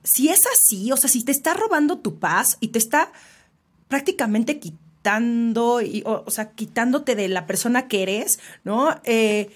si 0.03 0.28
es 0.28 0.45
así, 0.47 0.93
o 0.93 0.99
sea, 0.99 1.09
si 1.09 1.24
te 1.24 1.33
está 1.33 1.55
robando 1.55 1.97
tu 1.97 2.18
paz 2.18 2.59
y 2.61 2.68
te 2.68 2.78
está 2.78 3.11
prácticamente 3.89 4.59
quitando 4.59 4.83
quitando, 5.03 5.81
y, 5.81 6.05
o, 6.07 6.31
sea, 6.31 6.53
quitándote 6.53 7.17
de 7.17 7.27
la 7.29 7.45
persona 7.45 7.89
que 7.89 8.05
eres, 8.05 8.39
¿no? 8.63 8.95
Eh, 9.03 9.51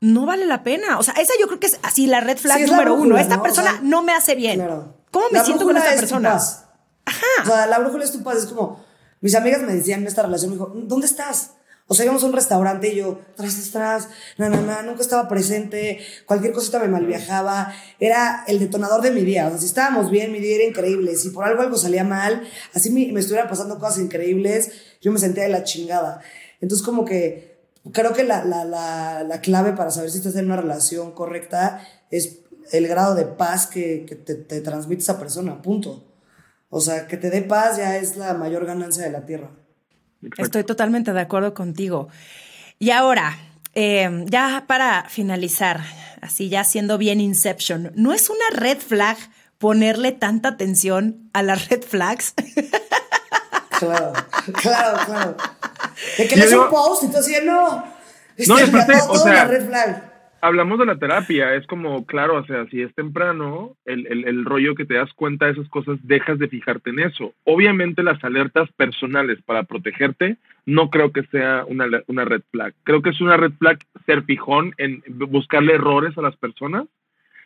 no 0.00 0.26
vale 0.26 0.46
la 0.46 0.62
pena. 0.62 0.98
O 0.98 1.02
sea, 1.02 1.14
esa 1.14 1.32
yo 1.40 1.48
creo 1.48 1.58
que 1.58 1.66
es 1.66 1.80
así 1.82 2.06
la 2.06 2.20
red 2.20 2.38
flag 2.38 2.68
número 2.68 2.94
uno. 2.94 3.18
Esta 3.18 3.42
persona 3.42 3.80
no 3.82 4.04
me 4.04 4.12
hace 4.12 4.36
bien. 4.36 4.64
¿Cómo 5.10 5.26
me 5.32 5.44
siento 5.44 5.64
con 5.64 5.76
esta 5.76 5.94
persona? 5.96 6.34
Ajá. 7.04 7.26
O 7.42 7.46
sea, 7.46 7.66
la 7.66 7.80
brújula 7.80 8.04
es 8.04 8.12
tu 8.12 8.22
paz. 8.22 8.38
Es 8.38 8.46
como, 8.46 8.84
mis 9.20 9.34
amigas 9.34 9.62
me 9.62 9.74
decían 9.74 10.02
en 10.02 10.06
esta 10.06 10.22
relación, 10.22 10.50
me 10.52 10.56
dijo, 10.56 10.70
¿dónde 10.72 11.06
estás? 11.06 11.54
O 11.92 11.94
sea, 11.94 12.06
íbamos 12.06 12.22
a 12.22 12.26
un 12.26 12.32
restaurante 12.32 12.88
y 12.88 12.96
yo, 12.96 13.20
tras, 13.36 13.54
tras, 13.70 13.70
tras, 13.70 14.08
na, 14.38 14.48
na, 14.48 14.80
nunca 14.80 15.02
estaba 15.02 15.28
presente, 15.28 15.98
cualquier 16.24 16.54
cosita 16.54 16.78
me 16.78 16.88
malviajaba, 16.88 17.70
era 18.00 18.44
el 18.48 18.58
detonador 18.58 19.02
de 19.02 19.10
mi 19.10 19.20
día. 19.20 19.46
O 19.46 19.50
sea, 19.50 19.58
si 19.58 19.66
estábamos 19.66 20.10
bien, 20.10 20.32
mi 20.32 20.40
día 20.40 20.56
era 20.56 20.64
increíble. 20.64 21.14
Si 21.16 21.28
por 21.28 21.44
algo 21.44 21.60
algo 21.60 21.76
salía 21.76 22.02
mal, 22.02 22.44
así 22.72 22.88
me, 22.88 23.12
me 23.12 23.20
estuvieran 23.20 23.46
pasando 23.46 23.78
cosas 23.78 23.98
increíbles, 23.98 24.72
yo 25.02 25.12
me 25.12 25.18
sentía 25.18 25.42
de 25.42 25.50
la 25.50 25.64
chingada. 25.64 26.22
Entonces, 26.62 26.82
como 26.82 27.04
que 27.04 27.58
creo 27.92 28.14
que 28.14 28.24
la, 28.24 28.42
la, 28.42 28.64
la, 28.64 29.22
la 29.22 29.40
clave 29.42 29.72
para 29.72 29.90
saber 29.90 30.10
si 30.10 30.16
estás 30.16 30.36
en 30.36 30.46
una 30.46 30.56
relación 30.56 31.12
correcta 31.12 31.86
es 32.10 32.38
el 32.70 32.88
grado 32.88 33.14
de 33.14 33.26
paz 33.26 33.66
que, 33.66 34.06
te 34.16 34.60
transmite 34.62 35.02
esa 35.02 35.18
persona, 35.18 35.60
punto. 35.60 36.10
O 36.70 36.80
sea, 36.80 37.06
que 37.06 37.18
te 37.18 37.28
dé 37.28 37.42
paz 37.42 37.76
ya 37.76 37.98
es 37.98 38.16
la 38.16 38.32
mayor 38.32 38.64
ganancia 38.64 39.04
de 39.04 39.10
la 39.10 39.26
tierra. 39.26 39.50
Estoy 40.38 40.64
totalmente 40.64 41.12
de 41.12 41.20
acuerdo 41.20 41.54
contigo. 41.54 42.08
Y 42.78 42.90
ahora, 42.90 43.38
eh, 43.74 44.24
ya 44.26 44.64
para 44.66 45.08
finalizar, 45.08 45.80
así 46.20 46.48
ya 46.48 46.64
siendo 46.64 46.98
bien 46.98 47.20
Inception, 47.20 47.92
¿no 47.94 48.12
es 48.12 48.30
una 48.30 48.60
red 48.60 48.78
flag 48.78 49.16
ponerle 49.58 50.12
tanta 50.12 50.50
atención 50.50 51.30
a 51.32 51.42
las 51.42 51.68
red 51.70 51.82
flags? 51.82 52.34
Claro, 53.70 54.12
claro, 54.60 54.98
claro. 55.06 55.36
De 56.18 56.28
que 56.28 56.36
le 56.36 56.58
un 56.58 56.68
post 56.70 57.04
y 57.04 57.08
tú 57.08 57.18
así, 57.18 57.34
no. 57.44 57.84
No, 58.46 58.58
es 58.58 58.70
o 59.08 59.18
sea, 59.18 59.44
red 59.44 59.66
flag 59.66 60.11
hablamos 60.42 60.78
de 60.78 60.86
la 60.86 60.98
terapia, 60.98 61.54
es 61.54 61.66
como, 61.66 62.04
claro, 62.04 62.36
o 62.36 62.44
sea, 62.44 62.66
si 62.66 62.82
es 62.82 62.92
temprano, 62.94 63.76
el, 63.84 64.06
el, 64.08 64.26
el, 64.26 64.44
rollo 64.44 64.74
que 64.74 64.84
te 64.84 64.94
das 64.94 65.12
cuenta 65.14 65.46
de 65.46 65.52
esas 65.52 65.68
cosas, 65.68 65.98
dejas 66.02 66.38
de 66.38 66.48
fijarte 66.48 66.90
en 66.90 66.98
eso. 66.98 67.32
Obviamente 67.44 68.02
las 68.02 68.22
alertas 68.24 68.70
personales 68.72 69.40
para 69.46 69.62
protegerte, 69.62 70.36
no 70.66 70.90
creo 70.90 71.12
que 71.12 71.22
sea 71.24 71.64
una, 71.66 71.86
una 72.08 72.24
red 72.24 72.42
flag. 72.50 72.74
Creo 72.82 73.02
que 73.02 73.10
es 73.10 73.20
una 73.20 73.36
red 73.36 73.52
flag 73.52 73.78
ser 74.04 74.24
fijón 74.24 74.74
en 74.78 75.02
buscarle 75.06 75.74
errores 75.74 76.18
a 76.18 76.22
las 76.22 76.36
personas, 76.36 76.86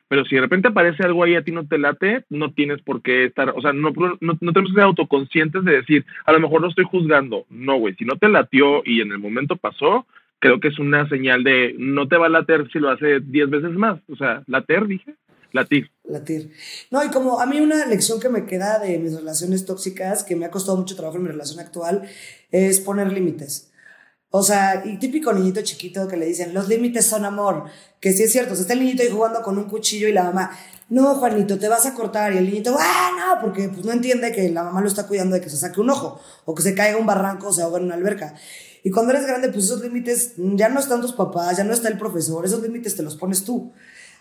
pero 0.08 0.24
si 0.24 0.36
de 0.36 0.40
repente 0.40 0.68
aparece 0.68 1.02
algo 1.02 1.22
ahí 1.22 1.34
a 1.34 1.42
ti 1.42 1.52
no 1.52 1.66
te 1.66 1.78
late, 1.78 2.24
no 2.30 2.52
tienes 2.52 2.80
por 2.80 3.02
qué 3.02 3.24
estar, 3.24 3.50
o 3.50 3.60
sea, 3.60 3.72
no, 3.72 3.90
no, 3.90 4.38
no 4.40 4.52
tenemos 4.52 4.70
que 4.70 4.76
ser 4.76 4.84
autoconscientes 4.84 5.64
de 5.64 5.72
decir, 5.72 6.06
a 6.24 6.32
lo 6.32 6.40
mejor 6.40 6.62
no 6.62 6.68
estoy 6.68 6.84
juzgando. 6.84 7.44
No, 7.50 7.76
güey, 7.76 7.94
si 7.96 8.04
no 8.06 8.16
te 8.16 8.28
latió 8.28 8.82
y 8.86 9.02
en 9.02 9.12
el 9.12 9.18
momento 9.18 9.56
pasó, 9.56 10.06
creo 10.38 10.60
que 10.60 10.68
es 10.68 10.78
una 10.78 11.08
señal 11.08 11.44
de 11.44 11.74
no 11.78 12.08
te 12.08 12.16
va 12.16 12.26
a 12.26 12.30
later 12.30 12.68
si 12.72 12.78
lo 12.78 12.90
hace 12.90 13.20
10 13.20 13.50
veces 13.50 13.72
más. 13.72 14.00
O 14.08 14.16
sea, 14.16 14.42
later, 14.46 14.86
dije. 14.86 15.16
Latir. 15.52 15.90
Latir. 16.04 16.52
No, 16.90 17.02
y 17.02 17.08
como 17.08 17.40
a 17.40 17.46
mí 17.46 17.60
una 17.60 17.86
lección 17.86 18.20
que 18.20 18.28
me 18.28 18.44
queda 18.44 18.78
de 18.78 18.98
mis 18.98 19.14
relaciones 19.14 19.64
tóxicas, 19.64 20.22
que 20.22 20.36
me 20.36 20.44
ha 20.44 20.50
costado 20.50 20.76
mucho 20.76 20.96
trabajo 20.96 21.16
en 21.16 21.22
mi 21.22 21.28
relación 21.30 21.60
actual, 21.60 22.02
es 22.50 22.80
poner 22.80 23.12
límites. 23.12 23.72
O 24.30 24.42
sea, 24.42 24.82
y 24.84 24.98
típico 24.98 25.32
niñito 25.32 25.62
chiquito 25.62 26.06
que 26.08 26.16
le 26.16 26.26
dicen, 26.26 26.52
los 26.52 26.68
límites 26.68 27.06
son 27.06 27.24
amor. 27.24 27.64
Que 28.00 28.12
sí 28.12 28.24
es 28.24 28.32
cierto, 28.32 28.52
o 28.52 28.56
está 28.56 28.74
el 28.74 28.80
niñito 28.80 29.02
ahí 29.02 29.08
jugando 29.08 29.40
con 29.40 29.56
un 29.56 29.64
cuchillo 29.64 30.08
y 30.08 30.12
la 30.12 30.24
mamá, 30.24 30.50
no, 30.88 31.14
Juanito, 31.14 31.58
te 31.58 31.68
vas 31.68 31.86
a 31.86 31.94
cortar. 31.94 32.34
Y 32.34 32.38
el 32.38 32.44
niñito, 32.44 32.76
ah, 32.78 33.10
no, 33.16 33.40
porque 33.40 33.68
pues, 33.68 33.84
no 33.84 33.92
entiende 33.92 34.32
que 34.32 34.50
la 34.50 34.62
mamá 34.62 34.80
lo 34.80 34.88
está 34.88 35.06
cuidando 35.06 35.36
de 35.36 35.40
que 35.40 35.48
se 35.48 35.56
saque 35.56 35.80
un 35.80 35.90
ojo, 35.90 36.20
o 36.44 36.54
que 36.54 36.62
se 36.62 36.74
caiga 36.74 36.98
un 36.98 37.06
barranco 37.06 37.48
o 37.48 37.52
se 37.52 37.62
ahoga 37.62 37.78
en 37.78 37.84
una 37.84 37.94
alberca. 37.94 38.34
Y 38.86 38.90
cuando 38.92 39.12
eres 39.12 39.26
grande, 39.26 39.48
pues 39.48 39.64
esos 39.64 39.82
límites 39.82 40.34
ya 40.36 40.68
no 40.68 40.78
están 40.78 41.00
tus 41.00 41.12
papás, 41.12 41.56
ya 41.56 41.64
no 41.64 41.72
está 41.72 41.88
el 41.88 41.98
profesor, 41.98 42.46
esos 42.46 42.62
límites 42.62 42.94
te 42.94 43.02
los 43.02 43.16
pones 43.16 43.42
tú. 43.42 43.72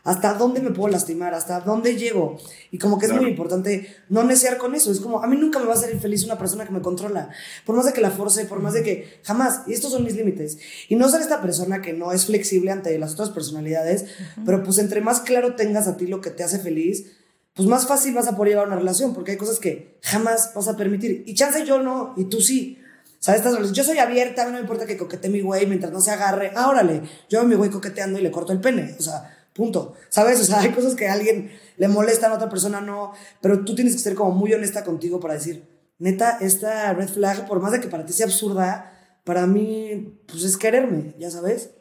¿Hasta 0.04 0.34
dónde 0.34 0.60
me 0.60 0.72
puedo 0.72 0.92
lastimar? 0.92 1.36
¿Hasta 1.36 1.60
dónde 1.60 1.98
llego? 1.98 2.40
Y 2.72 2.80
como 2.80 2.98
que 2.98 3.06
es 3.06 3.14
muy 3.14 3.28
importante 3.30 3.96
no 4.10 4.24
necear 4.24 4.58
con 4.58 4.74
eso. 4.74 4.92
Es 4.92 5.02
como, 5.02 5.22
a 5.22 5.28
mí 5.28 5.38
nunca 5.38 5.60
me 5.60 5.66
va 5.66 5.74
a 5.74 5.76
hacer 5.76 5.94
infeliz 5.94 6.24
una 6.24 6.40
persona 6.40 6.66
que 6.66 6.74
me 6.74 6.82
controla. 6.82 7.30
Por 7.64 7.76
más 7.76 7.86
de 7.86 7.94
que 7.94 8.02
la 8.02 8.10
force, 8.10 8.46
por 8.46 8.60
más 8.60 8.74
de 8.74 8.82
que 8.82 9.20
jamás. 9.22 9.62
Y 9.68 9.74
estos 9.74 9.92
son 9.92 10.04
mis 10.04 10.16
límites. 10.16 10.58
Y 10.90 10.96
no 10.96 11.10
ser 11.10 11.22
esta 11.22 11.44
persona 11.44 11.84
que 11.84 11.94
no 11.94 12.12
es 12.12 12.26
flexible 12.26 12.72
ante 12.72 12.98
las 12.98 13.14
otras 13.14 13.30
personalidades, 13.30 14.06
pero 14.48 14.64
pues 14.64 14.80
entre 14.80 15.00
más 15.00 15.20
claro 15.20 15.54
tengas 15.54 15.88
a 15.88 15.96
ti 15.96 16.08
lo 16.08 16.22
que 16.22 16.32
te 16.32 16.44
hace 16.44 16.58
feliz, 16.58 17.06
pues 17.54 17.70
más 17.70 17.86
fácil 17.86 18.16
vas 18.16 18.28
a 18.28 18.36
poder 18.36 18.54
llevar 18.54 18.66
una 18.66 18.78
relación, 18.78 19.14
porque 19.14 19.34
hay 19.34 19.38
cosas 19.38 19.60
que 19.60 20.00
jamás 20.02 20.54
vas 20.56 20.68
a 20.68 20.76
permitir. 20.76 21.24
Y 21.28 21.36
chance 21.36 21.64
yo 21.68 21.84
no, 21.84 22.16
y 22.18 22.24
tú 22.24 22.42
sí. 22.42 22.80
¿Sabes? 23.26 23.72
yo 23.72 23.84
soy 23.84 23.98
abierta, 23.98 24.46
no 24.46 24.52
me 24.52 24.60
importa 24.60 24.86
que 24.86 24.98
coquete 24.98 25.30
mi 25.30 25.42
güey 25.42 25.66
mientras 25.66 25.92
no 25.92 26.00
se 26.00 26.12
agarre. 26.12 26.52
Ah, 26.56 26.70
órale, 26.70 27.02
yo 27.28 27.44
mi 27.44 27.56
güey 27.56 27.72
coqueteando 27.72 28.20
y 28.20 28.22
le 28.22 28.30
corto 28.30 28.54
el 28.54 28.62
pene. 28.62 28.96
O 29.00 29.02
sea, 29.02 29.36
punto. 29.52 29.96
¿Sabes? 30.10 30.40
O 30.42 30.44
sea, 30.44 30.60
hay 30.60 30.70
cosas 30.70 30.94
que 30.94 31.08
a 31.08 31.14
alguien 31.14 31.52
le 31.78 31.88
molestan, 31.88 32.32
a 32.32 32.36
otra 32.36 32.50
persona 32.50 32.82
no. 32.82 33.14
Pero 33.42 33.66
tú 33.66 33.74
tienes 33.74 33.96
que 33.96 34.00
ser 34.00 34.14
como 34.14 34.30
muy 34.30 34.54
honesta 34.54 34.84
contigo 34.84 35.20
para 35.20 35.34
decir, 35.34 35.68
neta, 35.98 36.38
esta 36.40 36.94
red 36.94 37.10
flag, 37.10 37.48
por 37.48 37.60
más 37.60 37.72
de 37.72 37.80
que 37.80 37.88
para 37.88 38.06
ti 38.06 38.14
sea 38.14 38.28
absurda, 38.28 38.94
para 39.24 39.48
mí, 39.48 40.20
pues 40.28 40.44
es 40.44 40.56
quererme, 40.56 41.16
ya 41.18 41.32
sabes. 41.32 41.72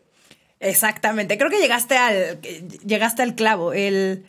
Exactamente. 0.61 1.36
Creo 1.36 1.51
que 1.51 1.61
llegaste 1.61 1.99
al, 1.99 2.40
llegaste 2.40 3.20
al 3.20 3.34
clavo. 3.34 3.74
El 3.74 4.24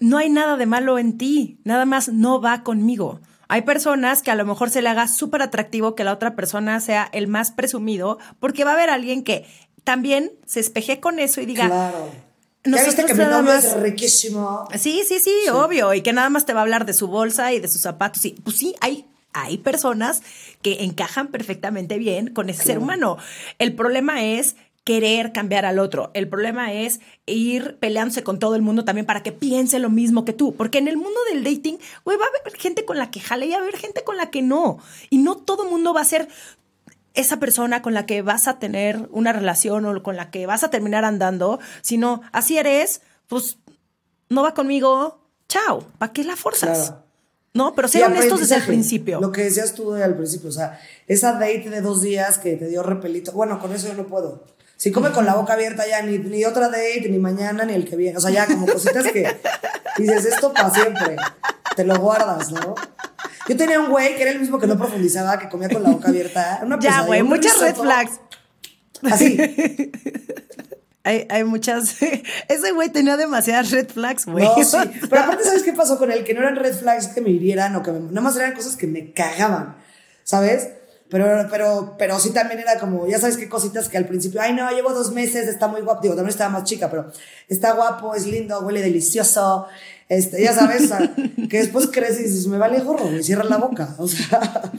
no 0.00 0.18
hay 0.18 0.30
nada 0.30 0.56
de 0.56 0.66
malo 0.66 0.98
en 0.98 1.16
ti, 1.16 1.60
nada 1.62 1.84
más 1.84 2.08
no 2.08 2.40
va 2.40 2.64
conmigo. 2.64 3.20
Hay 3.48 3.62
personas 3.62 4.22
que 4.22 4.30
a 4.30 4.34
lo 4.34 4.44
mejor 4.44 4.70
se 4.70 4.82
le 4.82 4.88
haga 4.88 5.08
súper 5.08 5.42
atractivo 5.42 5.94
que 5.94 6.04
la 6.04 6.12
otra 6.12 6.34
persona 6.34 6.80
sea 6.80 7.08
el 7.12 7.28
más 7.28 7.50
presumido, 7.50 8.18
porque 8.40 8.64
va 8.64 8.72
a 8.72 8.74
haber 8.74 8.90
alguien 8.90 9.22
que 9.22 9.46
también 9.84 10.32
se 10.46 10.60
espeje 10.60 11.00
con 11.00 11.18
eso 11.18 11.40
y 11.40 11.46
diga. 11.46 11.66
Claro. 11.66 12.10
¿Ya 12.64 12.84
viste 12.84 13.04
que 13.04 13.14
mi 13.14 13.24
novio 13.24 13.52
es 13.52 13.76
riquísimo? 13.80 14.68
Sí, 14.76 15.04
sí, 15.06 15.20
sí, 15.20 15.48
obvio. 15.52 15.94
Y 15.94 16.02
que 16.02 16.12
nada 16.12 16.28
más 16.30 16.46
te 16.46 16.52
va 16.52 16.60
a 16.60 16.62
hablar 16.62 16.84
de 16.84 16.94
su 16.94 17.06
bolsa 17.06 17.52
y 17.52 17.60
de 17.60 17.68
sus 17.68 17.82
zapatos. 17.82 18.24
Y 18.24 18.30
pues 18.30 18.56
sí, 18.56 18.74
hay, 18.80 19.06
hay 19.32 19.58
personas 19.58 20.22
que 20.62 20.82
encajan 20.82 21.28
perfectamente 21.28 21.98
bien 21.98 22.34
con 22.34 22.50
ese 22.50 22.64
ser 22.64 22.78
humano. 22.78 23.18
El 23.60 23.76
problema 23.76 24.24
es 24.24 24.56
querer 24.86 25.32
cambiar 25.32 25.66
al 25.66 25.80
otro. 25.80 26.12
El 26.14 26.28
problema 26.28 26.72
es 26.72 27.00
ir 27.26 27.76
peleándose 27.80 28.22
con 28.22 28.38
todo 28.38 28.54
el 28.54 28.62
mundo 28.62 28.84
también 28.84 29.04
para 29.04 29.24
que 29.24 29.32
piense 29.32 29.80
lo 29.80 29.90
mismo 29.90 30.24
que 30.24 30.32
tú. 30.32 30.54
Porque 30.54 30.78
en 30.78 30.86
el 30.86 30.96
mundo 30.96 31.18
del 31.28 31.42
dating, 31.42 31.76
güey, 32.04 32.16
va 32.16 32.24
a 32.24 32.28
haber 32.28 32.56
gente 32.56 32.84
con 32.84 32.96
la 32.96 33.10
que 33.10 33.18
jale 33.18 33.46
y 33.46 33.50
va 33.50 33.56
a 33.56 33.62
haber 33.62 33.76
gente 33.76 34.04
con 34.04 34.16
la 34.16 34.30
que 34.30 34.42
no. 34.42 34.78
Y 35.10 35.18
no 35.18 35.38
todo 35.38 35.64
el 35.64 35.70
mundo 35.70 35.92
va 35.92 36.02
a 36.02 36.04
ser 36.04 36.28
esa 37.14 37.40
persona 37.40 37.82
con 37.82 37.94
la 37.94 38.06
que 38.06 38.22
vas 38.22 38.46
a 38.46 38.60
tener 38.60 39.08
una 39.10 39.32
relación 39.32 39.84
o 39.86 40.02
con 40.04 40.14
la 40.14 40.30
que 40.30 40.46
vas 40.46 40.62
a 40.62 40.70
terminar 40.70 41.04
andando, 41.04 41.58
sino 41.82 42.22
así 42.30 42.56
eres, 42.56 43.00
pues 43.26 43.58
no 44.28 44.44
va 44.44 44.54
conmigo, 44.54 45.18
chao, 45.48 45.84
¿para 45.98 46.12
qué 46.12 46.22
la 46.22 46.36
forzas? 46.36 46.94
No, 47.54 47.74
pero 47.74 47.88
ser 47.88 48.04
honestos 48.04 48.38
desde 48.38 48.56
el 48.56 48.62
principio. 48.62 49.20
Lo 49.20 49.32
que 49.32 49.42
decías 49.42 49.74
tú 49.74 49.94
al 49.94 50.14
principio, 50.14 50.50
o 50.50 50.52
sea, 50.52 50.78
esa 51.08 51.32
date 51.32 51.70
de 51.70 51.80
dos 51.80 52.02
días 52.02 52.38
que 52.38 52.54
te 52.54 52.68
dio 52.68 52.84
repelito, 52.84 53.32
bueno, 53.32 53.58
con 53.58 53.72
eso 53.72 53.88
yo 53.88 53.94
no 53.94 54.06
puedo. 54.06 54.55
Si 54.76 54.92
come 54.92 55.10
con 55.10 55.24
la 55.24 55.34
boca 55.34 55.54
abierta 55.54 55.86
ya, 55.86 56.02
ni, 56.02 56.18
ni 56.18 56.44
otra 56.44 56.68
date, 56.68 57.08
ni 57.08 57.18
mañana, 57.18 57.64
ni 57.64 57.74
el 57.74 57.88
que 57.88 57.96
viene. 57.96 58.18
O 58.18 58.20
sea, 58.20 58.30
ya 58.30 58.46
como 58.46 58.66
cositas 58.66 59.04
que 59.10 59.36
dices, 59.96 60.26
esto 60.26 60.52
para 60.52 60.70
siempre. 60.70 61.16
Te 61.74 61.84
lo 61.84 61.98
guardas, 61.98 62.50
¿no? 62.52 62.74
Yo 63.48 63.56
tenía 63.56 63.80
un 63.80 63.90
güey 63.90 64.16
que 64.16 64.22
era 64.22 64.30
el 64.32 64.40
mismo 64.40 64.58
que 64.58 64.66
no 64.66 64.76
profundizaba, 64.76 65.38
que 65.38 65.48
comía 65.48 65.68
con 65.68 65.82
la 65.82 65.90
boca 65.90 66.08
abierta. 66.08 66.60
Una 66.62 66.78
ya, 66.78 67.02
güey, 67.02 67.22
muchas 67.22 67.58
red 67.60 67.74
flags. 67.74 68.20
Así. 69.02 69.36
Hay, 71.06 71.24
hay, 71.30 71.44
muchas. 71.44 72.02
Ese 72.48 72.72
güey 72.72 72.88
tenía 72.88 73.16
demasiadas 73.16 73.70
red 73.70 73.88
flags, 73.88 74.26
güey. 74.26 74.44
No, 74.44 74.64
sí. 74.64 74.76
Pero 75.08 75.22
aparte, 75.22 75.44
¿sabes 75.44 75.62
qué 75.62 75.72
pasó 75.72 75.98
con 75.98 76.10
él? 76.10 76.24
Que 76.24 76.34
no 76.34 76.40
eran 76.40 76.56
red 76.56 76.74
flags 76.74 77.06
que 77.06 77.20
me 77.20 77.30
hirieran 77.30 77.76
o 77.76 77.82
que 77.84 77.92
me, 77.92 78.00
nada 78.00 78.22
más 78.22 78.34
eran 78.34 78.54
cosas 78.54 78.74
que 78.74 78.88
me 78.88 79.12
cagaban, 79.12 79.76
¿sabes? 80.24 80.70
Pero, 81.08 81.46
pero, 81.50 81.94
pero 81.98 82.18
sí 82.18 82.30
también 82.30 82.60
era 82.60 82.78
como, 82.80 83.06
ya 83.06 83.20
sabes 83.20 83.36
qué 83.36 83.48
cositas 83.48 83.88
que 83.88 83.96
al 83.96 84.06
principio, 84.06 84.40
ay 84.42 84.52
no, 84.52 84.68
llevo 84.70 84.92
dos 84.92 85.12
meses, 85.12 85.46
está 85.46 85.68
muy 85.68 85.80
guapo, 85.82 86.02
digo, 86.02 86.16
también 86.16 86.30
estaba 86.30 86.50
más 86.50 86.64
chica, 86.64 86.90
pero 86.90 87.12
está 87.48 87.74
guapo, 87.74 88.14
es 88.16 88.26
lindo, 88.26 88.60
huele 88.60 88.82
delicioso, 88.82 89.68
este, 90.08 90.42
ya 90.42 90.52
sabes, 90.52 90.90
que 91.50 91.58
después 91.58 91.88
creces 91.92 92.20
y 92.20 92.22
dices, 92.24 92.46
me 92.48 92.58
vale 92.58 92.80
gorro, 92.80 93.08
me 93.08 93.22
cierra 93.22 93.44
la 93.44 93.56
boca, 93.56 93.94
o 93.98 94.08
sea. 94.08 94.72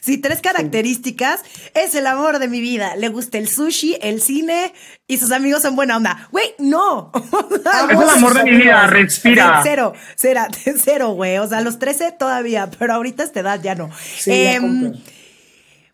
Sí, 0.00 0.18
tres 0.18 0.40
características, 0.40 1.40
es 1.74 1.94
el 1.94 2.06
amor 2.08 2.40
de 2.40 2.48
mi 2.48 2.60
vida, 2.60 2.96
le 2.96 3.08
gusta 3.08 3.38
el 3.38 3.48
sushi, 3.48 3.96
el 4.02 4.20
cine 4.20 4.72
y 5.06 5.18
sus 5.18 5.30
amigos 5.30 5.62
son 5.62 5.76
buena 5.76 5.96
onda. 5.96 6.28
Güey, 6.32 6.54
no. 6.58 7.12
es 7.90 8.00
el 8.00 8.08
amor 8.08 8.34
de 8.34 8.44
mi 8.44 8.56
vida, 8.56 8.88
respira. 8.88 9.60
Cero, 9.62 9.92
cero, 10.16 10.42
cero, 10.84 11.10
güey, 11.10 11.38
o 11.38 11.48
sea, 11.48 11.60
los 11.60 11.78
13 11.78 12.12
todavía, 12.12 12.68
pero 12.76 12.94
ahorita 12.94 13.22
a 13.22 13.26
esta 13.26 13.40
edad 13.40 13.60
ya 13.62 13.76
no. 13.76 13.90
Sí, 14.18 14.30
ya 14.30 14.54
em, 14.54 14.94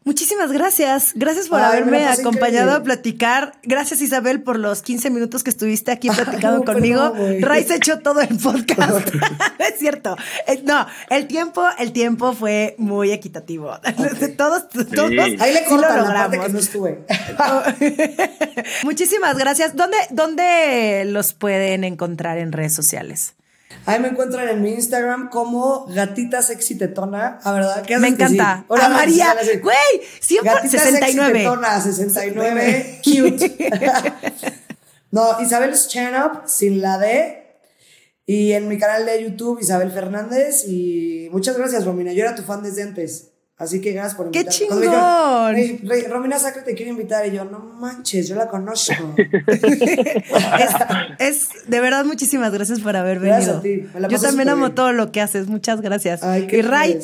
Muchísimas 0.07 0.53
gracias. 0.53 1.11
Gracias 1.17 1.49
por 1.49 1.61
haberme 1.61 2.07
acompañado 2.07 2.71
a 2.71 2.83
platicar. 2.85 3.55
Gracias 3.65 4.01
Isabel 4.01 4.41
por 4.41 4.57
los 4.57 4.81
15 4.83 5.11
minutos 5.11 5.43
que 5.43 5.51
estuviste 5.51 5.91
aquí 5.91 6.09
platicando 6.17 6.65
conmigo. 6.65 7.13
Ray 7.41 7.65
se 7.65 7.75
echó 7.75 7.99
todo 7.99 8.21
el 8.21 8.39
podcast. 8.39 9.09
es 9.59 9.81
cierto. 9.81 10.17
Eh, 10.47 10.63
no, 10.65 10.87
el 11.11 11.27
tiempo, 11.27 11.65
el 11.81 11.91
tiempo 11.91 12.35
fue 12.35 12.77
muy 12.79 13.11
equitativo. 13.11 13.73
todos, 14.39 14.69
todos. 14.69 15.11
Ahí 15.41 15.53
le 15.53 15.65
cortan 15.69 16.05
la 16.05 16.15
parte 16.15 16.39
que 16.39 16.49
no 16.51 16.59
estuve. 16.61 17.05
Muchísimas 18.85 19.37
gracias. 19.37 19.75
¿Dónde, 19.75 19.97
¿Dónde 20.11 21.05
los 21.07 21.33
pueden 21.33 21.83
encontrar 21.83 22.39
en 22.39 22.53
redes 22.53 22.75
sociales? 22.75 23.35
Ahí 23.85 24.01
me 24.01 24.09
encuentran 24.09 24.49
en 24.49 24.62
mi 24.62 24.72
Instagram 24.72 25.29
como 25.29 25.87
gatita 25.87 26.43
sexy 26.43 26.77
tetona. 26.77 27.39
A 27.43 27.53
verdad, 27.53 27.83
¿qué 27.83 27.99
Me 27.99 28.09
encanta. 28.09 28.64
Hola, 28.68 28.89
María. 28.89 29.35
Güey, 29.62 29.77
siempre 30.20 30.53
gatita 30.55 30.79
69. 30.79 31.33
Sexy 31.33 31.45
tetona, 31.45 31.81
69. 31.81 33.01
cute. 33.05 33.70
no, 35.11 35.41
Isabel 35.41 35.74
Stand 35.74 36.47
sin 36.47 36.81
la 36.81 36.99
D. 36.99 37.43
Y 38.27 38.53
en 38.53 38.66
mi 38.66 38.77
canal 38.77 39.07
de 39.07 39.22
YouTube, 39.22 39.61
Isabel 39.61 39.93
Fernández. 39.93 40.64
Y 40.66 41.29
muchas 41.31 41.57
gracias, 41.57 41.85
Romina. 41.85 42.12
Yo 42.12 42.24
era 42.24 42.35
tu 42.35 42.43
fan 42.43 42.62
desde 42.62 42.83
antes. 42.83 43.31
Así 43.59 43.81
que 43.81 43.93
gracias 43.93 44.17
por 44.17 44.27
invitarme. 44.27 44.51
¡Qué 44.51 45.79
chingón! 45.81 46.11
Romina 46.11 46.39
Sacre 46.39 46.61
te 46.63 46.75
quiere 46.75 46.91
invitar. 46.91 47.27
Y 47.27 47.37
yo, 47.37 47.47
no 47.47 47.59
manches, 47.59 48.29
yo 48.29 48.35
la 48.35 48.49
conozco. 48.49 48.93
es, 51.19 51.49
de 51.67 51.81
verdad, 51.81 52.05
muchísimas 52.05 52.53
gracias 52.53 52.81
por 52.81 52.97
haber 52.97 53.19
venido. 53.19 53.63
yo 54.11 54.21
también 54.21 54.51
amo 54.51 54.73
todo 54.73 54.93
lo 54.93 55.11
que 55.11 55.23
haces. 55.23 55.49
Muchas 55.49 55.81
gracias. 55.81 56.23
y 56.23 56.63
Ray. 56.63 56.99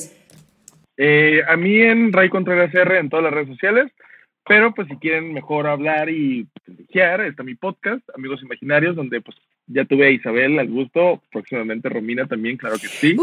Eh, 0.98 1.40
a 1.48 1.56
mí 1.56 1.80
en 1.80 2.12
Ray 2.12 2.28
Contreras 2.28 2.74
R 2.74 2.98
en 2.98 3.08
todas 3.08 3.24
las 3.24 3.32
redes 3.32 3.48
sociales. 3.48 3.90
Pero 4.46 4.74
pues 4.74 4.88
si 4.88 4.96
quieren 4.96 5.32
mejor 5.32 5.66
hablar 5.66 6.10
y 6.10 6.46
pues, 6.64 6.78
está 6.90 7.42
mi 7.42 7.54
podcast, 7.54 8.02
Amigos 8.16 8.42
Imaginarios, 8.42 8.96
donde 8.96 9.20
pues 9.20 9.36
ya 9.66 9.84
tuve 9.84 10.06
a 10.06 10.10
Isabel 10.10 10.58
al 10.58 10.68
gusto, 10.68 11.22
próximamente 11.30 11.88
Romina 11.88 12.26
también, 12.26 12.56
claro 12.56 12.76
que 12.76 12.88
sí. 12.88 13.16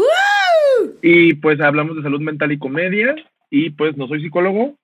Y 1.02 1.34
pues 1.34 1.60
hablamos 1.60 1.96
de 1.96 2.02
salud 2.02 2.20
mental 2.20 2.52
y 2.52 2.58
comedia. 2.58 3.14
Y 3.50 3.70
pues 3.70 3.96
no 3.96 4.06
soy 4.06 4.22
psicólogo, 4.22 4.76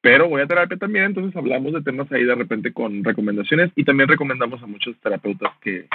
pero 0.00 0.28
voy 0.28 0.40
a 0.40 0.46
terapia 0.46 0.76
también, 0.76 1.06
entonces 1.06 1.34
hablamos 1.36 1.72
de 1.72 1.82
temas 1.82 2.10
ahí 2.12 2.22
de 2.22 2.36
repente 2.36 2.72
con 2.72 3.02
recomendaciones 3.02 3.72
y 3.74 3.82
también 3.82 4.08
recomendamos 4.08 4.62
a 4.62 4.66
muchos 4.66 4.96
terapeutas 5.00 5.52
que 5.60 5.86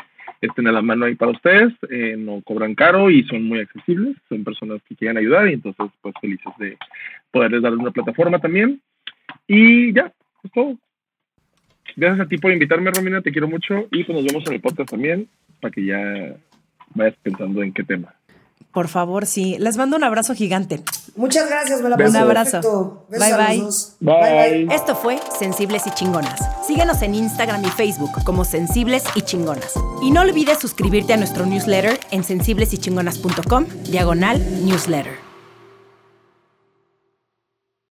estén 0.42 0.68
a 0.68 0.74
la 0.74 0.82
mano 0.82 1.06
ahí 1.06 1.16
para 1.16 1.32
ustedes, 1.32 1.72
eh, 1.90 2.16
no 2.18 2.42
cobran 2.44 2.76
caro 2.76 3.10
y 3.10 3.24
son 3.24 3.44
muy 3.44 3.60
accesibles, 3.60 4.18
son 4.28 4.44
personas 4.44 4.82
que 4.90 4.98
quieren 4.98 5.18
ayudar 5.18 5.48
y 5.48 5.54
entonces 5.54 5.86
pues 6.02 6.14
felices 6.20 6.52
de 6.60 6.78
poderles 7.32 7.62
darles 7.62 7.80
una 7.80 7.92
plataforma 7.92 8.40
también. 8.40 8.82
Y 9.48 9.94
ya, 9.94 10.14
es 10.44 10.52
todo. 10.52 10.78
Gracias 11.96 12.26
a 12.26 12.30
ti 12.30 12.38
por 12.38 12.52
invitarme, 12.52 12.92
Romina, 12.92 13.22
te 13.22 13.32
quiero 13.32 13.48
mucho 13.48 13.88
y 13.92 14.04
pues 14.04 14.16
nos 14.16 14.26
vemos 14.26 14.48
en 14.48 14.54
el 14.54 14.62
podcast 14.62 14.90
también 14.90 15.28
para 15.60 15.72
que 15.72 15.86
ya 15.86 16.36
vayas 16.96 17.16
pensando 17.22 17.62
en 17.62 17.74
qué 17.74 17.84
tema. 17.84 18.14
Por 18.72 18.88
favor, 18.88 19.26
sí. 19.26 19.58
Les 19.60 19.76
mando 19.76 19.98
un 19.98 20.04
abrazo 20.04 20.34
gigante. 20.34 20.82
Muchas 21.18 21.50
gracias, 21.50 21.82
me 21.82 21.90
la 21.90 21.98
Un 21.98 22.16
abrazo. 22.16 23.06
Bye 23.10 23.20
bye. 23.20 23.64
bye 24.00 24.66
bye. 24.66 24.76
Esto 24.76 24.96
fue 24.96 25.20
Sensibles 25.38 25.86
y 25.88 25.92
Chingonas. 25.92 26.40
Síguenos 26.66 27.02
en 27.02 27.16
Instagram 27.16 27.64
y 27.66 27.70
Facebook 27.70 28.24
como 28.24 28.46
Sensibles 28.46 29.04
y 29.16 29.24
Chingonas. 29.24 29.74
Y 30.02 30.12
no 30.12 30.22
olvides 30.22 30.60
suscribirte 30.60 31.14
a 31.14 31.18
nuestro 31.18 31.46
newsletter 31.46 32.00
en 32.12 32.24
sensiblesychingonas.com, 32.24 33.66
diagonal 33.90 34.40
newsletter. 34.66 35.31